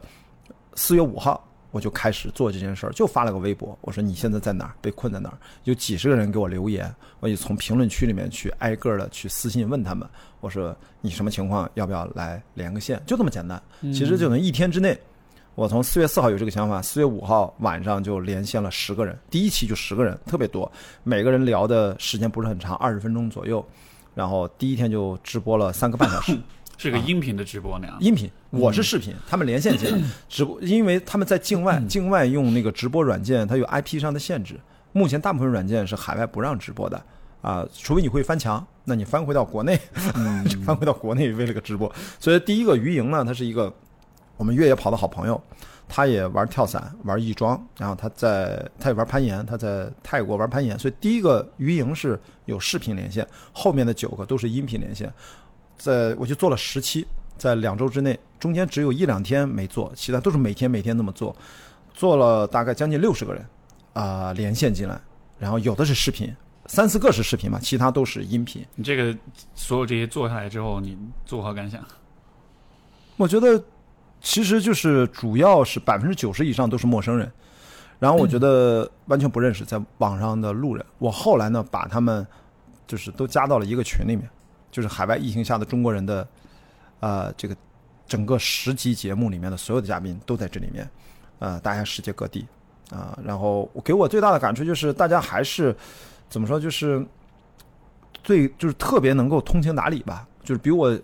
[0.76, 1.44] 四月五号
[1.76, 4.74] 我就开始做这件事儿，就发了个微博，我说你现在在哪儿？
[4.82, 5.38] 被困在哪儿？
[5.66, 6.90] 有几十个人给我留言，
[7.20, 10.08] 我也从评论区里面去挨个的去私信问他们，
[10.40, 11.70] 我说你什么情况？
[11.74, 13.04] 要不要来连个线？
[13.06, 13.62] 就这么简单。
[13.82, 14.98] 其实就能一天之内。
[15.54, 20.72] 我从四月四号有这个想法，四月五号晚上就连线了十个人，第一期就十个人，特别多，
[21.04, 23.66] 每个人聊的时间不是很长，二十分钟左右，
[24.14, 26.40] 然后第一天就直播了三个半小时，
[26.78, 27.98] 是个音频的直播那样。
[28.00, 34.60] 音频，我是视频，他们连线起来 直播，因为他们在境外，境外用那个直播软件，它有 IP 上的限制，
[34.92, 37.02] 目前大部分软件是海外不让直播的。
[37.42, 39.80] 啊，除非你会翻墙，那你翻回到国内，
[40.66, 41.94] 翻回到国内为了个直播。
[42.20, 43.72] 所以第一个于莹呢，她是一个
[44.36, 45.40] 我们越野跑的好朋友，
[45.88, 50.78] 他也玩跳伞，玩翼装，然后他在他也玩攀岩，他在泰国玩攀岩。
[50.80, 55.14] 所以第一个鱼莹是有视频连线，后面的九个都是音频连线。
[55.78, 57.06] 在我就做了十期，
[57.38, 61.36] 在两周之内，中间只有一两天没做，其他都是每天每天那么做，
[61.94, 63.46] 做了大概将近六十个人
[63.94, 65.00] 啊、连线进来，
[65.40, 66.34] 然后有的是视频，
[66.66, 68.66] 三四个是视频嘛，其他都是音频。
[68.76, 69.18] 你这个
[69.54, 71.82] 所有这些做下来之后，你作何感想？
[73.18, 73.64] 我觉得
[74.22, 77.32] 其实就是主要是百分之九十以上都是陌生人，
[78.00, 80.86] 然后我觉得完全不认识在网上的路人。
[80.98, 82.26] 我后来呢把他们
[82.88, 84.30] 就是都加到了一个群里面，
[84.76, 86.28] 就是海外疫情下的中国人的
[87.00, 87.56] 呃这个
[88.06, 90.86] 整个十集节目里面的所有的嘉宾都在这里面，
[91.40, 92.46] 呃，大家世界各地
[92.90, 95.74] 啊、然后我给我最大的感触就是大家还是
[96.30, 97.04] 怎么说就是
[98.22, 101.00] 最就是特别能够通情达理吧，就是比我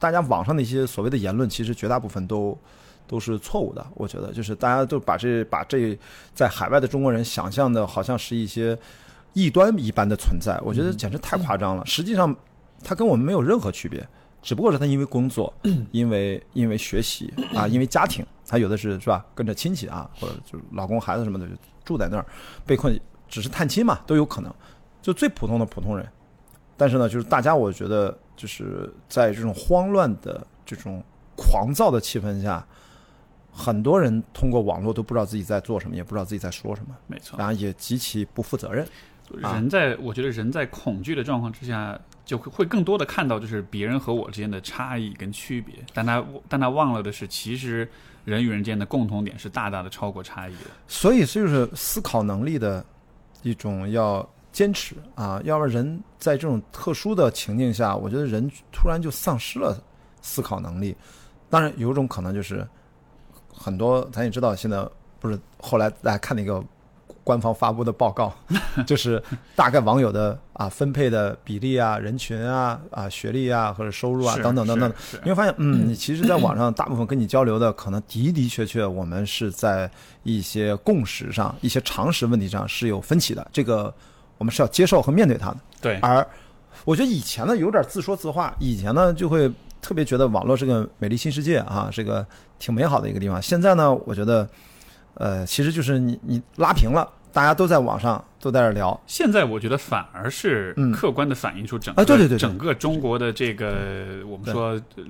[0.00, 2.58] 大家网上的一些所谓的言论，其实绝大部分都
[3.06, 3.86] 都是错误的。
[3.94, 5.96] 我觉得，就是大家都把这把这
[6.34, 8.76] 在海外的中国人想象的好像是一些
[9.32, 11.86] 异端一般的存在，我觉得简直太夸张了。
[11.86, 12.34] 实际上，
[12.82, 14.06] 他跟我们没有任何区别，
[14.40, 15.52] 只不过是他因为工作，
[15.92, 21.52] 因为因为学习啊，因为家庭，他有的是是吧，跟着亲戚啊，或者就是老公孩子什么的就
[21.84, 22.26] 住在那儿，
[22.66, 22.98] 被困，
[23.28, 24.52] 只是探亲嘛，都有可能，
[25.00, 26.06] 就最普通的普通人。
[26.76, 31.02] 但是呢，就是大家，我觉得就是在这种慌乱的这种
[31.36, 32.66] 狂躁的气氛下，
[33.52, 38.84] 很多人通过网络都不知道自己在做什么，也不知道自己在说什么，没错，然后也极其不负责任。
[39.42, 47.88] 啊人在我觉得人在恐惧的状况之下，就会会更多的看到就是别人和我之间的差异跟区别，但他但他忘了的是，其实
[48.24, 50.70] 人与人之间的共同点是大大的超过差异的。
[50.86, 52.84] 所以这就是思考能力的
[53.42, 59.82] 一种要坚持啊，要不然人在这种特殊的情境下，我觉得人突然就丧失了
[60.20, 60.96] 思考能力。
[61.50, 62.66] 当然，有一种可能就是
[63.52, 64.88] 很多咱也知道，现在
[65.18, 66.62] 不是后来大家看那个
[67.24, 68.32] 官方发布的报告，
[68.86, 69.22] 就是
[69.54, 74.92] 大概网友的啊分配的比例啊、人群啊、啊学历啊或者收入啊等等等等，
[75.22, 79.90] 你会发现，嗯，你其实在网上 大部分跟你交流的，可能的的确确我们是在
[80.22, 83.92] 一些共识上、一些常识问题上是有分歧的，这个
[84.38, 85.56] 我们是要接受和面对它的。
[85.80, 86.26] 对，而
[86.84, 89.50] 我觉得以前呢有点自说自话，以前呢就会
[89.80, 92.26] 特别觉得网络是个美丽新世界啊，是个
[92.58, 93.40] 挺美好的一个地方。
[93.40, 94.48] 现在呢，我觉得，
[95.14, 100.92] 呃，其实就是你你拉平了，大家都在网上都在这儿聊，现在我觉得反而是嗯。
[100.92, 102.38] 客观的反映出整个、啊对对对对。
[102.38, 105.04] 整个中国的这个我们说呃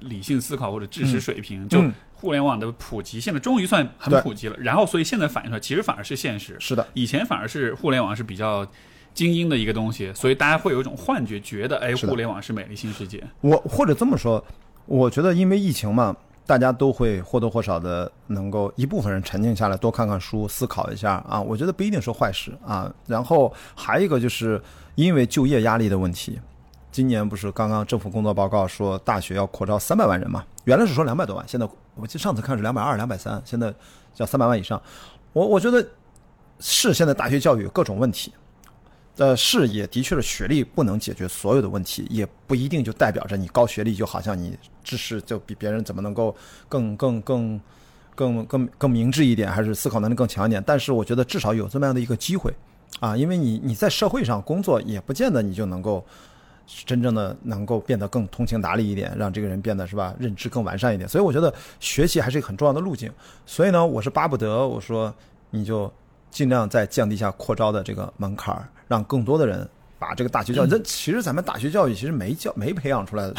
[0.00, 4.56] 理性思考或者知识水平，就嗯互联网的普及，现在终于算很普及了。
[4.58, 6.56] 然后，所以现在反映出来，其实反而是现实。
[6.58, 8.66] 是的，以前反而是互联网是比较
[9.14, 13.22] 精英的一个东西，所以大家会有一种幻觉，觉得哎，互联网是美丽新世界。
[13.40, 14.44] 我或者这么说，
[14.86, 16.16] 我觉得因为疫情嘛，
[16.48, 21.38] 大家都会或多或少的能够一部分人沉静下来，多看看书，思考一下啊。
[21.38, 22.90] 我觉得不一定是坏事啊。
[23.06, 24.58] 然后还有一个就是
[24.94, 26.40] 因为就业压力的问题，
[26.90, 30.42] 今年不是刚刚政府工作报告说大学要扩招三百万人嘛？
[30.64, 33.74] 原来是说两百多万，现在我记得上次看是两百二、两百三，现在
[34.14, 34.80] 叫三百万以上。
[35.34, 35.86] 我我觉得
[36.60, 38.32] 是现在大学教育各种问题，
[39.18, 46.34] 呃，是也的确是学历不能解决所有的问题，也不一定就代表着你高学历就好像你知识就比别人怎么能够
[46.68, 47.60] 更更更
[48.14, 50.62] 更更更明智一点，还是思考能力更强一点。
[50.64, 52.54] 但是我觉得至少有这么样的一个机会
[53.00, 56.04] 啊，因为你你在社会上工作，也不见得你就能够
[56.84, 61.08] 真正的能够变得更通情达理一点，让这个人变得是吧认知更完善一点。
[61.08, 63.12] 所以我觉得学习还是一个很重要的路径。
[63.46, 65.12] 所以呢，我是巴不得我说
[65.50, 65.92] 你就
[66.30, 73.30] 尽量在降低一下扩招的这个门槛儿，让更多的人把这个大学教育，这其实咱们大学教育其实没教没培养出来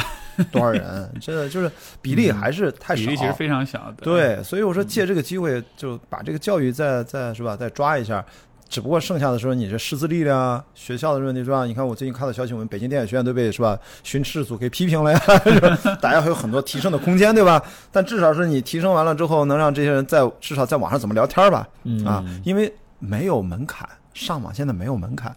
[0.51, 1.69] 多少人， 这就是
[2.01, 3.01] 比例还是太少。
[3.01, 4.03] 比例其实非常小的。
[4.03, 8.23] 对，所以我说借这个机会就把这个教育再再是吧，再抓一下。
[8.67, 11.65] 只不过剩下的时候，你这师资力量啊，学校的问题是吧？
[11.65, 17.59] 你看我最近看到消息，我们北京电影学院都被是吧巡视组给批评了呀， 是吧大家还有很多提升的空间，对吧？
[17.91, 21.67] 但至少是你提升完了之后，能让这些人在至少在网上怎么聊天吧？
[21.83, 25.35] 嗯啊，因为没有门槛，上网现在没有门槛，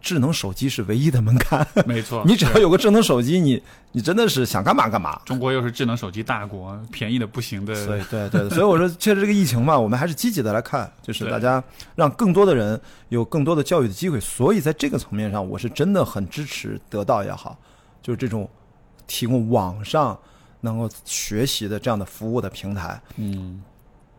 [0.00, 1.66] 智能手机是唯一的门槛。
[1.86, 3.62] 没错， 你只要有个智能手机，你
[3.92, 5.20] 你真的是想干嘛干嘛。
[5.24, 7.74] 中国又是智能手机大国，便宜的不行的。
[7.86, 11.62] 对对对， 所以我说，借着这个疫情嘛，我们还是积极的来看，就是大家
[11.94, 14.20] 让更多的人有更多的教育的机会。
[14.20, 17.58] 所以在这个层面上，我是真的很支持得到也好，
[18.02, 18.48] 就是这种
[19.06, 20.16] 提供网上
[20.60, 23.00] 能够学习的这样的服务的平台。
[23.16, 23.62] 嗯，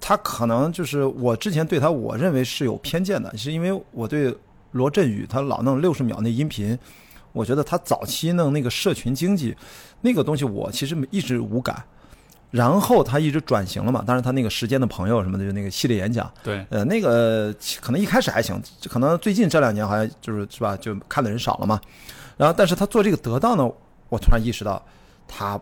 [0.08, 4.34] 他可能就是我之前对他，我认为是有偏见的，是因为我对
[4.72, 6.80] 罗振宇他老弄六十秒那音频，
[7.34, 9.54] 我觉得他早期弄那个社群经济
[10.00, 11.84] 那个东西，我其实一直无感。
[12.52, 21.82] 然后他一直转型了嘛，当然他那个时间的朋友什么的，就那个系列演讲，对，呃，那个可能一开始还行，可能最近这两年好像就是是吧，就看的人少了嘛。
[22.38, 23.70] 然后，但是他做这个得到呢，
[24.08, 24.82] 我突然意识到，
[25.28, 25.60] 他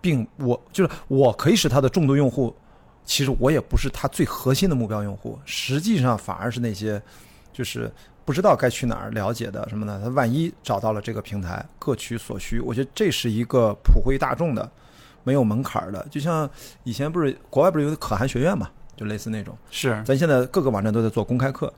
[0.00, 2.56] 并我就是我可以是他的重度用户，
[3.04, 7.00] 其实我也不是他最核心的目标用户，实际上反而是那些
[7.52, 7.90] 就是
[8.24, 14.70] 不知道该去哪儿了解的什么呢，他万一找到了这个平台，各取所需，我觉得这是一个普惠大众的，
[15.24, 16.48] 没有门槛儿的，就像
[16.84, 19.56] 以前不是国外不是有个可汗学院嘛，就类似那种。
[19.70, 20.00] 是。
[20.04, 21.72] 咱现在各个网站都在做公开课，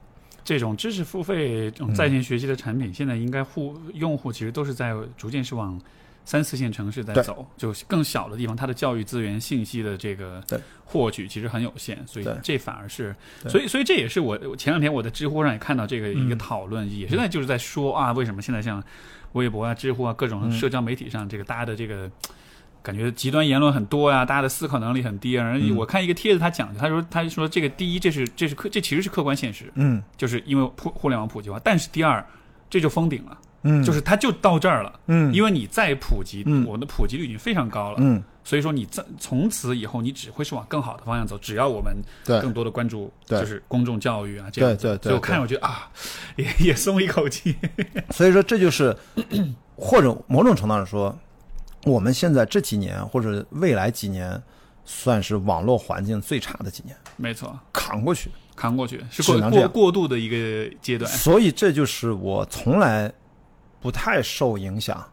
[0.45, 5.81] 这种知识付费、这种在线学习的产品，现在应该户用户其实都是在逐渐是往
[6.25, 10.43] 三四线城市在走，就更小的地方，它的教育资源、信息的这个
[10.85, 13.15] 获取其实很有限，所以这反而是，
[13.49, 18.83] 所以所以这也是我我前两天我在知乎上也看到这个一个嗯讨论，也是在就是在说啊，为什么现在像
[19.33, 20.53] 微博啊、知乎啊各种嗯。
[20.53, 22.11] 社交媒体上，这个大家的这个。
[22.85, 25.43] 感觉极端言论很多呀，大家的思考能力很低啊。
[25.43, 25.75] 然后嗯。
[25.75, 30.03] 我看一个帖子，他讲，他说他说这个第一，这是这是客，这其实是客观现实，嗯。
[30.19, 31.59] 就是因为互互联网普及化。
[31.65, 32.23] 但是第二，
[32.69, 35.01] 这就封顶了，嗯，就是它就到这儿了。
[35.07, 36.65] 嗯，因为你再普及，嗯。
[36.67, 38.23] 我的普及率已经非常高了，嗯。
[38.45, 41.37] 所以说你在从此以后，你只会是往更好的方向走。
[41.39, 42.41] 只要我们对。
[42.41, 43.41] 更多的关注，对。
[43.41, 44.77] 就是公众教育啊，这样。
[44.77, 45.91] 子对对对所以我看我觉得啊，
[46.37, 47.57] 也也松一口气。
[48.13, 48.97] 所以说这就是
[49.77, 51.19] 或者某种程度上说，
[51.85, 54.41] 我们现在这几年或者未来几年，
[54.85, 58.31] 算是网络环境最差的几年，没错，扛过去。
[58.57, 61.11] 扛过去是过过过渡的一个阶段。
[61.11, 63.13] 所以这就是我从来
[63.85, 65.05] 不太受影响，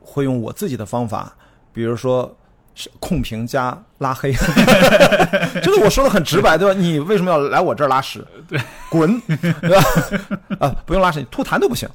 [0.00, 1.32] 会用我自己的方法，
[1.72, 2.36] 比如说
[2.74, 4.32] 是控评加拉黑，
[5.62, 6.74] 就是我说的很直白，对吧？
[6.76, 8.26] 你为什么要来我这儿拉屎？
[8.48, 8.60] 对，
[8.90, 9.80] 滚，对吧？
[10.58, 11.88] 啊，不用拉屎，你吐痰都不行，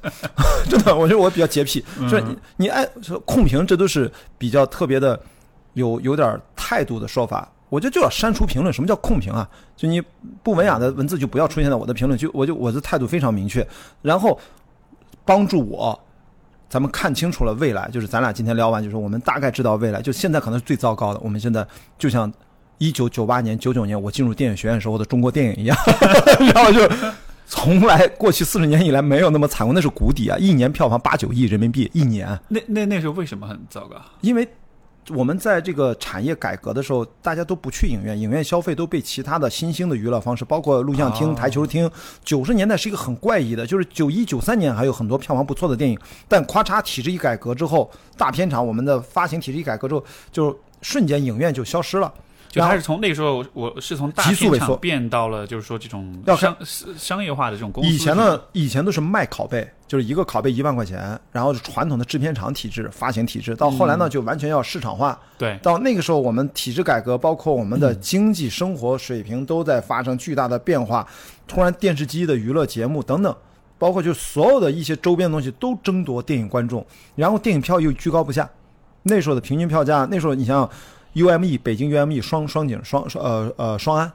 [0.70, 5.20] 真的，我觉得我比较洁癖，就是你你爱说控评，这都是比较特别的
[5.74, 7.46] 有有点态度的说法。
[7.68, 8.72] 我觉得就要删除评论。
[8.72, 9.48] 什么叫控评啊？
[9.76, 10.02] 就你
[10.42, 12.28] 不文雅的文字就不要出现在我的评论区。
[12.32, 13.64] 我就我的态度非常明确，
[14.02, 14.36] 然后
[15.24, 15.98] 帮助我，
[16.68, 17.88] 咱们看清楚了未来。
[17.90, 20.00] 就是咱俩今天聊完，就是我们大概知道未来。
[20.02, 21.20] 就现在可能是最糟糕的。
[21.20, 21.66] 我们现在
[21.98, 22.32] 就像
[22.78, 25.76] 一九九八年、九九年我进入电影学院时候的中国电影一样，
[26.54, 26.80] 然后就
[27.46, 30.38] 从来过去四十年以来没有那么惨过，那是谷底啊！
[30.38, 32.38] 一年票房八九亿人民币，一年。
[32.48, 33.96] 那那那时候为什么很糟糕？
[34.20, 34.48] 因为
[35.14, 41.90] 我们在这个产业改革的时候，大家都不去影院，影院消费都被其他的新兴的娱乐方式，包括录像厅、哦台球厅。
[42.24, 52.12] 九十年代是一个很怪异的，就是九一、九三年还有很多票房不错的电影，但咔嚓体制一改革之后，大片场我们的发行体制一改革之后，就瞬间影院就消失了。
[52.50, 56.56] 就它是从那个时候，我是从大片急速萎缩场变到了就是说这种要商
[56.98, 57.88] 商业化的这种公司。
[57.88, 65.16] 以前呢，以前都是卖拷贝，就是一个拷贝一万块钱，然后是传统的制片厂体制、发行体制，到后来呢就完全要市场化。
[65.38, 71.06] 对到那个时候，我们体制改革，包括我们的经济生活水平都在发生巨大的变化。
[71.46, 73.32] 突然，电视机的娱乐节目等等，
[73.78, 78.48] 包括就所有的一些周边的东西都争夺电影观众，然后电影票又居高不下。
[79.04, 80.70] 那时候的平均票价，那时候你想想
[81.14, 84.10] ，UME 北京 UME 双双井双双呃呃双安，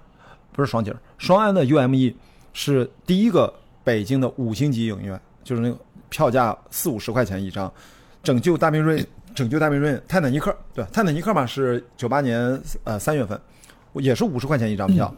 [0.51, 2.13] 不是双井，双安的 UME
[2.53, 3.53] 是第一个
[3.83, 5.77] 北京的五星级影院，就是那个
[6.09, 7.71] 票价四五十块钱一张，
[8.23, 13.39] 拯救大兵瑞，拯救大兵瑞，泰坦尼克，对，泰坦尼克嘛是九八年呃三月份，
[13.93, 15.13] 也是五十块钱一张票。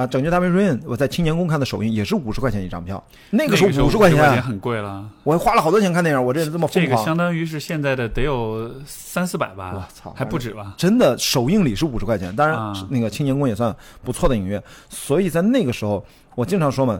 [0.00, 5.04] 啊，拯救大兵瑞恩，我在青年宫看的首映也是五十块钱一张票，那个时候五十块钱也，很贵了。
[5.24, 10.72] 我花了好多钱看电影，我这人这么疯狂，这个相当于是现在的得有三四百吧，我操还不止吧？
[10.78, 16.02] 真的首映礼是五十块钱，当然、啊那个青年宫也算不错的影院，所以在那个时候，
[16.34, 16.98] 我经常说嘛，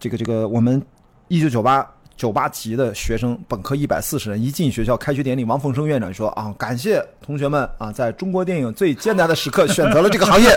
[0.00, 0.82] 这个这个我们
[1.28, 1.86] 一九九八
[2.22, 10.56] 九八级的学生，本科一百四十人，一进学校开学典礼，王凤生院长说啊，感谢同学们啊，在中国电影最艰难的时刻 选择了这个行业。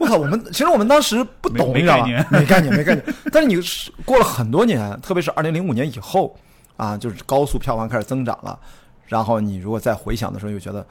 [0.00, 3.04] 我靠，我们其实我们当时不懂，没你知道吧没概念没概念，没概念。
[3.30, 6.36] 但是你是过了很多年，特别是二零零五年以后
[6.76, 8.58] 啊，就是高速票房开始增长了，
[9.06, 10.84] 然后你如果再回想的时候，又觉得。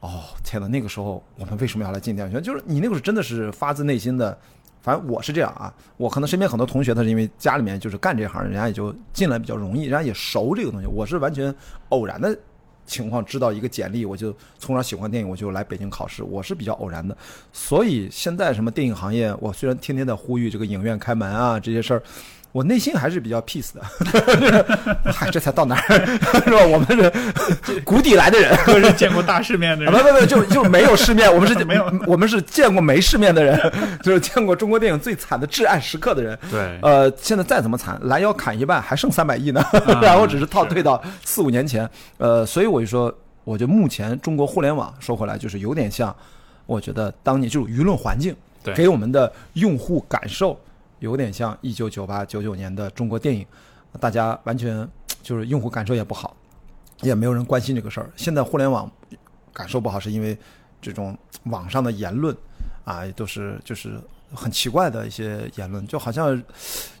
[0.00, 0.66] 哦，天呐！
[0.66, 2.42] 那个时候我们为什么要来进电影学院？
[2.42, 4.36] 就是你那个时候真的是发自内心的，
[4.82, 5.72] 反正我是这样啊。
[5.96, 10.86] 我可能身边很多同学，他是因为家里面就是干这行，人家也就进来比较容易，人家也熟这个东西。
[10.86, 11.54] 我是完全
[11.90, 12.36] 偶然的
[12.86, 16.22] 情况知道一个简历，我就从小喜欢电影，我就来北京考试。
[16.22, 17.16] 我是比较偶然的，
[17.52, 22.02] 所以现在什么电影行业，我虽然天天在呼吁这个影院开门啊这些事儿。
[22.52, 23.80] 我内心还是比较 peace 的，
[25.12, 26.06] 嗨， 这才到哪儿？
[26.44, 26.66] 是吧？
[26.66, 26.86] 我们
[27.64, 30.02] 是谷底来的人，都是见过大世面的啊，人。
[30.02, 33.56] 不不不，就就没有世面，我们是 没有，我们是见过没世面的人，
[34.02, 36.36] 就是见过中国电影最惨的至暗时刻的人。
[36.50, 41.88] 对，呃，现在再怎么惨，拦腰砍一半，还剩三百亿呢，啊然后只是套退到四五年前。
[42.18, 43.14] 呃，所以我就说，
[43.44, 46.14] 我觉得目前中国互联网说回来，就是有点像，
[46.66, 48.34] 我觉得当年就是舆论环境
[48.74, 50.58] 给我们的用户感受，
[51.00, 53.44] 有点像一九九八九九年的中国电影，
[53.98, 54.88] 大家完全
[55.22, 56.36] 就是用户感受也不好，
[57.02, 58.10] 也没有人关心这个事儿。
[58.16, 58.90] 现在互联网
[59.52, 60.38] 感受不好，是因为
[60.80, 62.36] 这种网上的言论
[62.84, 64.00] 啊，都是就是
[64.32, 66.40] 很奇怪的一些言论，就好像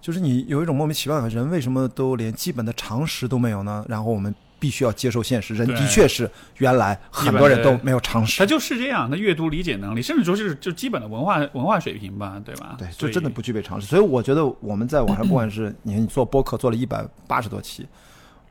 [0.00, 3.84] 就是你有一种莫名其妙的人为什么都连基本的常识都没有呢？
[3.88, 8.46] 然后我们必须要接受现实，人的确是原来很多人都没有常识他。
[8.46, 12.76] 就是这样，他阅读理解能力，甚至说是就基本的文化文化水平吧，对吧？
[12.78, 13.86] 对，就真的不具备常识。
[13.86, 17.86] 所以我觉得我们在网上，不管是你你做播客做了一百八十多期，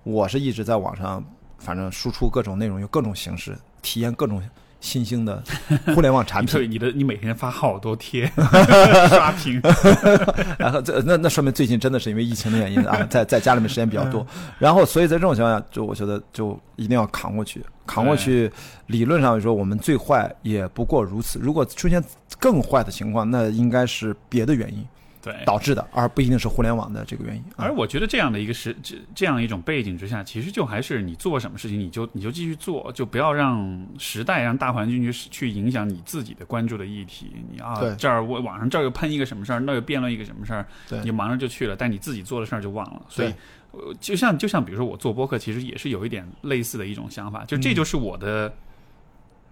[0.03, 1.23] 我是一直在网上，
[1.59, 4.41] 反正输出各种内容，有各种形式，体验各种
[4.81, 5.41] 新兴的
[5.93, 6.61] 互联网产品。
[6.63, 8.25] 你你的你每天发好多贴
[9.09, 9.61] 刷屏，
[10.57, 14.25] 然后这那那说明最近真的是因为疫情的原因啊，在在家里面时间比较多。
[14.57, 18.51] 然后所以在这种情况下，就我觉得就一定要扛过去，扛过去。
[18.87, 21.39] 理论上来说，我们最坏也不过如此。
[21.39, 22.03] 如果出现
[22.39, 24.83] 更坏的情况，那应该是别的原因
[25.21, 25.33] 对。
[25.45, 27.41] 导致的，而不一定是互联网的这个原因。
[27.55, 37.31] 啊而我觉得这样的一个时这这样一种背景之下，其实就还是你做什么事情，你就你就继续做，就不要让时代、让大环境去去影响你自己的关注的议题。
[37.51, 43.01] 你啊，这儿我网上这儿又喷一个什么事儿，那儿又辩论一个什么事儿，对你忙着就去了，但你自己做的事儿就忘了。
[43.09, 43.33] 所以，
[43.71, 48.53] 呃就像就像比如说我做播客，其实也是有一点类似的一种想法，就这就是我的。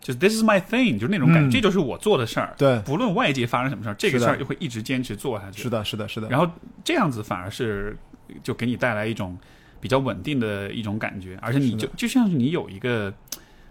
[0.08, 2.54] 就是 this is my thing，就是那种感觉，嗯这就是我做的事儿。
[2.58, 5.62] 对不论外界发生什么事儿，这个事儿就会一直坚持做下去。
[5.62, 6.30] 是的，是的，是的。
[6.30, 6.50] 然后
[6.82, 7.98] 这样子反而是
[8.42, 9.38] 就给你带来一种
[9.82, 13.14] 比较稳定的一种感觉，而且你就就像是你有一个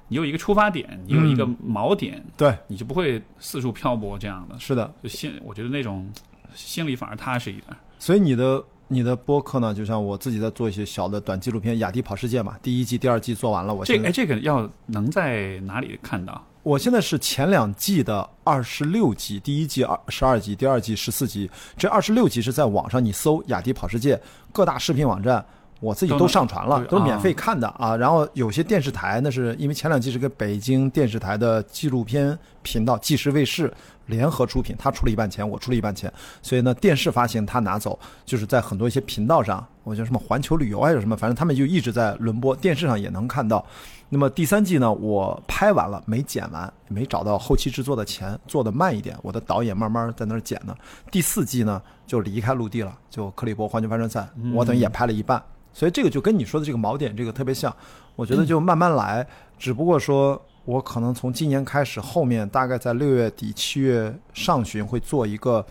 [0.09, 4.59] 你有一个出发点，你有一个嗯锚点，对，你就不会四处漂泊这样的。
[4.59, 4.93] 是的。
[5.03, 6.07] 就心，我觉得那种
[6.55, 7.65] 心里反而踏实一点。
[7.99, 16.41] 所以你的你的播客呢，就像我自己在做一些小的短纪录片，《雅迪跑世界》嘛，第一季、第二季做完了，我现在这个哎，这个要能在哪里看到？
[16.63, 21.49] 我现在是前两季的二十六集，第一季二十二集，第二季十四集。
[21.77, 24.21] 这二十六集是在网上你搜“雅迪跑世界”
[24.53, 25.45] 各大视频网站，
[25.79, 27.97] 我自己都上传了，都是免费看的啊。
[27.97, 33.73] 然后有些电视台那是因为前两季是个北京电视台的纪录片频道纪实卫视
[34.07, 36.13] 联合出品，他出了一半钱，我出了一半钱，
[36.43, 43.65] 所以呢电视发行他拿走，就是在很多一些频道上，我觉得什么环球旅游还是什么，反正他们就一直在轮播，电视上也能看到。
[44.09, 50.73] 那么第三季呢，我拍完了，没剪完，没找到后期制作的钱，做的慢一点，我的导演慢慢在那儿剪呢。
[51.11, 55.43] 第四季呢，就离开陆地了，就克利伯环球帆船赛，我等于也拍了一半，
[55.73, 57.75] 所以这个就跟你说的这个锚点这个特别像，
[58.15, 59.27] 我觉得就慢慢来，
[59.59, 65.65] 只不过说我可能从今年开始，后面大概在六月底七月上旬会做一个，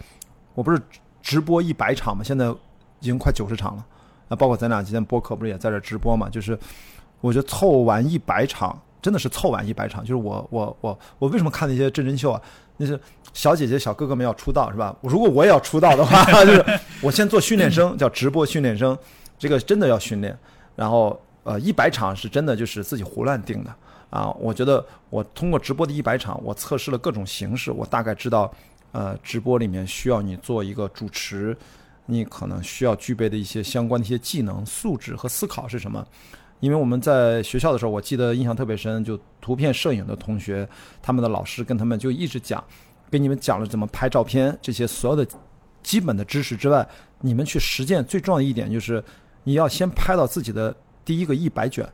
[0.55, 0.81] 我不是
[1.21, 3.85] 直播一百场嘛，现在已经快九十场了，
[4.29, 6.57] 啊，包括咱俩今天播客不是也在这直播嘛，就是。
[7.21, 10.01] 我觉得凑完一百场，真的是凑完一百场。
[10.03, 12.39] 就是我我我我为什么看那些真人秀啊？
[12.77, 12.99] 那是
[13.33, 14.95] 小姐姐小哥哥们要出道是吧？
[15.01, 16.63] 如果我也要出道的话，就是
[17.01, 18.95] 我先做训练生，叫直播训练生，
[19.39, 20.37] 这个真的要训练。
[20.75, 23.73] 然后呃，一百场是真的就是自己胡乱定的
[24.15, 24.31] 啊。
[24.39, 28.51] 我觉得我通过直播的一百场，我测试了各种形式，我大概知道
[28.91, 31.55] 呃，直播里面需要你做一个主持，
[32.05, 36.05] 你可能需要具备的一些相关的一些技能、素质和思考是什么。
[36.61, 40.67] 因为我们在学校的时候，我记得印象特别深，就图片摄影的同学，
[41.01, 42.63] 他们的老师跟他们就一直讲，
[43.11, 45.27] 给你们讲了怎么拍照片，这些所有的
[45.83, 46.87] 基本的知识之外，
[47.19, 49.03] 你们去实践最重要的一点就是，
[49.43, 50.73] 你要先拍到自己的
[51.03, 51.87] 第一个一百卷，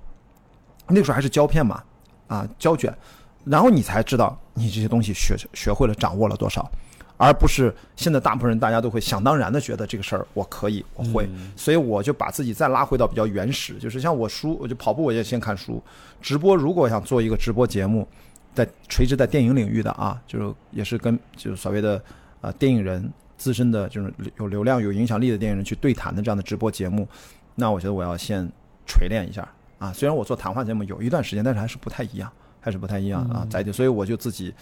[0.88, 1.84] 那时候还是胶片嘛，
[2.32, 2.96] 啊胶卷，
[3.44, 6.70] 然后你才知道你这些东西学学会了、掌握了多少。
[7.18, 15.80] 而不是现在大部分人大家都会想当然的觉得这个事儿我可以我会，所以我就把自己再拉回到比较原始，就是像我书，我就跑步我也先看书，
[16.20, 18.08] 直播如果想做一个直播节目，
[18.56, 22.02] 在垂直在电影领域的啊，就是也是跟就是所谓的
[22.42, 27.08] 呃电影人资深的这种有流量有影响力的电影人去对谈的这样的直播节目，
[27.54, 28.52] 那我觉得我要先
[28.88, 29.48] 锤炼一下
[29.82, 32.32] 啊，虽然我做谈话节目有一段时间，但是还是不太一样。
[32.64, 34.54] 还是不太一样啊，在就所以我就自己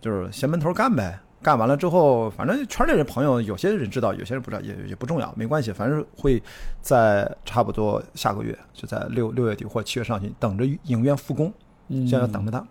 [0.00, 6.42] 就是先闷头干呗，干完了之后，反正圈里人朋友有些人知道，有些人不知道，也也不重要，没关系，反正会
[6.80, 11.52] 在差不多下个月，就在六六月底或七月上旬，等着影院复工，
[11.88, 12.66] 现在要等着他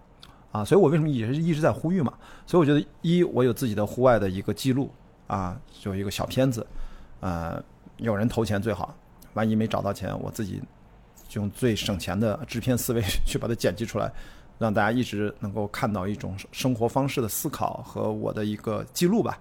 [0.52, 2.12] 啊，所以我为什么也是一直在呼吁嘛？
[2.46, 4.92] 所以我觉得一我有自己的户外的一个记录
[5.28, 6.68] 啊，就一个小片子，
[7.22, 7.64] 呃，
[7.96, 8.94] 有人投钱最好，
[9.34, 10.62] 万一没找到钱，我自己
[11.34, 14.12] 就用最省钱的制片思维去把它剪辑出来。
[14.60, 19.38] 让大家一直能够看到一种生活方式的思考和我的一个记录吧，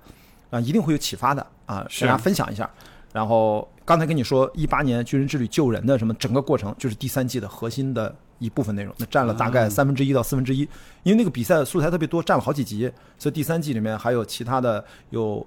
[0.51, 2.69] 啊，一定会有启发的啊，大家分享一下。
[3.13, 10.61] 然后刚才跟你说，一八年军人之旅救人的什么整个过程，就是第三季的核心的一部分内容，那占了大概三分之一到四分之一。
[11.03, 15.47] 因为那个比赛素材特别多，占了好几集，所以第三季里面还有其他的有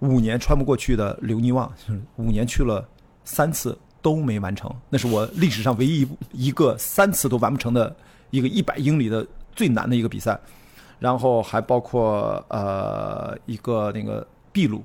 [0.00, 1.70] 五年穿不过去的刘尼旺，
[2.16, 2.88] 五年去了
[3.24, 7.96] 三次都没完成，那是我历史上唯一一个三次都完不成的。
[8.32, 10.40] 一个一百英里的最难的一个比赛，
[10.98, 14.82] 然后还包括呃一个那个秘鲁，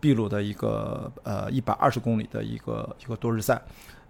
[0.00, 3.60] 秘鲁的一个呃一百二十公里的一个一个多日赛，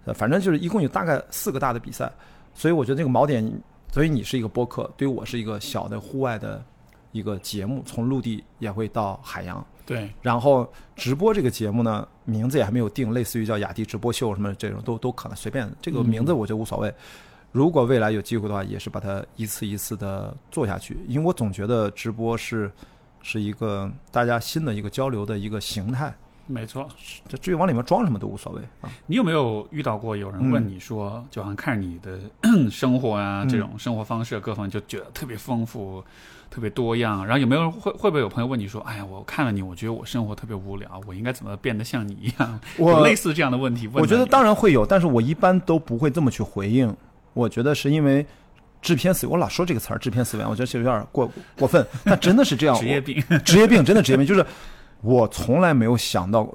[0.05, 2.09] 呃反正就是一共有大概四个大的比赛，
[2.53, 3.61] 所以我觉得这个锚点，
[3.91, 6.63] 所以你是一个播客，对于我是一个小的户外的
[7.11, 16.93] 一个节目，从陆地也会到海洋，对，然后直播这个节目呢，名字也还没有定，类似于叫雅迪直播秀什么这种都都可能随便，这个名字我觉得无所谓。
[17.53, 22.69] 如果未来有机会的话，也是把它一次一次的做下去，因为我总觉得直播是
[23.23, 26.13] 是一个大家新的一个交流的一个形态。
[26.49, 26.87] 没错，
[27.27, 28.89] 这至于往里面装什么都无所谓啊。
[29.05, 32.19] 你有没有遇到过有人问你说，就好像看你的
[32.71, 36.01] 生活啊，这种生活方式各方面就觉得特别丰富、
[36.49, 37.25] 特别多样？
[37.25, 42.59] 然后有没有人会会不会有朋友问你说，哎呀，我看了你，我觉得我生活特别无聊，我应该怎么变得像你一样？
[42.77, 44.01] 我类似这样的问题问。
[44.01, 46.95] 我觉得当然会有，但是我一般都不会这么去回应。
[47.33, 48.25] 我觉得是因为
[48.81, 51.85] 制片思维，我老说这个词儿“制片思维”，我觉得是有点过过分。
[52.03, 54.25] 那真的是这样， 职业病， 职业病，真的职业病。
[54.25, 54.45] 就是
[55.01, 56.47] 我从来没有想到，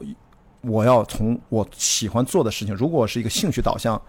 [0.62, 4.00] 我要从我喜欢做的事情，如果我是一个兴趣导向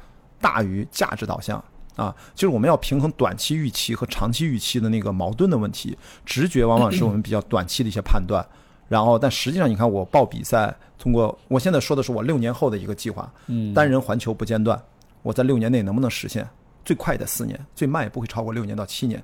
[0.42, 1.64] 大于价值导向
[1.96, 5.98] 啊，就是我们要平衡短期预期和长期预期的那个矛盾的问题。
[6.26, 8.46] 直觉往往是我们比较短期的一些判断，
[8.88, 14.82] 然后但实际上，你看我报比赛，通过我现在说的是我六年后的一个计划，嗯，单人环球不间断，
[15.22, 16.48] 我在六年内能不能实现？
[16.84, 19.24] 最快的四年，最慢也不会超过六年到七年。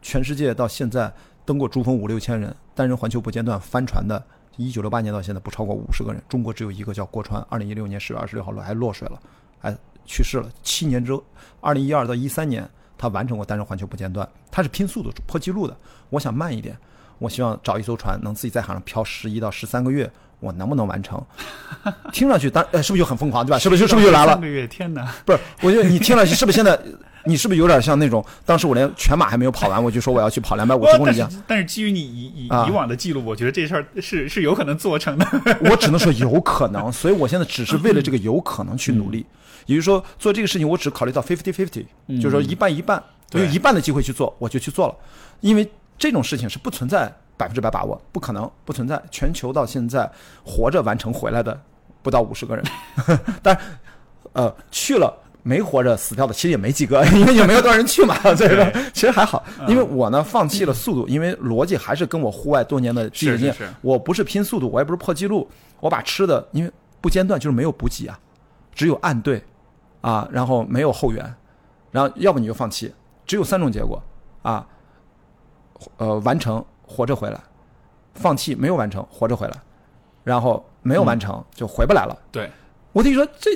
[0.00, 1.12] 全世界到现在
[1.44, 4.22] 登过珠峰五六千人，单人环球不间断帆船的，
[4.56, 6.22] 一九六八年到现在不超过五十个人。
[6.28, 9.20] 中国只有一个叫郭川，二零一六年十月二十六号落还落水了，
[9.58, 10.48] 还去世了。
[10.62, 11.24] 七年之后，
[11.60, 14.28] 二零一二到一三年，他完成过单人环球不间断。
[14.50, 15.76] 他是拼速度破纪录的。
[16.10, 16.76] 我想慢一点，
[17.18, 20.10] 我希望找一艘船能自己在海上漂十一到十三个月。
[20.40, 21.22] 我能不能完成？
[22.12, 23.58] 听上去，当呃，是不是就很疯狂，对吧？
[23.58, 24.32] 是不是是不是就来了？
[24.32, 25.10] 三个月，天哪！
[25.24, 26.78] 不是，我觉得你听上去是不是现在，
[27.24, 31.30] 你是不是有点像那种当时我连全马还没有跑完，我就说我要去跑两百五十公里一样？
[31.46, 35.26] 但是基于你以以以往的记录，我觉得这事儿是是有可能做成的。
[35.70, 39.24] 我只能说有可能，所以我现在只是为了这个有可能去努力。
[39.66, 41.86] 也就是说，做这个事情，我只考虑到 fifty fifty，
[42.20, 44.94] 就是说一半一半，我有一半的机会去做，我就去做了。
[45.40, 47.12] 因为这种事情是不存在。
[47.36, 49.02] 百分之百把握不可能，不存在。
[49.10, 50.08] 全球到现在
[50.44, 51.60] 活着完成回来的
[52.00, 52.64] 不到五十个人，
[53.42, 53.58] 但
[54.34, 55.12] 呃去了
[55.42, 58.14] 没活着死掉的其实也没几个， 因为也没有多少人去嘛。
[58.36, 59.44] 所以说其实还好。
[59.66, 63.56] 因为我呢放弃了速度，因为逻辑还是跟我户外多年的积累经验。
[63.80, 65.50] 我不是拼速度，我也不是破纪录，
[65.80, 66.70] 我把吃的因为
[67.00, 68.16] 不间断就是没有补给啊，
[68.76, 69.42] 只有按队
[70.04, 71.34] 啊，然后没有后援，
[71.90, 72.92] 然后要不你就放弃，
[73.26, 74.02] 只有三种结果
[74.42, 74.66] 啊，
[75.96, 76.64] 呃完成。
[76.86, 77.40] 活着回来，
[78.12, 79.54] 放弃没有完成，活着回来，
[80.22, 82.16] 然后没有完成就回不来了。
[82.30, 82.48] 对，
[82.92, 83.50] 我跟你说，这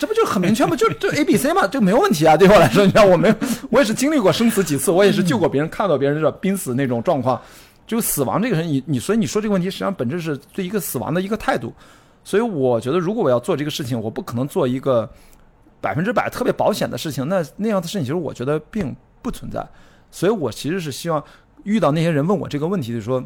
[0.00, 0.74] 这不就很明确吗？
[0.74, 2.36] 就就 A、B、C 嘛，这没有问题啊。
[2.36, 3.32] 对我来说，你看，我没
[3.70, 7.40] 我也是经历过生死几次，我也是救过别人，看到别人这濒死那种状况，
[7.86, 11.72] 就死亡这个人，你你所以你说这个问题，实际上本质是对一个死亡的一个态度。
[12.24, 15.08] 所以我觉得，如果我要做这个事情，我不可能做一个
[15.80, 17.28] 百分之百特别保险的事情。
[17.28, 19.66] 那那样的事情，其实我觉得并不存在。
[20.10, 21.22] 所以我其实是希望。
[21.64, 23.20] 遇到那些人问我这个问题，就说：“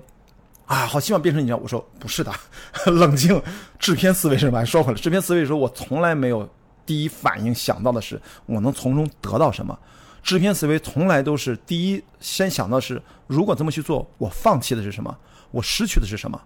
[0.64, 2.32] 啊，好希望变成你这样。”我说：“不是的，
[2.90, 3.39] 冷静，
[3.78, 4.64] 制片思维是什么？
[4.64, 6.48] 说回来，制片思维说，我从来没有
[6.86, 9.78] 第一反应想到的是我能从中得到什么。
[10.22, 15.14] 制片思维从来都是第一先想到是，如果这么去做，我放弃的是什么？
[15.51, 16.40] 我失去的是什么？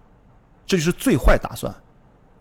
[0.67, 1.73] 这就是最坏打算。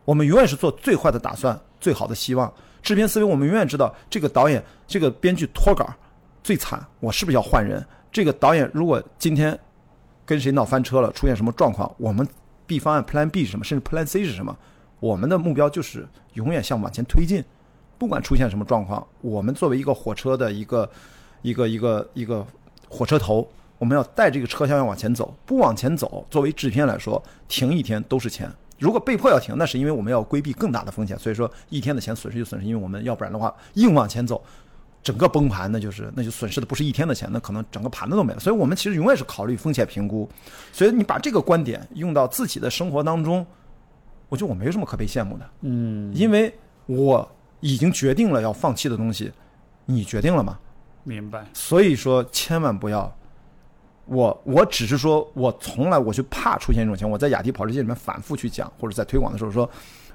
[0.03, 2.51] 我们永远是做最坏的打算，最好的希望。
[2.83, 5.91] 制片思维，我们永远知道这个导演、这个编剧脱稿
[6.43, 7.83] 最惨，我是不是要换人？
[8.11, 9.57] 这个导演如果今天
[10.25, 12.27] 跟谁闹翻车了，出现什么状况，我们
[12.67, 14.55] B 方案 Plan B 是什么，甚至 Plan C 是什么？
[14.99, 17.43] 我们的目标就是永远向往前推进，
[17.97, 20.89] 不管出现什么状况，我们作为一个火车的一个
[21.41, 22.45] 一个一个一个
[22.89, 23.47] 火车头，
[23.77, 28.51] 我们要带这个车厢要往前走，不往前走，作为制片来说，停一天都是钱。
[28.83, 34.43] 如果被迫要停，那是因为我们要规避更大的风险，所以说一天的钱损失就损失，因为我们要不然的话硬往前走，
[35.01, 38.39] 整个崩盘那就是那就损失的不是一天的钱，那可能整个盘子都没了。
[38.41, 40.29] 所以我们其实永远是考虑风险评估，
[40.73, 43.47] 所以你把这个观点用到自己的生活当中，
[44.27, 46.53] 我觉得我没什么可被羡慕的，嗯，因为
[46.85, 47.25] 我
[47.61, 49.31] 已经决定了要放弃的东西，
[49.85, 50.59] 你决定了吗？
[51.05, 51.45] 明白。
[51.53, 53.09] 所以说千万不要。
[54.05, 57.11] 我我只是说，我从来我就怕出现这种情况。
[57.11, 59.69] 我在雅迪跑车界里面反复去讲，或者在推广的时候说，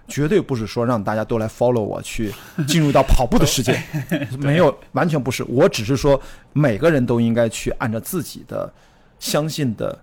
[0.07, 2.33] 绝对不是说让大家都来 follow 我去
[2.67, 3.83] 进入到跑步的世界，
[4.39, 5.45] 没有，完全不是。
[5.45, 6.21] 我只是说，
[6.53, 8.71] 每个人都应该去按照自己的
[9.19, 9.99] 相信的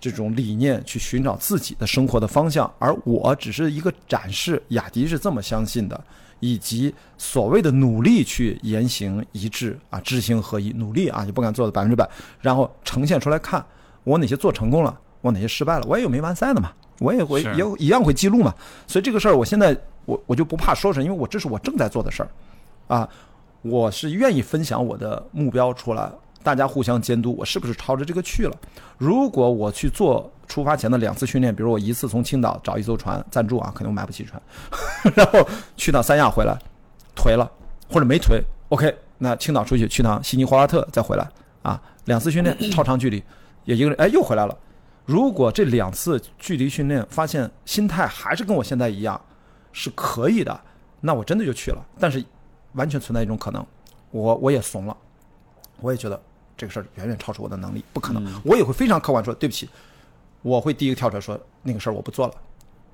[0.00, 6.04] 这种理念去寻找自己的生活的方向，而我只是一个展示，雅迪是这么相信的。
[6.40, 12.08] 以及所谓的努力去言行一致啊，知行合一，努力啊，就不敢做的百分之百，
[12.40, 13.64] 然后呈现出来看，
[14.02, 18.54] 我哪些做成功了，我哪些失败了，我也有没完赛的嘛，我也会也一样会记录嘛，
[18.86, 22.28] 所以这个事儿我现在我我就不怕说出来，因为我这是我正在做的事儿，
[22.88, 23.08] 啊，
[23.62, 26.10] 我是愿意分享我的目标出来，
[26.42, 28.56] 大家互相监督，我是不是朝着这个去了？
[28.98, 34.40] 如果我去做出发前的两次训练，比如我一次从青岛找一艘船赞助啊，可能我买不起船，
[35.14, 35.46] 然后
[35.76, 36.58] 去趟三亚回来，
[37.16, 37.50] 颓了
[37.88, 41.28] 或者没颓，OK，那青岛出去去趟悉尼霍华特再回来
[41.62, 43.22] 啊，两次训练超长距离，
[43.64, 44.56] 也一个人哎又回来了。
[45.06, 49.20] 如果这两次距离训练发现心态还是跟我现在一样
[49.70, 50.58] 是可以的，
[51.00, 51.86] 那我真的就去了。
[52.00, 52.24] 但是
[52.72, 53.64] 完全存在一种可能，
[54.10, 54.96] 我我也怂了，
[55.80, 56.18] 我也觉得
[56.56, 58.40] 这个事儿远远超出我的能力，不可能。
[58.44, 59.68] 我也会非常客观说对不起，
[60.44, 62.34] 我会第一个跳出来说那个事儿我不做了，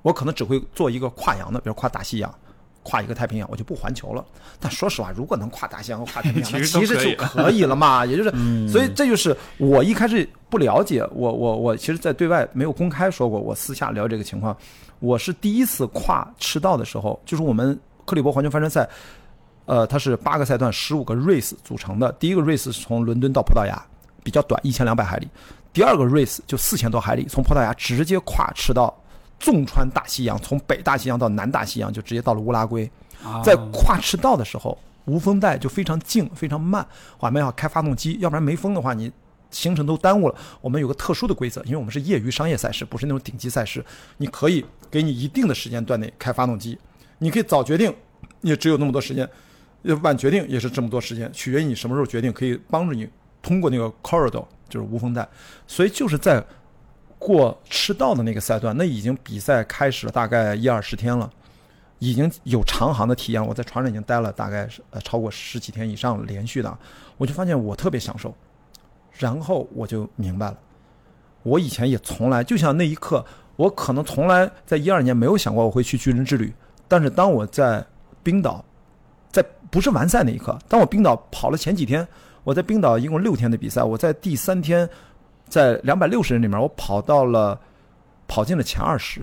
[0.01, 2.33] 我可能只会做一个跨洋的，比如跨大西洋。
[2.83, 4.25] 跨一个太平洋，我就不环球了。
[4.59, 8.03] 但说实话，如果能跨大西洋和 跨太平洋，那其实其实就可以了嘛。
[8.09, 8.31] 也就是，
[8.67, 14.57] 所以这就是我一开始不了解，我我我其实，在对外没有公开说过，我私下聊这个情况。
[14.97, 18.89] 我是第一次跨赤道的时候，就是我们克里伯环球帆船赛，
[19.65, 22.11] 呃，它是八个赛段，十五个 race 组成的。
[22.13, 23.79] 第一个 race 是从伦敦到葡萄牙，
[24.23, 25.27] 比较短，一千两百海里。
[25.73, 28.93] 第二个 race 就四千多海里，从葡萄牙直接跨赤道，
[29.39, 32.89] 纵穿大西洋，从北大西洋到南大西洋，就直接到了乌拉圭。
[33.23, 36.85] 啊在跨赤道的时候，无风带就非常静，非常慢，
[37.19, 39.11] 我们要开发动机，要不然没风的话，你
[39.49, 40.35] 行程都耽误了。
[40.59, 43.85] 我们有个特殊的规则，因为我们是业余商业赛事，不是那种顶级赛事，
[44.17, 46.77] 你可以给你一定的时间段内开发动机，
[47.19, 47.93] 你可以早决定，
[48.41, 49.25] 也只有那么多时间；
[49.83, 53.07] 要晚决定也是这么多时间，取决于你什么时候决定，可以帮助你
[53.41, 55.27] 通过那个 corridor，就是无风带。
[55.67, 56.43] 所以就是在
[57.19, 61.29] 过赤道的那个赛段，那已经比赛开始了大概一二十天了。
[61.99, 66.79] 已经有长航的体验，我在船上已经待了大概呃超过十几天以上连续的，
[67.15, 68.33] 我就发现我特别享受，
[69.19, 70.57] 然后我就明白了，
[71.43, 73.23] 我以前也从来就像那一刻，
[73.55, 76.51] 我可能从来在一二年没有想过我会去巨人之旅，
[76.87, 77.85] 但是当我在
[78.23, 78.65] 冰岛，
[79.31, 82.07] 在不是完赛那一刻，当我冰岛跑了前几天，
[82.43, 84.89] 我在冰岛一共六天的比赛，我在第三天，
[85.47, 87.59] 在两百六十人里面，我跑到了
[88.27, 89.21] 跑进了前二十。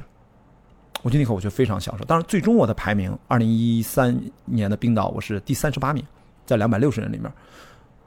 [1.03, 2.05] 我就那刻我就非常享受。
[2.05, 6.05] 当然，最终我的排名，二零一三年的冰岛我是第三十八名，
[6.45, 7.32] 在两百六十人里面，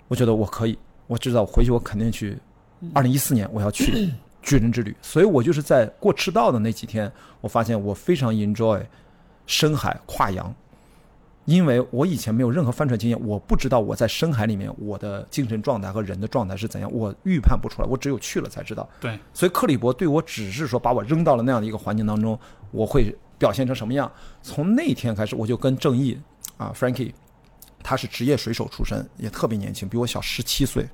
[0.09, 0.77] 我觉得我可以，
[1.07, 2.37] 我知道回去我肯定去。
[2.93, 4.11] 二零一四年我要去
[4.41, 7.09] 巨人之旅，所以我就是在过赤道的那几天，
[7.39, 8.81] 我发现我非常 enjoy
[9.45, 10.53] 深海跨洋，
[11.51, 18.87] 因为我以前没有任何帆船经验，我不知道我在深海里面我的精神状态和人的状态是怎样，我预判不出来，我只有去了才知道。
[19.01, 22.39] 对，所以克里伯对我只是说把我扔到了那样的一个环境当中，
[22.71, 24.09] 我会表现成什么样？
[24.41, 26.17] 从那天开始，我就跟正义
[26.55, 27.11] 啊，Frankie，
[27.83, 30.87] 他是职业水手出身，也特别年轻，比我小十七岁，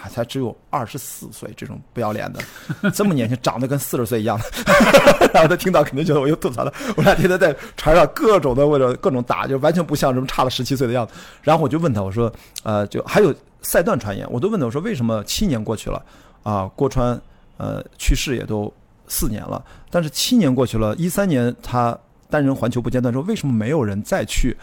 [0.00, 2.40] 还才只有二十四岁，这种不要脸的，
[2.94, 4.44] 这么年轻，长得跟四十岁一样的。
[5.34, 11.12] 然后他听到肯定觉得我又吐槽了，我俩天天在船上各种的为了各种打，就完全不像什么差了十七岁的样子。
[11.42, 16.00] 然后我就问他，我说，呃，就还有赛段传言，我都问他，我说为什么七年过去了
[16.44, 17.20] 啊，郭川
[17.56, 18.72] 呃去世也都
[19.08, 21.98] 四年了，但是七年过去了，一三年他
[22.30, 24.56] 单人环球不间断之后，为什么没有人再去？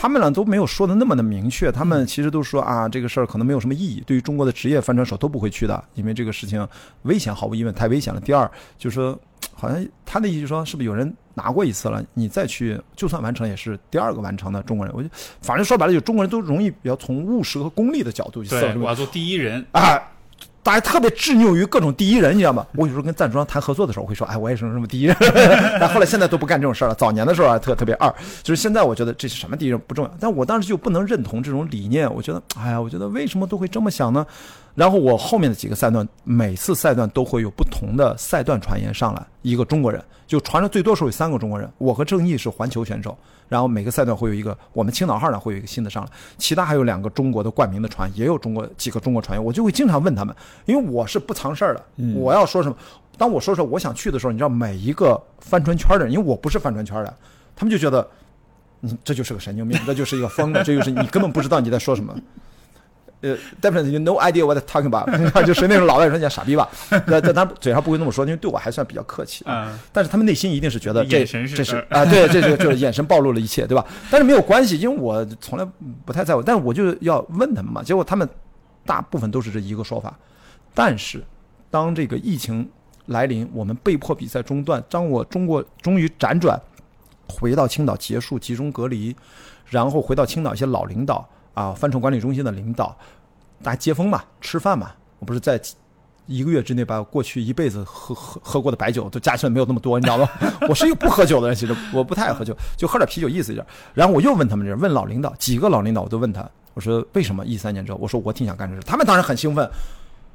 [0.00, 6.64] 他们俩都没有说的那么的明确，他们其实都说啊，这个事儿可能没有什么意义，对于中国的职业帆船手都不会去的，因为这个事情
[7.02, 8.20] 危险，毫无疑问太危险了。
[8.20, 8.48] 第二
[8.78, 9.18] 就是说
[9.52, 14.94] 好像他的意思就是说，是不是有人拿过一次了，你再去就算完成也是第二个完成的中国人。
[14.94, 15.08] 我就
[15.42, 19.66] 反正说白了，就中国人都容易比较从务实和功利的角度去思我要做第一人。
[19.72, 20.00] 啊。
[20.62, 22.66] 大家特别执拗于各种第一人，你知道吗？
[22.74, 25.16] 我有时候跟赞助商谈合作的时候，我会说：“哎，我也是什么什么第一人。
[25.80, 26.94] ”但后来现在都不干这种事儿了。
[26.94, 28.12] 早年的时候还，特特别二，
[28.42, 32.12] 就是现在我觉得这是什么第一人不重要，但我当时就不能认同这种理念。
[32.12, 34.26] 我觉得，哎呀，我觉得为什么都会这么想呢？
[34.78, 43.18] 然后我后面的几个赛段，每次赛段都会有不同的赛段传言上来，一个中国人，就传的最多时候有三个中国人，我和郑毅是环球选手，
[43.48, 50.32] 然后每个赛段会有一个，我们青岛号呢会有一个新的上来，其他还有两个中国的冠名的船，也有中国几个中国船员，我就会经常问他们，
[50.66, 51.84] 因为我是不藏事儿的，
[52.14, 52.76] 我要说什么，
[53.16, 57.12] 当我说说我想去的时候，你知道每一个帆船圈的人，因为我不是帆船圈的，
[57.56, 58.08] 他们就觉得
[58.78, 62.16] 你这就是个神经病，这就是一个疯子，这就是你根本不知道你在说什么。
[63.20, 65.06] 呃，definitely no idea what talking about，
[65.44, 66.68] 就是那种老外说你傻逼吧，
[67.06, 69.44] 那但他嘴上不会那么说，因为对我还算比较客气。
[69.44, 73.84] 啊，但是他们内心一定是觉得这是这是啊，对，这是就是眼神暴露了一切，对吧？
[74.10, 75.66] 但是没有关系，因为我从来
[76.04, 77.82] 不太在乎，但是我就要问他们嘛。
[77.82, 78.28] 结果他们
[78.86, 80.16] 大部分都是这一个说法。
[80.72, 81.24] 但是
[81.70, 82.68] 当这个疫情
[83.06, 86.56] 来临，我们被迫比赛中断，当我中国终于辗转
[87.28, 89.16] 回到青岛结束集中隔离，
[89.66, 91.28] 然后回到青岛一些老领导
[91.58, 92.96] 啊，帆船管理中心的领导，
[93.62, 95.60] 大家接风嘛，吃饭嘛，我不是在。
[96.30, 100.28] 一个月之内把过去一辈子喝喝喝过的白酒都加起来没有那么多，你知道吗？
[100.68, 103.66] 我是一个不喝酒的人，其实我不太爱喝酒，就喝点啤酒意思一点。
[103.94, 109.66] 然后我又问他们这，问老领导几个老领导，我都问他，我说为什么一三年之后，我说我挺想干这事，他们当然很兴奋，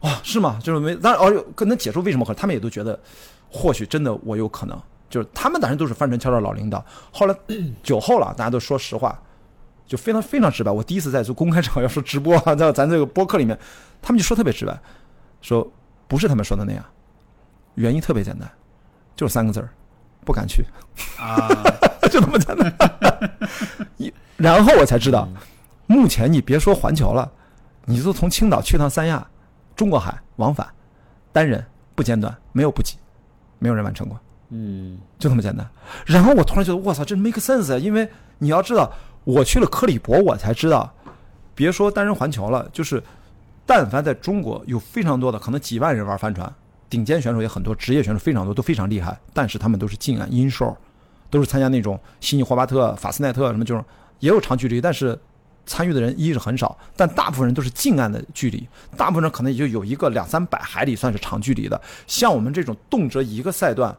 [0.02, 0.58] 啊、是吗？
[0.64, 3.00] 就是没，当然哦，可能解释为什么喝，他们也都觉得
[3.48, 4.76] 或许真的我有可能，
[5.12, 6.84] 就是他们当然都是帆船圈的老领导。
[7.12, 7.36] 后来
[7.84, 9.22] 酒后了，大家都说实话，
[9.86, 10.72] 就非常非常直白。
[10.72, 13.58] 我第一次在做公开场合要说直播啊，在咱这个播客里面，
[14.02, 14.78] 他们就说特别直白，
[15.42, 15.70] 说
[16.08, 16.84] 不是他们说的那样，
[17.76, 18.50] 原因特别简单，
[19.16, 19.70] 就是三个字儿，
[20.26, 20.66] 不敢去，
[21.20, 21.48] 啊，
[22.12, 22.74] 就那么简单。
[23.98, 25.28] 一然后我才知道，
[25.88, 27.32] 目前你别说环球了，
[27.86, 29.26] 你就从青岛去趟三亚，
[29.76, 30.68] 中国海往返，
[31.32, 31.64] 单人
[31.96, 32.98] 不间断，没有补给，
[33.60, 34.20] 没有人完成过。
[34.50, 35.68] 嗯，就这么简单。
[36.06, 37.78] 然后我突然觉得，我操，这 make sense 啊！
[37.78, 38.08] 因为
[38.38, 38.92] 你要知道，
[39.24, 40.94] 我去了克里伯，我才知道，
[41.56, 43.02] 别说单人环球了，就是
[43.66, 46.54] 但凡在中国有非常多的，可能几万人玩帆船，
[46.90, 50.76] 顶尖选手也很多，职业选手非常多，都非常厉害，但是他们都是近岸 inshore，
[51.30, 53.84] 都是参加那种悉尼、霍巴特、法斯奈特什么这种，
[54.20, 55.20] 也有长距离，但是。
[55.66, 58.68] 参与的人一是很少，但大部分人都是近岸的距离，
[58.98, 61.82] 大部分人可能也就有一个两三百海里算是长距离的。
[62.06, 63.96] 像我们这种动辄一个赛段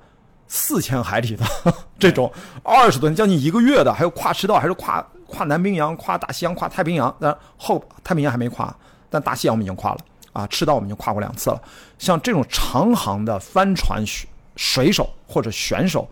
[0.54, 1.44] 四千海里的
[1.98, 2.32] 这种
[2.62, 7.12] 二十多天将近一个月的，还有跨赤道，还是跨跨南冰洋、跨大西洋、跨太平洋。
[7.18, 8.72] 但后太平洋还没跨，
[9.10, 9.98] 但大西洋我们已经跨了
[10.32, 11.60] 啊，赤道我们已经跨过两次了。
[11.98, 16.08] 像这种长航的帆船水水手或者选手，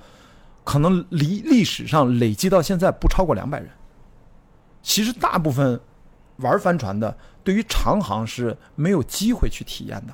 [0.64, 3.70] 可能离历史上累积到现在不超过两百人。
[4.82, 5.80] 其实大部分
[6.38, 10.12] 玩帆船的，对于长航是没有机会去体验的，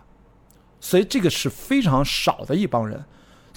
[0.82, 3.02] 所以这个是非常少的一帮人，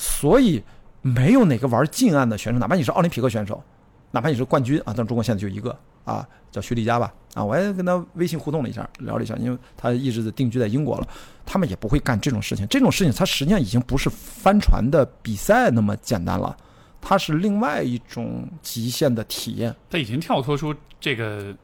[0.02, 0.60] 所以
[1.03, 3.64] 没有哪个玩近岸的选手，哪怕你是奥林匹克选手，
[4.10, 11.07] 哪怕你是冠军啊，但中国现在就一个啊，叫徐丽佳吧，啊，我也跟他微信互动了一下，聊了一下，因为他一直定居在英国了，
[11.45, 16.57] 他们也不会干这种事情，这种事情它实际上已经不是帆船的比赛那么简单了。
[16.99, 21.56] 它是另外一种极限的体验，它已经跳脱出这个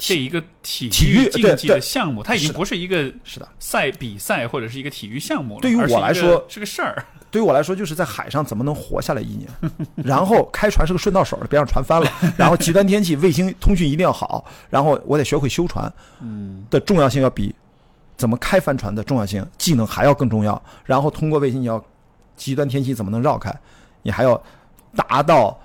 [0.00, 3.46] 这一个体体育竞技的项目，它已经不是一个是的。
[3.58, 5.60] 赛比赛或者是一个体育项目了。
[5.60, 7.04] 对于我来说是个事儿。
[7.30, 9.48] 对于我来说，就是在海上怎么能活下来一年，
[10.02, 17.54] 然后开船是个顺道手，别让船翻了， 然后极端天气卫星通讯一定要好，然后我得学会修船，嗯，的重要性要比
[18.16, 20.60] 怎么开帆船的重要性技能还要更重要。
[20.84, 21.80] 然后通过卫星，你要
[22.36, 23.54] 极端天气怎么能绕开，
[24.02, 24.42] 你还要
[24.96, 25.56] 达到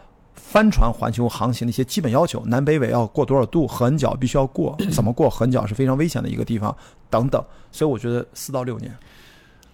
[0.47, 6.73] 帆船环球航行的一些基本要求，南北纬要过多少度，横角必须要过，怎么过横角是非常危险的一个地方，
[7.09, 7.43] 等等。
[7.71, 8.95] 所以我觉得四到六年。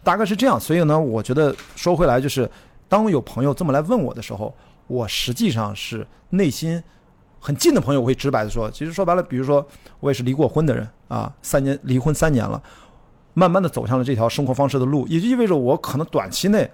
[0.03, 2.49] 大概是这样，所以呢，我觉得说回来就是，
[2.89, 4.56] 当有朋友这么来问我的时候，
[4.88, 6.81] 我实际上是内心
[7.39, 9.64] 很近的朋友，我会直白的说，其实说白了，比如说
[9.99, 12.60] 我也是离过婚的人啊，三年离婚三年了，
[13.35, 16.72] 慢慢的走向了这条生活方式的路，也就意味着我可能短期内。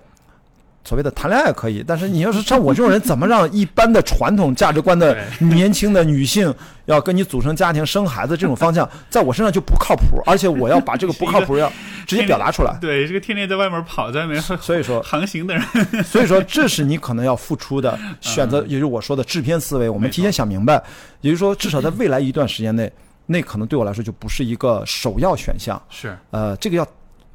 [0.87, 6.53] 所谓的谈恋爱可以，但是你要是像我这种人，怎么让一般的传统价值观的年轻的女性
[6.85, 11.69] 要跟你组成家庭、生孩子这种方向， 在我身上就不靠谱，而且我要把这个不靠谱要
[12.07, 12.73] 直接表达出来。
[12.79, 19.89] 对，这个天天在外面跑，在外面所以说，航行的人，所以说，这是你可能要付出的选择，也就是我说的制片思维。
[19.89, 20.81] 我们提前想明白，
[21.19, 22.89] 也就是说，至少在未来一段时间内，
[23.25, 25.81] 那可能对我来说就不是一个首要选项。
[25.89, 26.87] 是呃，这个要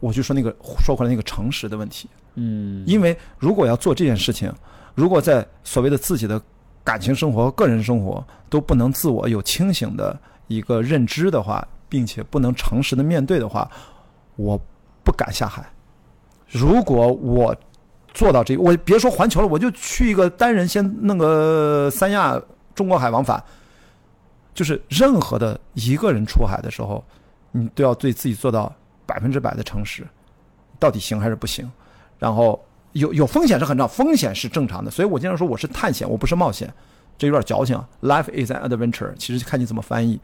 [0.03, 0.53] 我就说那个
[0.85, 4.53] 说回来那个诚实的问题，嗯，因为如果要做这件事情，
[4.97, 6.43] 如果在所谓的自己的
[6.83, 10.19] 感情生活、个人生活都不能自我有清醒的
[10.49, 13.71] 一个认知的话，并且不能诚实的面对的话，
[14.35, 14.61] 我
[15.05, 15.65] 不敢下海。
[16.49, 17.55] 如果我
[18.13, 22.43] 做到这，我别说环球了，我就去一个单人先弄个三亚
[22.75, 23.41] 中国海往返，
[24.53, 27.05] 就是任何的一个人出海的时候，
[27.53, 28.75] 你都要对自己做到
[29.13, 30.07] 百分之百的诚实，
[30.79, 31.71] 到底行还是不行？
[32.19, 32.59] 然后
[32.93, 36.73] 有有风险是很正常，风险是正常的，所以我经常说我是探险，我不是冒险，
[37.19, 37.77] 这有点矫情。
[38.01, 40.19] Life is an adventure，其实看你怎么翻译。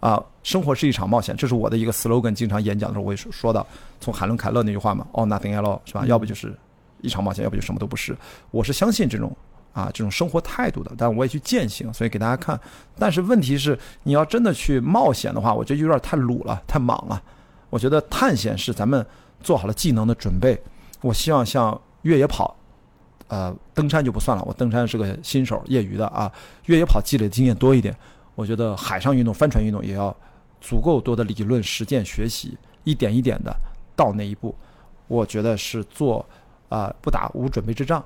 [0.00, 3.66] 啊，生活是一场冒险，这是我的一个 slogan，经常演讲的时候我也说说到，
[4.00, 6.04] 从海伦凯勒那句话嘛，All nothing at all，是吧？
[6.06, 6.52] 要不就是
[7.00, 8.16] 一场冒险，要不就什么都不是。
[8.50, 9.34] 我是相信这种
[9.72, 12.60] 啊这种生活态度的，但我也去践行，所以给大家看。
[12.98, 17.20] 但是问题是，你要真的去冒险的话，我觉得有点太鲁了，太莽了。
[17.76, 19.04] 我觉得探险是咱们
[19.42, 20.58] 做好了技能的准备。
[21.02, 22.56] 我希望像越野跑，
[23.28, 26.32] 呃，登山就不算了，我登山是个新手，业余的啊。
[26.64, 27.94] 越野跑积累的经验多一点，
[28.34, 30.16] 我觉得海上运动、帆船运动也要
[30.58, 33.54] 足够多的理论实践学习，一点一点的
[33.94, 34.56] 到那一步。
[35.06, 36.24] 我觉得是做
[36.70, 38.02] 啊、不打无准备之仗。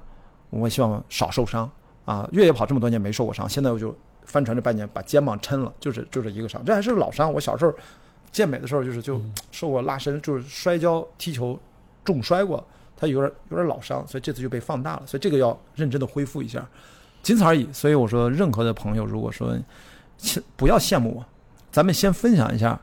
[0.51, 1.71] 我希望少受伤
[2.05, 2.29] 啊。
[2.33, 7.33] 越野跑这么多年没受过伤，现在我就帆船这半年把肩膀抻了，就是就这一个伤，这还是老伤。
[7.33, 7.73] 我小时候
[8.33, 9.21] 健美的时候就是就
[9.51, 11.59] 受过拉伸，就是摔跤踢球
[12.05, 12.65] 重摔过，
[12.97, 16.67] 他有点有点老伤，所以这次就被放大了，所以这个要认真的恢复一下，
[17.23, 17.69] 仅此而已。
[17.73, 19.57] 所以我说，任何的朋友如果说
[20.17, 21.25] 切不要羡慕我，
[21.73, 22.81] 咱们先分享一下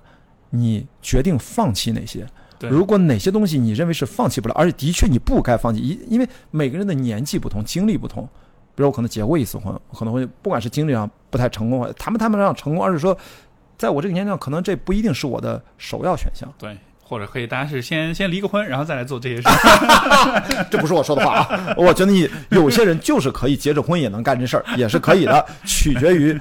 [0.50, 2.28] 你决定放弃哪些。
[2.60, 8.28] 对如果哪些东西你认为是放弃不了，而且的确你不该放弃，因因为每个人的年纪不同，经历不同。
[8.74, 13.18] 比如我可能结过一次婚，可能会不管是经历上不太成功，谈不谈不上成功，而是说，
[13.78, 16.52] 在我这个年龄上，可能这不一定是我的首要选项。
[16.58, 20.66] 对，或者可以大家是先先离个婚，然后再来做这些事儿。
[20.72, 21.76] 这不是我说的话啊！
[21.78, 26.40] 我觉得你有些人就是可以结着婚也能干这事儿，也是可以的，取决于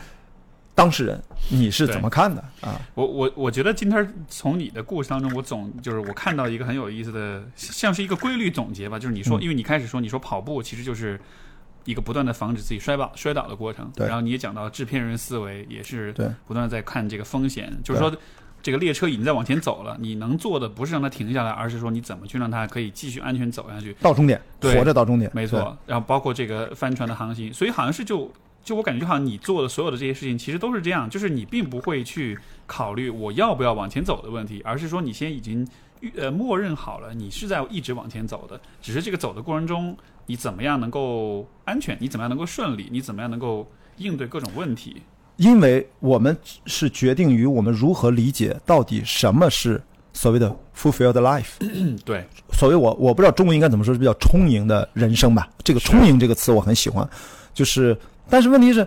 [0.75, 2.81] 当事人你是怎么看的啊？
[2.95, 8.99] 我我我觉得今天从你的故事当中，我总就是我看到一个很有意思的，像是一个规律总结吧。
[8.99, 11.21] 就是你说，嗯因为你开始说你说跑步其实就是
[11.87, 14.07] 一个不断的防止自己摔倒摔倒的过程，对。
[14.07, 16.29] 然后你也讲到制片人思维也是对。
[16.47, 18.15] 不断在看这个风险，就是说。
[18.63, 23.95] 这个列车已经在往前走了，你能做的不是让它停下来，而是说你怎么去让它可以继续安全走下去。
[24.01, 28.29] 到终点，对活着到终点，没错，然后包括这个帆船的航行，所以好像是就
[28.65, 32.37] 就我感觉就好像你做的所有的这些事情，其实都是这样，就是你并不会去
[32.67, 35.86] 考虑我要不要往前走的问题，而是说你先已经预
[36.17, 39.97] 呃默认好了，你是在一直往前走的，只是这个走的过程中，
[40.27, 43.67] 你怎么样能够安全，你怎么样能够顺利，你怎么样能够
[43.97, 45.03] 应对各种问题。
[45.37, 46.35] 因为我们
[46.65, 49.83] 是决定于我们如何理解到底什么是
[50.15, 51.57] 所谓的 fulfilled life。
[51.61, 55.47] 嗯， 对，所谓我我不知道中文应该怎么说，是比较充盈的人生吧。
[55.63, 57.07] 这个充盈这个词我很喜欢，
[57.53, 57.95] 就是
[58.31, 58.87] 但是问题是，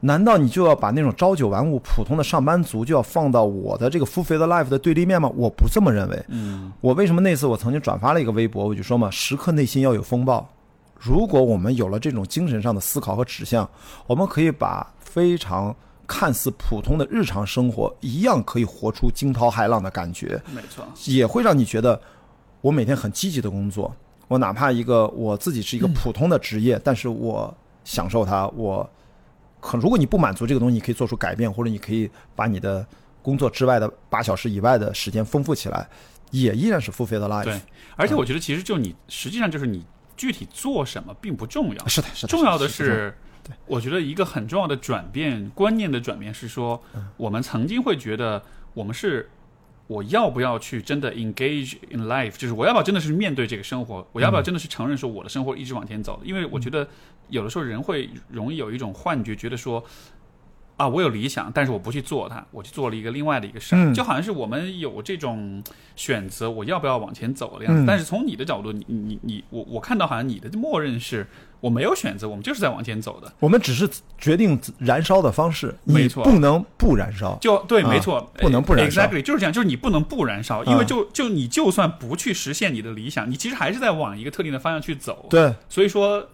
[0.00, 5.28] 难道你就要把那种朝九晚五普通的上班族就要放到我的这个 fulfilled life 的对立面吗？
[5.34, 6.24] 我不这么认为。
[6.28, 10.48] 嗯，我为什么那次我曾经转发了一个微博，我就说嘛，时刻内心要有风暴。
[10.96, 13.68] 如果我们有了这种精神上的思考和指向，
[14.06, 15.74] 我们可以把非常
[16.06, 22.00] 看似普通的日常生活一样可以活出惊涛骇浪的感觉，没错，也会让你觉得
[22.60, 23.94] 我每天很积极的工作。
[24.28, 27.52] 我哪怕一个我自己是一个普通的职业，但是我
[27.84, 28.46] 享受它。
[28.48, 28.88] 我
[29.60, 32.86] 可如果你不满足这个东西，你可以做出改变，或者你可以把你的
[33.22, 35.88] 工作之外的八小时以外的时间丰富起来，
[36.30, 37.44] 也依然是 fulfilled life。
[37.44, 37.60] 对，
[37.96, 39.84] 而且我觉得其实就你实际上就是你
[40.16, 42.30] 具体做什么并不重要，是的，是的。
[42.30, 43.14] 重要的是的是，
[43.66, 46.82] 我觉得一个很重要的转变，观念的转变是说，
[47.16, 48.42] 我们曾经会觉得
[48.74, 49.28] 我们是
[49.86, 56.20] 我要不要去真的 engage in life，就是我要不要真的是面对这个生活，我要不要真的是承认说我的生活一直往前走？
[56.24, 56.86] 因为我觉得
[57.28, 59.84] 有的时候人会容易有一种幻觉，觉得说。
[60.78, 65.60] 啊，我有理想，但是我不去做它，我去做了一个另外的一个事儿，嗯就好像是我们有这种
[65.96, 67.82] 选择，我要不要往前走的样子。
[67.82, 71.26] 嗯但是从你的角度，你你你我我看到好像你的默认是
[71.60, 73.32] 我没有选择，我们就是在往前走的。
[73.40, 77.36] 我们只是决定燃烧的方式，没错不能不燃烧。
[77.40, 85.26] 就对，啊没错，不能不燃烧 Exactly，就是这样，就是你不能不燃烧，因为啊就就你就算不去实现你的理想，你其实还是在往一个特定的方向去走。
[85.28, 86.24] 对，所以说，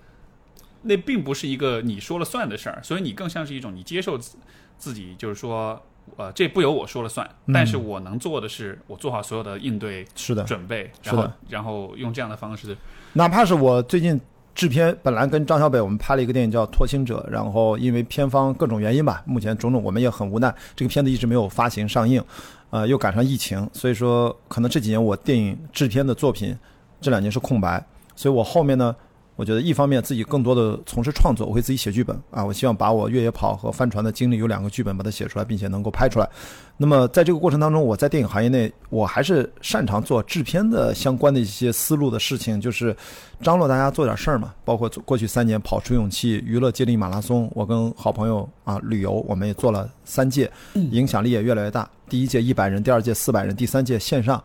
[0.85, 4.37] 那并不是一个你说了算的事儿，所以你更像是一种你接受自
[4.77, 5.81] 自己，就是说，
[6.17, 10.45] 呃，这不由我说了算，嗯但是我能做的是，我做好所有的应对是的。
[10.45, 12.77] 准备，是然后的然后用这样的方式，
[13.15, 14.21] 哪怕是我最近
[14.55, 22.23] 制片本来跟张小北我们拍了一个电影叫《拓星者》，然后因为片方各种原因吧，目前种种我们也很无奈，这个片子一直没有发行上映，
[22.71, 26.57] 呃，又赶上疫情，所以说可能这几年我电影制片的作品
[27.01, 27.85] 这两年是空白，
[28.15, 28.95] 所以我后面呢。
[29.37, 32.45] 我觉得一方面自己更多的从事创作，我会自己写剧本啊。
[32.45, 36.31] 我希望把我越野跑和帆船的经历有两个剧本把它写出来，并且能够拍出来。
[36.77, 42.97] 那么在这个过程当中，我在电影行业内，我还是擅长做制片的相关的一些思路的事情，就是
[43.41, 44.55] 张罗大家做点事儿嘛。
[44.65, 51.89] 包括过去三年跑出勇气娱乐接力马拉松，我跟好朋友啊旅游，我们也做了三届，影响力也越来越大。
[52.09, 54.43] 第一届一百人，第二届四百人，第三届线上。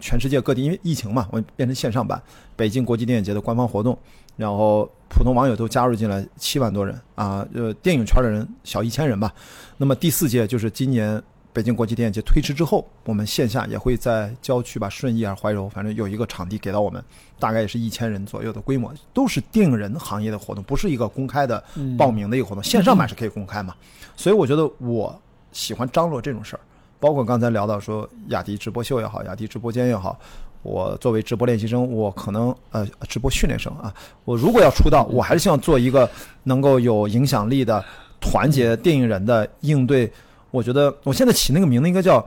[0.00, 2.20] 全世界各地因为疫情嘛，我变成线上版。
[2.56, 3.98] 北京国际电影节的官方活动，
[4.36, 9.32] 然后普通网友都加入进来七万多人啊，呃，电影圈的人小一千人吧。
[9.76, 11.20] 那么第四届就是今年
[11.52, 17.02] 北京国际电影节推迟之后，我们线下也会在郊区吧，顺义啊、怀柔，反正有一个场地给到我们，
[17.38, 21.62] 大概也是一千人左右的规模，都是电影人行业的活动，不是一个公开的
[21.98, 23.74] 报名的一个活动，线上版是可以公开嘛。
[24.16, 25.20] 所以我觉得我
[25.50, 26.60] 喜欢张罗这种事儿。
[27.00, 30.18] 包括刚才聊到说雅迪直播秀也好，雅迪直播间也好，
[30.62, 33.92] 我作为直播练习生，我可能呃直播训练生啊，
[34.24, 36.08] 我如果要出道，我还是希望做一个
[36.42, 37.84] 能够有影响力的
[38.20, 40.10] 团结电影人的应对。
[40.50, 42.26] 我觉得我现在起那个名字应该叫。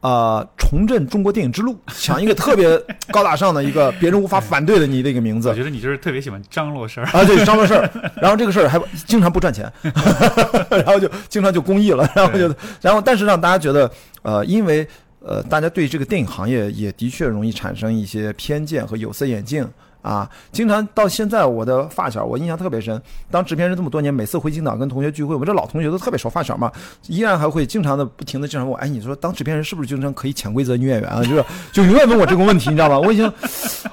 [0.00, 0.46] 啊！
[0.56, 2.78] 重振中国电影之路， 想一个特别
[3.10, 5.48] 高大上的一个别人无法反对的你的一个名字。
[5.48, 7.90] 我觉得你就是特别喜欢张罗事儿啊，对，张罗事儿。
[8.22, 9.70] 然后这个事儿还经常不赚钱，
[10.70, 13.90] 然后就经常就公益了，然后就然后但是让大家觉得
[14.22, 14.86] 呃，因为
[15.22, 19.68] 呃，大家对这个电影行业也的确容易产生一些偏见和有色眼镜。
[20.02, 23.00] 啊，经常到现在，我的发小，我印象特别深。
[23.30, 26.72] 当制片人这么多年，每次回青岛跟同学聚会，我们这老同学都特别熟，发小嘛，
[27.06, 31.22] 依然还会经常的不停的经常问我，哎，你说当制片人是不是经常可以潜规则女演员啊？
[31.22, 32.98] 就是就永远问我这个问题，你知道吧？
[32.98, 33.30] 我已经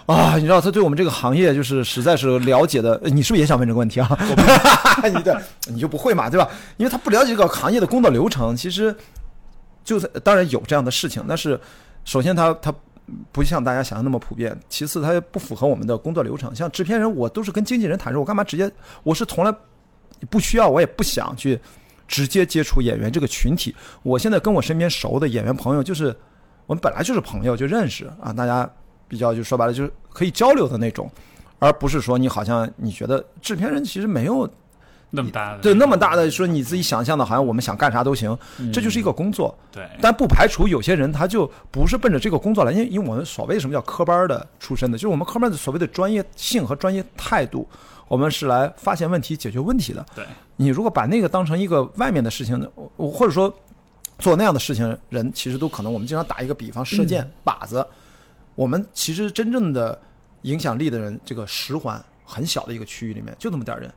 [0.05, 4.17] 啊，你知道他对我们这个行业就是实在是了解的，你是不是也想问这个问题啊？
[5.13, 6.47] 你的你就不会嘛，对吧？
[6.77, 8.95] 因为他不了解这个行业的工作流程，其实
[9.83, 11.59] 就是当然有这样的事情，但是
[12.05, 12.73] 首先他他。
[13.31, 14.57] 不像大家想象那么普遍。
[14.69, 16.53] 其次，它不符合我们的工作流程。
[16.55, 18.71] 像制片人，我都是跟经纪人谈，说我干嘛直接？
[19.03, 19.53] 我是从来
[20.29, 21.59] 不需要，我也不想去
[22.07, 23.75] 直接接触演员这个群体。
[24.03, 26.15] 我现在跟我身边熟的演员朋友，就是
[26.65, 28.69] 我们本来就是朋友，就认识啊，大家
[29.07, 31.09] 比较就说白了就是可以交流的那种，
[31.59, 34.49] 而不是说你好像你觉得制片人其实没有。
[35.09, 38.37] 那么大的对，那么大的说你自己想象的，好像我们想干啥都行，
[38.73, 39.57] 这就是一个工作。
[39.71, 47.65] 对，但不排除有些人他就不是奔着这个工作来，因为因为我们所谓什么叫科班的出身的，就是我们科班的所谓的专业性和专业态度，
[48.09, 50.05] 我们是来发现问题、解决问题的。
[50.13, 50.25] 对，
[50.57, 53.51] 你如果把那个当成一个外面的事情，我或者说
[54.19, 55.93] 做那样的事情，人其实都可能。
[55.93, 57.85] 我们经常打一个比方，射箭靶子，
[58.55, 59.97] 我们其实真正的
[60.41, 63.89] 影响力的人，这个十环很小的一个区域里面，就那么点人。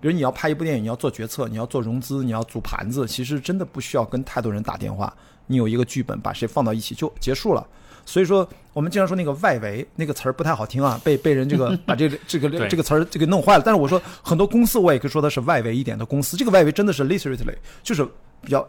[0.00, 5.12] 比如你要拍一部电影，你要做决策，你要做融资，你要组盘子，其实真的不需要跟太多人打电话。
[5.46, 7.66] 你有一个剧本，把谁放到一起就结束了。
[8.06, 13.62] 所以说，我们经常说那个外围那个词儿不太好听啊，被被人这个 把这个这个这个词儿这个弄坏了。
[13.64, 16.36] 但是我说很多公司，我也可以说它是外围一点的公司。
[16.36, 18.04] 这个外围真的是 literally 就是
[18.40, 18.66] 比较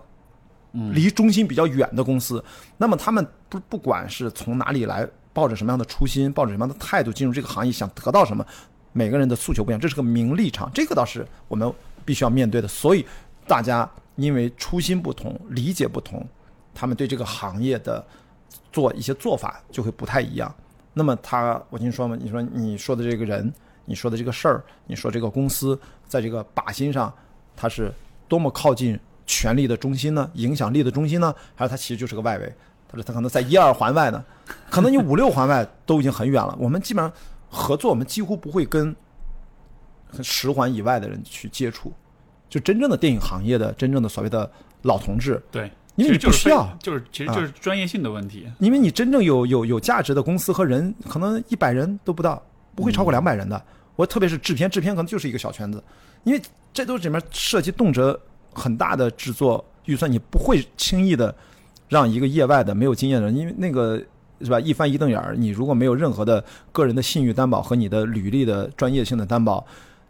[0.91, 2.43] 离中心比较远的公司。
[2.77, 8.45] 那么他们不不管是从哪里来，抱着什么样的初心，抱着什么样的态度进入这个行业，想得到什么。
[8.93, 11.71] 每个人的诉求不一样，这是个名利场，这个倒是我们
[12.03, 12.67] 必须要面对的。
[12.67, 13.05] 所以
[13.47, 16.27] 大家因为初心不同，理解不同，
[16.73, 18.05] 他们对这个行业的
[18.71, 20.53] 做一些做法就会不太一样。
[20.93, 23.49] 那么他，我跟你说嘛，你说你说的这个人，
[23.85, 27.13] 你说的这个事儿，你说这个公司在这个靶心上，
[27.55, 27.89] 它是
[28.27, 30.29] 多么靠近权力的中心呢？
[30.33, 31.33] 影响力的中心呢？
[31.55, 32.53] 还是它其实就是个外围？
[32.89, 34.21] 他说他可能在一二环外呢，
[34.69, 36.53] 可能你五六环外都已经很远了。
[36.59, 37.13] 我们基本上。
[37.53, 38.95] 合作，我们几乎不会跟
[40.21, 41.91] 十环以外的人去接触，
[42.49, 44.49] 就真正的电影行业的真正的所谓的
[44.83, 45.41] 老同志。
[45.51, 48.49] 对，因为你不需要，就是其实就是专业性的问题。
[48.59, 52.41] 因为你真正有有有价值的公司和人，可能一百人都不到，
[52.73, 53.61] 不会超过两百人的。
[53.97, 55.83] 我特别是制片，制片可能就是一个小圈子，
[56.23, 56.41] 因为
[56.73, 58.17] 这都里面涉及动辄
[58.53, 61.35] 很大的制作预算，你不会轻易的
[61.89, 64.01] 让一个业外的没有经验的人，因为那个。
[64.43, 64.59] 是吧？
[64.59, 69.65] 一翻一瞪眼儿，你如果没有任何的个人的信誉担保和你的履历的专业性的担保，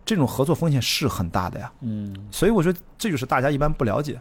[0.05, 1.71] 这种合作风险是很大的呀。
[1.81, 4.19] 嗯，所以我说这就是大家一般不了解。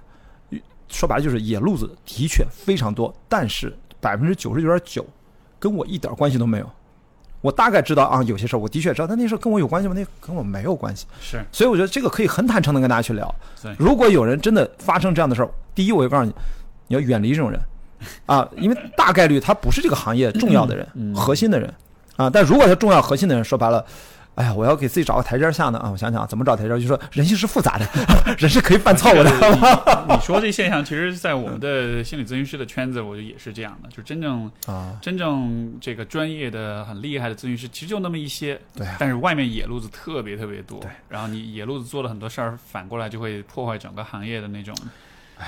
[0.88, 5.06] 说白了就是野路子的确非常多，但是百分之九十九点九
[5.58, 6.68] 跟我一点关系都没有。
[7.40, 9.94] 我大概知道啊，有些事儿我的确知道，但那事儿跟我有关系吗？
[9.96, 11.06] 那跟我没有关系。
[11.20, 13.32] 是，所以我觉得这个可以很坦诚的跟大家去聊。
[13.62, 16.34] 对，如果有人真的发生这样的事儿，第一我就告诉你，
[16.88, 17.60] 你要远离这种人。
[18.26, 21.72] 啊，因为大概率他不是这个行业重要的人、核心的人
[22.16, 22.28] 啊。
[22.30, 23.84] 但如果他重要核心的人，说白了，
[24.36, 25.90] 哎呀，我要给自己找个台阶下呢啊！
[25.90, 27.86] 我想想怎么找台阶，就说人性是复杂的，
[28.38, 29.30] 人是可以犯错误的。
[30.08, 38.58] 你说这现象，其实，在我们的心理咨询师的圈子，我觉得也是这样的，就真正啊，真正这个专业的、很厉害的咨询师，其实就那么一些。
[38.74, 40.78] 对啊但是外面野路子特别特别多。
[40.80, 40.90] 对。
[41.08, 44.74] 然后你野路子做了很多事儿，反过来就会破坏整个行业的那种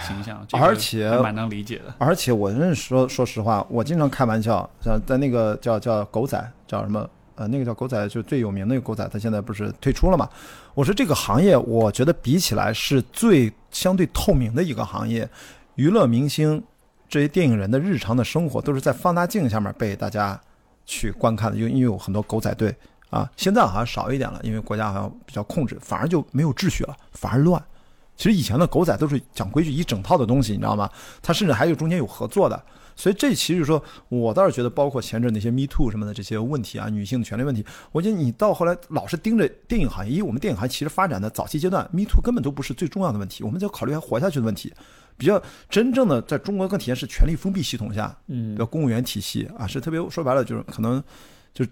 [0.06, 0.44] 形象。
[0.48, 1.94] 这个而且蛮能理解的。
[1.98, 10.28] 而且我认识说说实话，我经常开玩笑，像在那个叫叫狗仔叫什么呃，那个叫狗仔就最有名的那个狗仔，他现在不是退出了嘛？
[10.74, 15.28] 我说这个行业，我觉得比起来是最相对透明的一个行业，
[15.76, 16.62] 娱乐明星
[17.08, 20.38] 这些电影人的日常的生活都是在放大镜下面被大家
[20.84, 22.74] 去观看的，因为因为有很多狗仔队
[23.08, 27.62] 啊，现在好像少一点了，因为国家好像比较控制，反而就没有秩序了，反而乱。
[28.16, 30.88] 其实以前的狗仔都是讲规矩一整套的东西，你知道吗？
[31.20, 32.62] 它甚至还有中间有合作的，
[32.94, 44.72] 所以这其实说，我倒是觉得，包括前阵那些 Me Too 什么的这些问题啊，女性的权利问题，我觉得你到后来老是盯着电影行业，因为我们电影行业其实发展的早期阶段，Me Too 根本都不是最重要的问题，我们就考虑还活下去的问题。
[45.16, 51.02] 比较真正的在中国更体现是权力封闭系统下，嗯比较公务员体系啊，是特别说白了就是可能
[51.52, 51.64] 就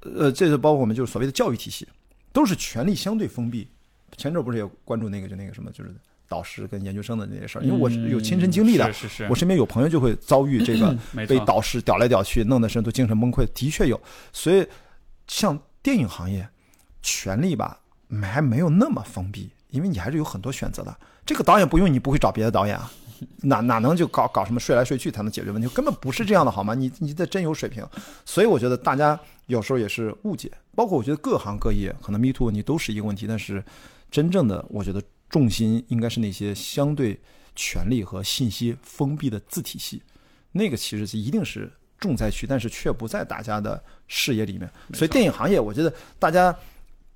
[0.00, 1.86] 呃，这就包括我们就是所谓的教育体系，
[2.32, 3.68] 都是权力相对封闭。
[4.16, 5.94] 前阵儿不是也关注那个就那个什么，就是
[6.28, 14.00] 导师跟研究生的那些事儿，因为我是有亲身经历的，嗯是是是，我身边有朋友就会遭遇这个，被导师屌来屌去，弄得身都精神崩溃，的确有。
[14.32, 14.66] 所以
[15.28, 16.48] 像电影行业，
[17.02, 17.78] 权力吧
[18.22, 20.96] 还没有那么封闭，因为你还是有很多选择的。
[21.24, 22.90] 这个导演不用你不会找别的导演啊，
[23.42, 25.68] 哪哪能就搞搞什么睡来睡去才能解决问题？
[25.68, 26.74] 根本不是这样的好吗？
[26.74, 27.84] 你你得真有水平。
[28.24, 33.62] 所以我觉得大家有时候也是误解，包括我觉得各行各业可能 Me Too 问题都是一个问题，但是
[34.10, 37.18] 真正的我觉得重心应该是那些相对
[37.54, 40.02] 权力和信息封闭的自体系，
[40.52, 44.70] 那个其实是一定是重灾区，但是却不在大家的视野里面。
[44.94, 46.54] 所以电影行业，我觉得大家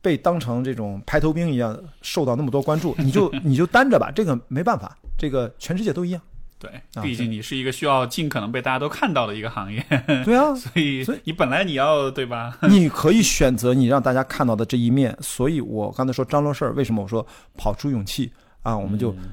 [0.03, 6.21] 被当成这种排头兵一样受到那么多关注，你就 你就担着吧，这个没办法，这个全世界都一样。
[6.61, 9.83] 对，啊毕竟你是一个需要尽可能被大家都看到的一个行业，
[10.25, 12.57] 对啊， 所以所以你本来你要对吧？
[12.69, 15.17] 你可以选择你让大家看到的这一面。
[15.23, 17.27] 所以我刚才说张罗事儿，为什么我说
[17.57, 18.31] 跑出勇气
[18.63, 18.77] 啊？
[18.77, 19.33] 我们就、嗯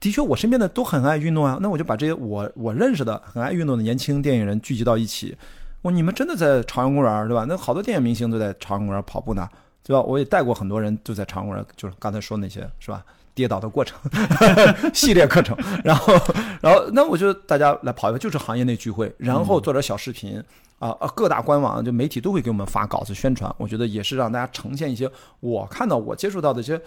[0.00, 5.36] 的确，我身边的都很爱运动啊，那我就把这些我我认识的很爱运动的年轻电影人聚集到一起。
[5.82, 7.44] 我你们真的在朝阳公园对吧？
[7.46, 9.48] 那好多电影明星都在朝阳公园跑步呢，
[9.84, 10.00] 对吧？
[10.02, 13.04] 我也带过很多人就在朝阳公园，就是刚才说那些是吧？
[13.34, 13.98] 跌倒的过程
[14.94, 16.14] 系列课程，然后
[16.60, 20.42] 然后那我就大家来跑一个，就是行业内聚会，然后做点小视频。
[20.80, 21.06] 啊啊！
[21.14, 25.06] 各大官网就媒体都会给我们发稿子宣传，我觉得也是让大家呈现一些
[25.40, 26.80] 我看到我接触到的一些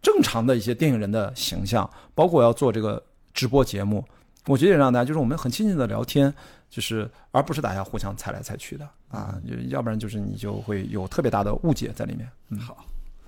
[0.00, 3.02] 正常的一些电影人的形象，包括我要做这个
[3.34, 4.04] 直播节目，
[4.46, 6.32] 我觉得也让大家就是我们很亲近的聊天，
[6.70, 9.34] 就是而不是大家互相猜来猜去的啊，
[9.66, 12.30] 要不然就是你就会有特别大的误解在里面。
[12.50, 12.76] 嗯，好，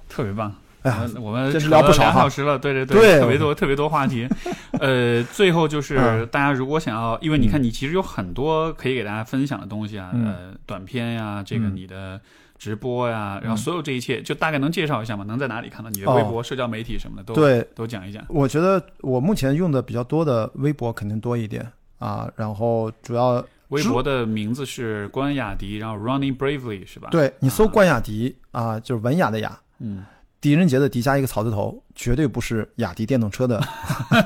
[0.09, 0.55] 特别棒。
[0.85, 2.11] 哎呀，我们这是聊不少哈。
[2.11, 4.29] 两小时了，对对对特别多特别多话题。
[4.73, 6.27] 呃，最后就是嗯。
[6.27, 10.27] 大家如果想要，因为你看你其实有很多可以给大家分享的东西啊，嗯。
[10.27, 11.77] 呃，短片呀，这个嗯。
[11.77, 12.21] 你的
[12.59, 15.25] 直播呀，然后所有这一切，就大概能介绍一下吗？
[15.25, 16.17] 能在哪里看到你的哦。
[16.17, 18.23] 微博、社交媒体什么的都对，都讲一讲。
[18.29, 21.67] 我觉得我目前用的比较多的微博肯定多一点
[21.99, 27.71] 啊，然后主要微博的名字是关雅迪，然后 Running Bravely 是吧？，对你搜啊。
[27.73, 30.05] 关雅迪啊，就是文雅的雅，嗯，
[30.45, 33.63] 狄仁杰的狄加一个草字头，绝对不是雅迪电动车的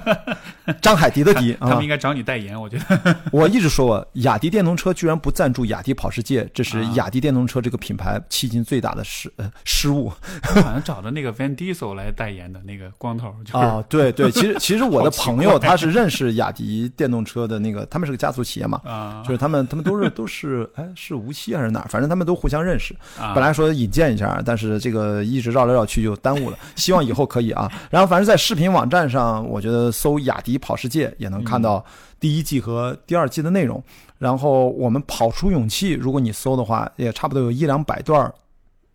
[0.81, 1.89] 张海迪的迪啊 他们应！
[1.89, 3.17] 该找你代言，我觉得。
[3.33, 10.11] 我一直说我，雅迪电动车居然不赞助雅迪跑世界，这是啊雅迪电动车这个品牌迄今最大的失呃失误
[10.43, 13.83] 好像找的那个 Van Diesel 来代言的那个光头，就是、啊！
[13.89, 22.95] 对对，其实其实我的朋友他是认识雅迪电动车的那个，他们是个家族企业嘛，啊，就是他们他们都是都是哎是无锡还是哪儿，反正他们都互相认识。
[23.19, 26.59] 啊本来说引荐一下，但是这个一直绕来绕去就耽误了。
[26.77, 27.71] 希望以后可以啊。
[27.91, 31.85] 然后反正在视频网站上，我觉得搜雅迪跑世界也能看到
[32.21, 33.83] 第一季和第二季的内容。
[34.19, 38.33] 然后我们跑出勇气，如果你搜的话，也差不多有一两百段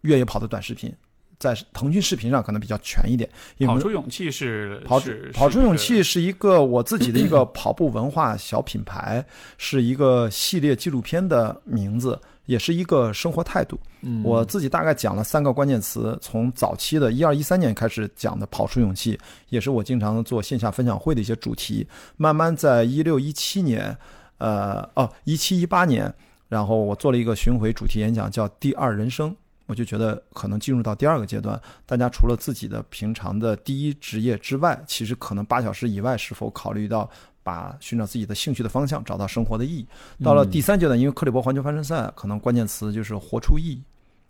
[0.02, 0.94] 越野跑的短视频，
[1.40, 3.30] 在腾讯视频上可能比较全一点。
[3.58, 9.26] 因为跑出勇气是跑出跑出勇气是是一个我自己的一个 跑步文化小品牌，
[9.58, 13.80] 是一个系列纪录片的名字，也是一个生活态度。
[14.02, 19.18] 嗯我自己大概讲了三个关键词，从早期的一二一三年开始讲的跑出勇气，
[19.50, 21.88] 也是我经常做线下分享会的一些主题。
[22.18, 23.96] 慢慢在一六一七年，
[24.40, 26.14] 呃哦一七一八年，
[26.50, 29.36] 然后我做了一个巡回主题演讲，叫“第二人生”。
[29.74, 37.10] 我就觉得可能进入到第二个阶段，大家除了自己的平常的第一职业之外，其实可能八小时以外，是否考虑到
[37.42, 39.88] 把寻找自己的兴趣的方向，找到生活的意义？
[40.24, 43.82] 到了第三阶段，因为克里伯环球帆船赛，可能关键词就是活出意义，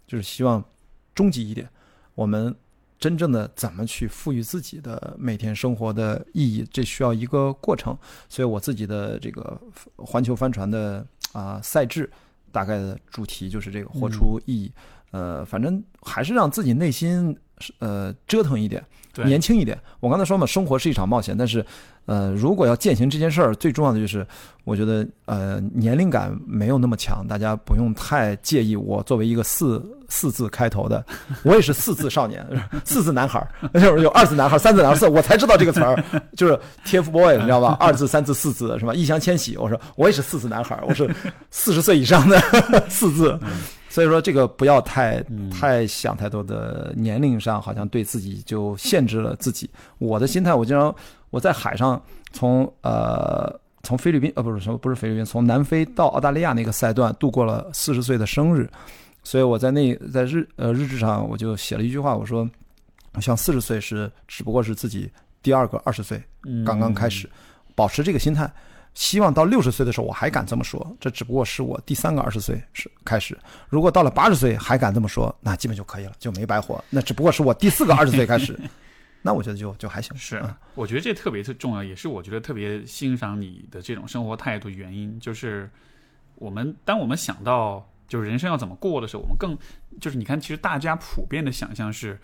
[0.07, 0.63] 就是希望
[1.13, 1.67] 终极一点，
[2.15, 2.55] 我们
[2.97, 7.97] 真正的怎么去赋予自己的每天生活的意义，这需要一个过程。
[8.29, 9.59] 所以我自己的这个
[9.97, 12.09] 环球帆船的啊、赛制，
[12.49, 14.71] 大概的主题就是这个活出意义。
[15.13, 17.37] 呃，反正还是让自己内心
[17.77, 18.83] 呃折腾一点，
[19.23, 19.79] 年轻一点。
[19.99, 21.63] 我刚才说嘛，生活是一场冒险，但是
[22.07, 24.25] 呃，如果要践行这件事儿，最重要的就是，
[24.63, 28.75] 我觉得呃年龄感没有那么强，大家不用太介意。
[28.75, 29.79] 我作为一个四
[30.09, 31.05] 四字开头的，
[31.43, 32.43] 我也是四字少年，
[32.83, 36.03] 四字男孩儿，就是有二字男孩儿、三字男孩儿、四，我才知道这个词儿，
[36.35, 37.77] 就是 TFBOY，你知道吧？
[37.79, 38.95] 二字、三字、四字是吧？
[38.95, 41.07] 易烊千玺，我说我也是四字男孩儿，我是
[41.51, 42.41] 四十岁以上的
[42.89, 43.39] 四字。
[43.93, 49.69] 所以说，这个不要太太想太多的年龄上，好像对自己就限制了自己。
[49.99, 50.93] 我的心态，我经常
[51.29, 52.01] 我在海上
[52.31, 58.67] 从呃从菲律宾呃不是什么不是菲律宾，从南非到澳大利亚那个赛段度过了四十岁的生日，
[59.23, 62.49] 所以我在那在日呃日志上我就写了一句话，我说
[63.13, 65.07] 我希望四十岁是只不过是自己
[65.43, 67.29] 第二个二十岁嗯刚刚开始，
[67.75, 68.51] 保持这个心态。
[68.93, 73.37] 希望到六十岁的时候我还敢这么说，这只不过是我第三个二十岁是开始。
[73.67, 76.83] 如果到了八十岁还敢这么说，那基本就可以了，就没白活。
[76.89, 78.59] 那只不过是我第四个二十岁开始，
[79.23, 80.15] 那我觉得就就还行。
[80.15, 85.67] 是嗯，我觉得这特别特重要，也是我觉得特别欣赏你的这种生活态度原因，就是
[86.35, 89.57] 我们当我们想到就是人生要怎么过的时候，我们更
[89.99, 92.19] 就是你看，其实大家普遍的想象是，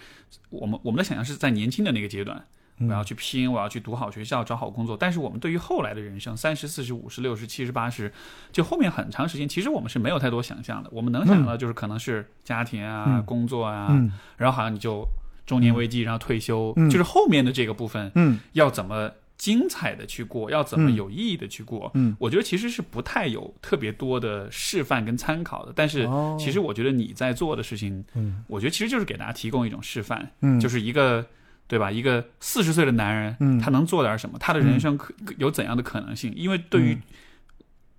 [0.52, 2.46] 我们我们的想象是在年轻的那个阶段。
[2.88, 4.96] 我要去拼，我要去读好学校，找好工作。
[4.96, 8.12] 但是我们对于后来的人生，三十、四十、五十、六十、七十、八十，
[8.52, 10.90] 就后面很长时间，其实我们是没有太多想象的。
[10.94, 15.06] 我们能想到就是可能是家庭啊、嗯工作啊，嗯然后好像你就
[15.46, 21.92] 中年危机，然后退休，嗯就是后面的这个部分，嗯要怎么精彩的去过，要怎么嗯有意义的去过。
[21.96, 25.74] 嗯我觉得其实是不太有特别多的示范跟参考的。
[25.76, 31.26] 但是哦其实我觉得你在做的事情，嗯我觉得其实就是给大家提供一种示范，嗯就是一个。
[31.70, 31.90] 对吧？
[31.90, 34.38] 一个四十岁的男人，嗯他能做点什么？
[34.38, 36.34] 他的人生可有怎样的可能性？
[36.36, 37.02] 因为对于嗯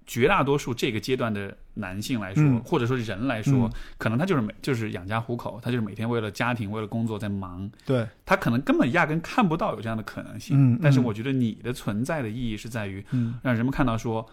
[0.07, 10.77] 绝大多数这个阶段的男性来说，嗯或者说人来说，嗯可能他就是每就是养家糊口，他就是每天为了家庭、为了工作在忙，对，他可能根本压根看不到有这样的可能性。
[10.83, 14.29] 但是我觉得你的存在的意义是在于嗯让人们看到说，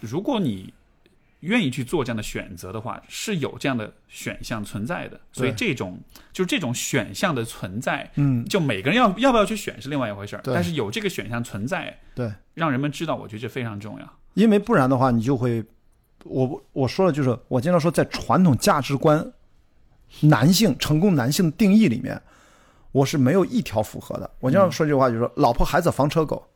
[0.00, 0.72] 如果你
[1.40, 5.20] 愿意去做这样的选择的话，是有这样的选项存在的。
[5.32, 6.00] 所以这种
[6.32, 10.42] 就是这种选项的存在，嗯就每个人要要不要去选是另外一回事儿。
[10.44, 14.12] 但是有这个选项存在，对，让人们知道，我觉得这非常重要。
[14.34, 15.64] 因为不然的话，你就会，
[16.24, 19.32] 我我说了，就是我经常说，在传统价值观，
[20.20, 22.20] 男性成功男性的定义里面，
[22.92, 24.30] 我是没有一条符合的。
[24.40, 26.46] 我经常说这句话，就是说，老婆、孩子、房车、狗，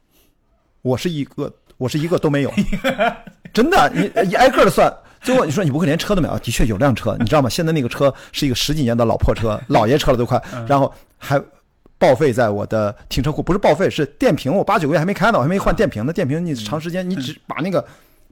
[0.82, 2.52] 我是一个，我是一个都没有，
[3.52, 4.92] 真的，你一挨个的算。
[5.20, 6.38] 最后你说你不会连车都没有？
[6.38, 7.48] 的确有辆车，你知道吗？
[7.50, 11.38] 现在那个车是一个十几年的老破车，老爷车了都快，然后还
[11.98, 16.12] 报废在我的停车库，不是报废，是电瓶，我八九个月还没开呢，我还没换电瓶呢。
[16.12, 17.84] 电瓶你长时间你只把那个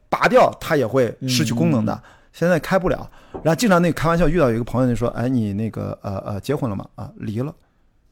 [0.08, 2.02] 拔掉，它也会失去功能的。
[2.32, 3.10] 现在开不了，
[3.42, 6.86] 然后经常那个开玩笑遇到有一个朋友就说：“哎，你那个呃呃结婚了吗？
[6.94, 7.52] 啊，离了，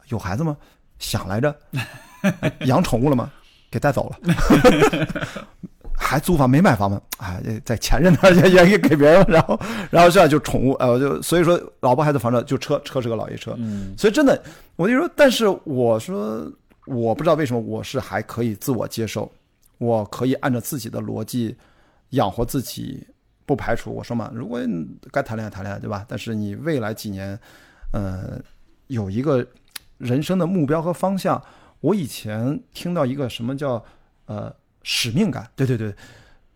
[0.09, 0.55] 有孩子吗？
[0.99, 1.55] 想来着，
[2.21, 3.31] 哎养宠物了吗？
[3.71, 4.19] 给带走了。
[5.97, 7.01] ”还租房没买房吗？
[7.19, 9.61] 哎，在前任那儿也也给别人了，然后
[9.91, 14.41] 然后这样就宠物，呃，就所以说老婆孩子房车就车车是个老爷车，嗯所以真的
[14.77, 16.51] 我就说，但是我说
[16.87, 19.31] 我不知道为什么我是还可以自我接受，
[19.79, 21.57] 我可以按照自己的逻辑
[22.11, 23.05] 养活自己，
[23.45, 24.61] 不排除我说嘛，如果
[25.11, 26.05] 该谈恋爱谈恋爱，对吧？
[26.07, 27.39] 但是你未来几年，
[27.93, 28.39] 呃，
[28.89, 29.45] 有一个
[29.99, 31.43] 人生的目标和方向。
[31.81, 33.85] 我以前听到一个什么叫
[34.25, 34.53] 呃
[34.89, 35.93] 使命感，对对对，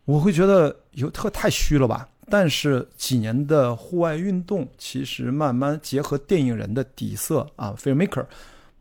[0.05, 2.09] 我会觉得有特太虚了吧。
[2.29, 8.25] 但是几年的户外运动，其实慢慢结合电影人的底色啊，filmmaker，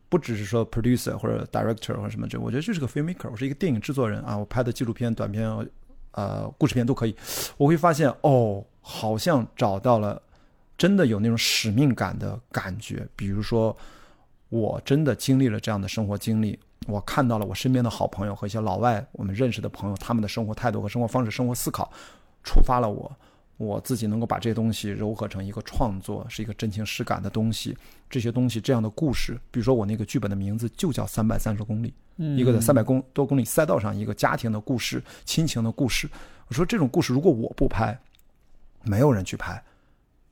[0.08, 5.50] 不只是说 producer 或者 director 或者什么这，我觉得就是个 filmmaker，我是一个电影制作人啊，我拍的纪录片、短片、
[6.12, 7.16] 呃故事片都可以。
[7.56, 10.22] 我会发现哦，好像找到了
[10.78, 13.04] 真的有那种使命感的感觉。
[13.16, 13.76] 比如说，
[14.48, 16.56] 我真的经历了这样的生活经历，
[16.86, 21.90] 我看到了我身边的好朋友和一些老外我们认识的朋友，他们的生活态度和生活方式、生活思考，
[22.42, 23.10] 触发了我。
[23.58, 27.76] 我自己能够把这些东西糅合成一个创作，是一个真情实感的东西。
[28.08, 31.92] 这些东西，这样的故事，比如说我那个剧本的名字就叫《三百三十公里》，
[32.36, 36.08] 一个在三百公多公里赛道上一个家庭的故事、亲情的故事。
[36.48, 38.00] 我说这种故事如果我不拍，
[38.82, 39.62] 没有人去拍，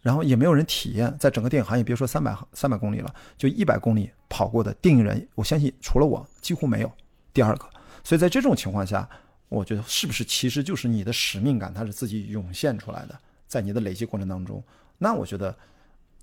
[0.08, 6.90] 然后也没有人体验，在整个电影行业，别说三百三百公里了，就一百公里跑过的电影人，我相信除了我几乎没有
[7.30, 7.68] 第二个。
[8.02, 9.06] 所以在这种情况下，
[9.50, 13.14] 我觉得是不是其实就是你的使命感，它是自己涌现出来的，
[13.46, 14.64] 在你的累积过程当中，
[14.96, 15.54] 那我觉得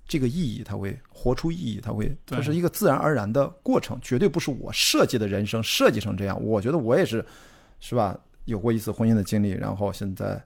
[0.04, 6.36] 这个意义，它会活出意义，它会，对它是一个自然而然的过程，绝对不是我设计的人生设计成这样。
[6.42, 7.24] 我觉得我也是，
[7.78, 8.18] 是吧？
[8.46, 10.42] 有过一次婚姻的经历，然后现在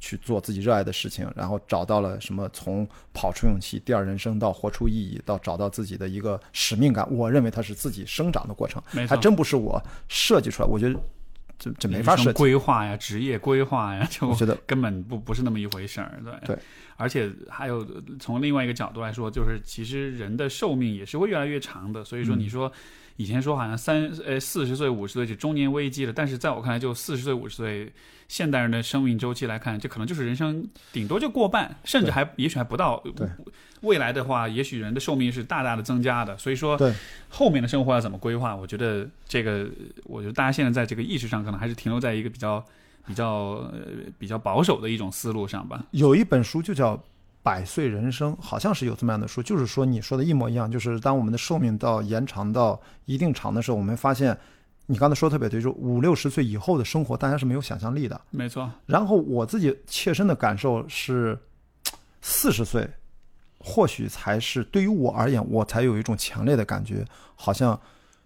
[0.00, 7.06] 去做自己热爱的事情，然后找到了什么从跑出勇气、第二人生到活出意义，到找到自己的一个使命感。
[7.10, 10.68] 我认为它是自己生长的过程，还真不是我设计出来。
[10.68, 10.98] 我觉得
[11.58, 12.38] 这这没法设计。
[12.38, 16.58] 规划呀，职业规划呀，就我觉得根本不不是那么一回事儿，对对。
[16.96, 17.86] 而且还有
[18.18, 22.04] 从另外一个角度来说，就是其实人的寿命也是会越来越长的。
[22.04, 22.72] 所以说，嗯你说
[23.18, 27.92] 以前说好像三呃四十岁五十岁是中年危机了，但是在我看来，就四十岁五十岁，
[28.28, 33.02] 现代人的生命周期来看，这可能就是人生顶多就过半，甚至还也许还不到。
[33.16, 33.28] 对，
[33.80, 36.38] 未来的话，也许人的寿命是大大的增加的。
[36.38, 36.94] 所以说，对
[37.28, 38.54] 后面的生活要怎么规划？
[38.54, 39.68] 我觉得这个，
[40.04, 42.64] 我觉得大家现在在这个意识上，可能还是停留在一个比较、
[43.04, 43.80] 比较、呃、
[44.16, 45.84] 比较保守的一种思路上吧。
[45.90, 46.96] 有一本书就叫
[47.48, 54.36] 《百岁人生》，好像是有这么样的书，就是说你说的一模一样，就是当我们的寿命到延长到一定长的时候，我们发现，
[54.84, 58.20] 你刚才说得特别对，就五六十岁以后的生活，大家是没有想象力的。
[58.28, 61.38] 没错，然后我自己切身的感受是，
[62.20, 62.86] 四十岁，
[63.58, 67.02] 或许才是对于我而言，我才有一种强烈的感觉，
[67.34, 67.80] 好像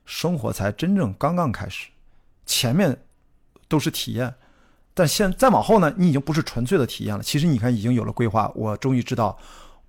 [0.05, 1.89] 生活才真正刚刚开始，
[2.45, 2.99] 前面
[3.69, 4.35] 都是体验，
[4.95, 7.23] 但现再往后呢，你已经不是纯粹的体验了。
[7.23, 9.37] 其实你看，已经有了规划，我终于知道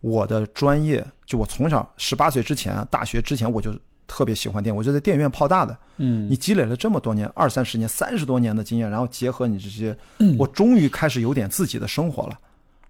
[0.02, 3.74] 我的专业，就我从小十八岁之前，大学之前我就
[4.08, 5.78] 特别喜欢电影，我就在电影院泡大的。
[5.98, 9.98] 嗯你积累了这么多年，二三十年、三十多年的经验，然后结合你这些，
[10.38, 12.40] 我终于开始有点自己的生活了。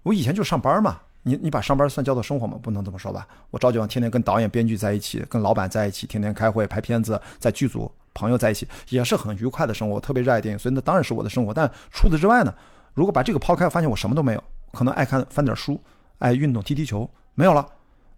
[0.02, 2.56] 我以前就上班嘛，你你把上班算叫做生活吗？
[2.62, 3.26] 不能这么说吧。
[3.50, 9.96] 我朝九晚天天跟导演、编剧在一起，跟老板在一起，天天开会拍片子，在剧组朋友在一起，也是很愉快的生活。
[9.96, 11.52] 我特别热爱电影，所以那当然是我的生活。
[11.52, 12.54] 但除此之外呢，
[12.92, 15.80] 如果把这个抛开，发现我什么都没有，可能爱看翻点书，
[16.18, 17.66] 爱运动踢踢球，没有了。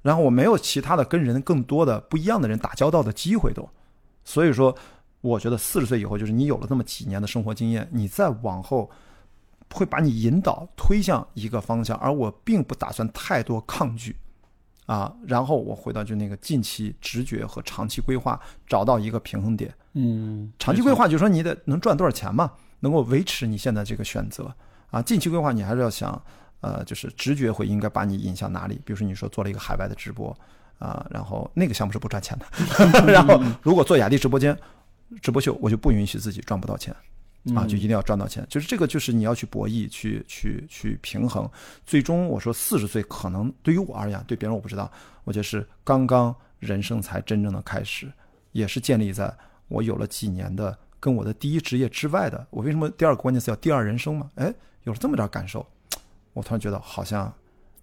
[0.02, 3.68] 然后我没有其他的跟人更多的不一样的人打交道的机会都，
[4.24, 4.72] 所以说，
[5.20, 8.88] 我觉得四十岁以后，就是你有了这么几年的生活经验，你再往后
[9.72, 14.16] 会把你引导推向一个方向，而我并不打算太多抗拒，
[14.86, 19.74] 啊，然后我回到就那个近期直觉和长期规划，找到一个平衡点。
[19.94, 24.54] 嗯，长期规划就是说你得能赚多少钱嘛，能够维持你现在这个选择
[24.90, 25.02] 啊。
[25.02, 26.22] 近期规划你还是要想，
[26.60, 28.76] 呃，就是直觉会应该把你引向哪里？
[28.84, 30.36] 比如说你说做了一个海外的直播
[30.78, 32.46] 啊，然后那个项目是不赚钱的，
[33.10, 34.56] 然后如果做雅迪直播间
[35.22, 36.94] 直播秀，我就不允许自己赚不到钱。
[37.54, 41.48] 啊，就一定要赚到钱，就是这个，就是你要去博弈，去去去平衡。
[41.84, 44.90] 最终我说四十岁可能对于我而言，对别人我不知道，
[45.24, 48.10] 我觉得是刚刚人生才真正的开始，
[48.52, 49.32] 也是建立在
[49.68, 52.46] 我有了几年的跟我的第一职业之外的。
[52.50, 54.30] 我为什么第二个关键词叫第二人生嘛？
[54.36, 54.52] 哎，
[54.84, 55.64] 有了这么点感受，
[56.32, 57.32] 我突然觉得好像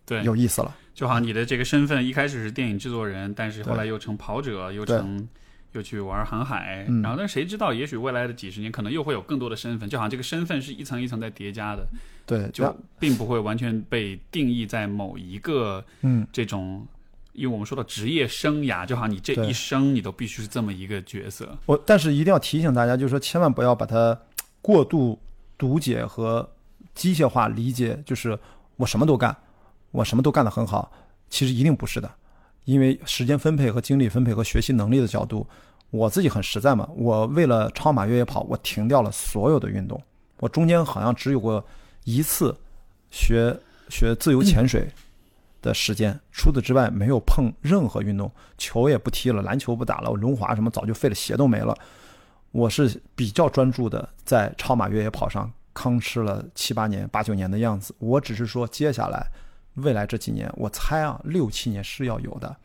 [0.06, 0.76] 对，有意思了。
[0.94, 5.28] 就好像你的这个身份一开始是电影制作人，但是后来又成跑者，又对成
[5.74, 11.86] 又去玩航海，嗯然后但谁知道，也许未来的几十年可能又会有更多的身份，就好像这个身份是一层一层在叠加的，
[12.26, 16.88] 对，就并不会完全被定义在某一个嗯，这种。
[17.34, 21.58] 因为我们说到职业生涯，就好像你这一生你都必须是这么一个角色。
[21.66, 24.16] 我但是一定要提醒大家，就是说千万不要把它
[24.62, 25.20] 过度
[25.58, 26.48] 读解和
[26.94, 28.38] 机械化理解，就是
[28.76, 29.36] 我什么都干，
[29.90, 30.92] 我什么都干得很好，
[31.28, 32.08] 其实一定不是的，
[32.66, 35.46] 因为时间分配和精力分配和学习能力的角度，
[35.90, 40.02] 我自己很实在嘛，我为了超马越野跑，我停掉了所有的运动，
[40.40, 41.64] 我中间好像只有过
[42.04, 42.56] 一次
[43.12, 43.58] 学
[43.90, 44.88] 学自由潜水。
[45.62, 51.74] 的时间，除此之外没有碰任何运动，球也不踢了，篮球不打了，我轮滑什么早就废了，鞋都没了。
[52.52, 57.96] 我是比较专注的在超马越野跑上吭哧了七八年、八九年的样子。
[58.00, 59.26] 我只是说，接下来
[59.76, 62.56] 未来这几年，我猜啊，六七年是要有的，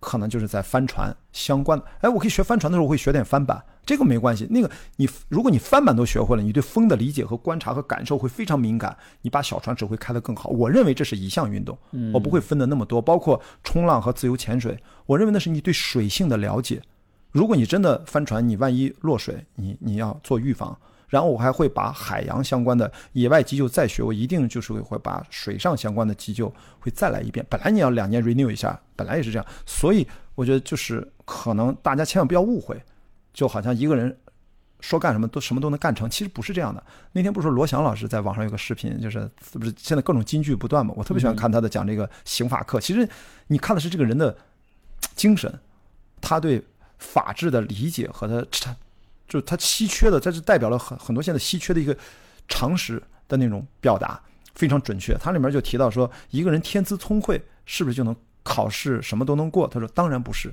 [0.00, 1.84] 可能就是在帆船相关的。
[2.00, 4.46] 哎，我可以学帆船的时候，我会学点帆板，这个没关系。
[4.50, 10.50] 那个你，如果你帆板都学会了，你对风的理解和观察和感受会非常敏感，你把小船只会开得更好。
[10.50, 11.78] 我认为这是一项运动，
[12.12, 16.82] 我不会分的那么多，包括冲浪和自由潜水，我认为那是你对水性的了解。
[17.30, 20.76] 如果你真的帆船，你万一落水，你你要做预防。
[21.12, 26.50] 然后我还会把海洋相关的野外急救再学，我一定就是会把水上相关的急救
[26.80, 27.44] 会再来一遍。
[27.50, 32.82] 本来你要两年 renew 一下，本来也是这样，所以我觉得就是可能大家千万不要误会，
[33.34, 34.16] 就好像一个人
[34.80, 36.82] 说干什么都什么都能干成，其实不是这样的。
[37.12, 40.94] 那天不是说罗翔老师在网上有个视频，就是不是现在各种金句不断嘛？
[40.96, 42.80] 我特别喜欢看他的讲这个刑法课。
[42.80, 43.06] 其实
[43.48, 44.34] 你看的是这个人的
[45.14, 45.60] 精神，
[46.22, 46.64] 他对
[46.96, 48.42] 法治的理解和他
[49.28, 51.96] 就是它稀缺的，这是代表了很很多现在稀缺的一个
[52.48, 54.20] 常识的那种表达，
[54.54, 55.14] 非常准确。
[55.14, 59.66] 它里面就提到说，一个人天资聪慧是不是就能考试什么都能过？
[59.68, 60.52] 他说当然不是，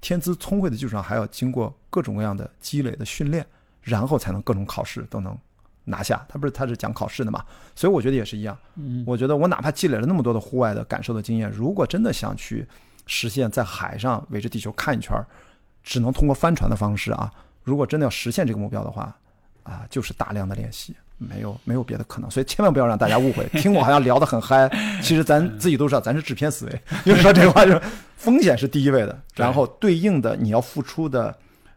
[0.00, 3.44] 天资聪慧的基础上还要经过各种各样的积累的训练，
[3.82, 5.36] 然后才能各种考试都能
[5.84, 6.24] 拿下。
[6.28, 8.56] 他不是他是讲考试的嘛，所以我觉得也是一样。
[8.76, 12.66] 嗯我觉得我哪怕积累了那么多的户外的感受的经验，如果真的想去
[13.06, 15.26] 实现在海上围着地球看一圈儿，
[15.82, 17.32] 只能通过帆船的方式啊。
[17.70, 19.16] 如果真的要实现这个目标的话，
[19.62, 22.28] 啊，就是大量的练习，没有没有别的可能。
[22.28, 24.68] 所以千万不要让大家误会，听我好像聊得很嗨，
[25.00, 26.82] 其实咱自己都知道，咱是制片思维。
[27.06, 27.80] 就是说这个话，就是
[28.16, 31.32] 风险是第一位的，然后对应的你要付出的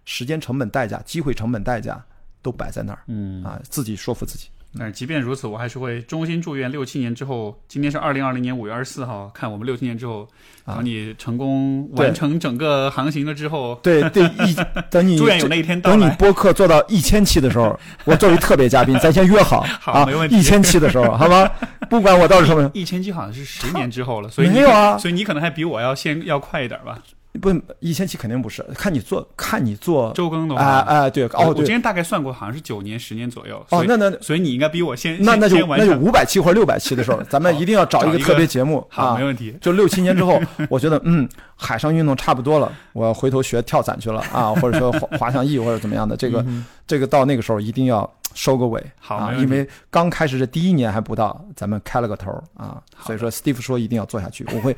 [0.05, 2.03] 时间成本代价、机会成本代价
[2.41, 4.47] 都摆在那儿嗯啊，自己说服自己。
[4.77, 10.27] 但是即便如此，我还是会衷心祝愿六七年之后，今天是二零二零年五月二十四号，看我们六七年之后，
[10.65, 14.55] 啊等你成功完成整个航行了之后，对对，一
[14.89, 16.09] 等你祝愿有那一天到等你。
[16.15, 21.47] 播客做到一千期的时候，我作为特别嘉宾，咱先约好 好啊没问，题一千期的时候，好吗？
[21.89, 26.97] 不管我到时候一千期好像是十年之后了，所以没有啊所以你可能还比我要先要快一点吧。
[27.41, 33.65] 不一千期肯定不是，看你做，看你做，周更的哎话，哎，对，哦对，我我之前大概算过，好像是九年、十年左右。
[33.69, 35.97] 哦那那所以你应该比我先先那那就那就。
[35.97, 39.55] 五百期或者六百期的时候，咱们一定要找一个特别节目好，啊没，问题。
[39.59, 40.39] 就六七年之后，
[40.69, 54.75] 我觉得嗯，海上运动差不多了，我要回头学跳伞去了啊，或者说滑滑翔翼或者怎么样的，这个嗯这个到那个时候一定要收个尾啊，好啊因为刚开始这第一年还不到，咱们开了个头啊，所以说 Steve 说一定要做下去，我会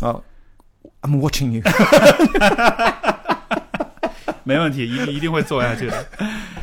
[0.00, 0.18] 啊
[1.02, 1.62] ，I'm watching you，
[4.44, 6.06] 没问题，一定一定会做下去的。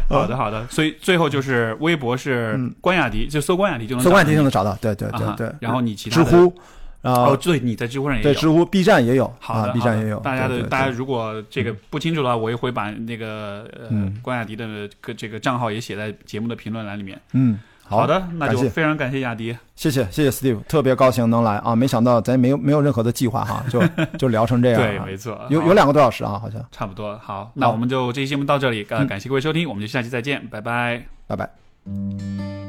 [0.10, 0.68] 好的，好的。
[0.68, 6.54] 所以最后就是微博是嗯关雅迪，就搜关雅迪就能搜关雅迪就能找到，对对对对，然后你其他知乎
[7.02, 8.24] 啊哦，，对，你在知乎上也有。
[8.24, 13.66] 对知乎 B 站也有好的啊，B 站也有，大家的大家如果这个不清楚的话，我也会把那个
[14.22, 17.18] 关雅迪的个这个账号也写在节目的评论栏里面。
[17.34, 17.58] 嗯，
[17.90, 19.58] 好的，那就非常感谢雅迪。
[19.76, 21.76] 谢谢谢谢 Steve，特别高兴能来啊！
[21.76, 23.82] 没想到咱没有没有任何的计划哈，就
[24.18, 27.18] 就聊成这样对，啊，没错，有有两个多小时啊，好像，差不多。
[27.18, 31.04] 好，那我们就这期节目到这里，呃，嗯感谢各位收听，我们就下期再见，拜拜。
[31.28, 32.69] 拜拜。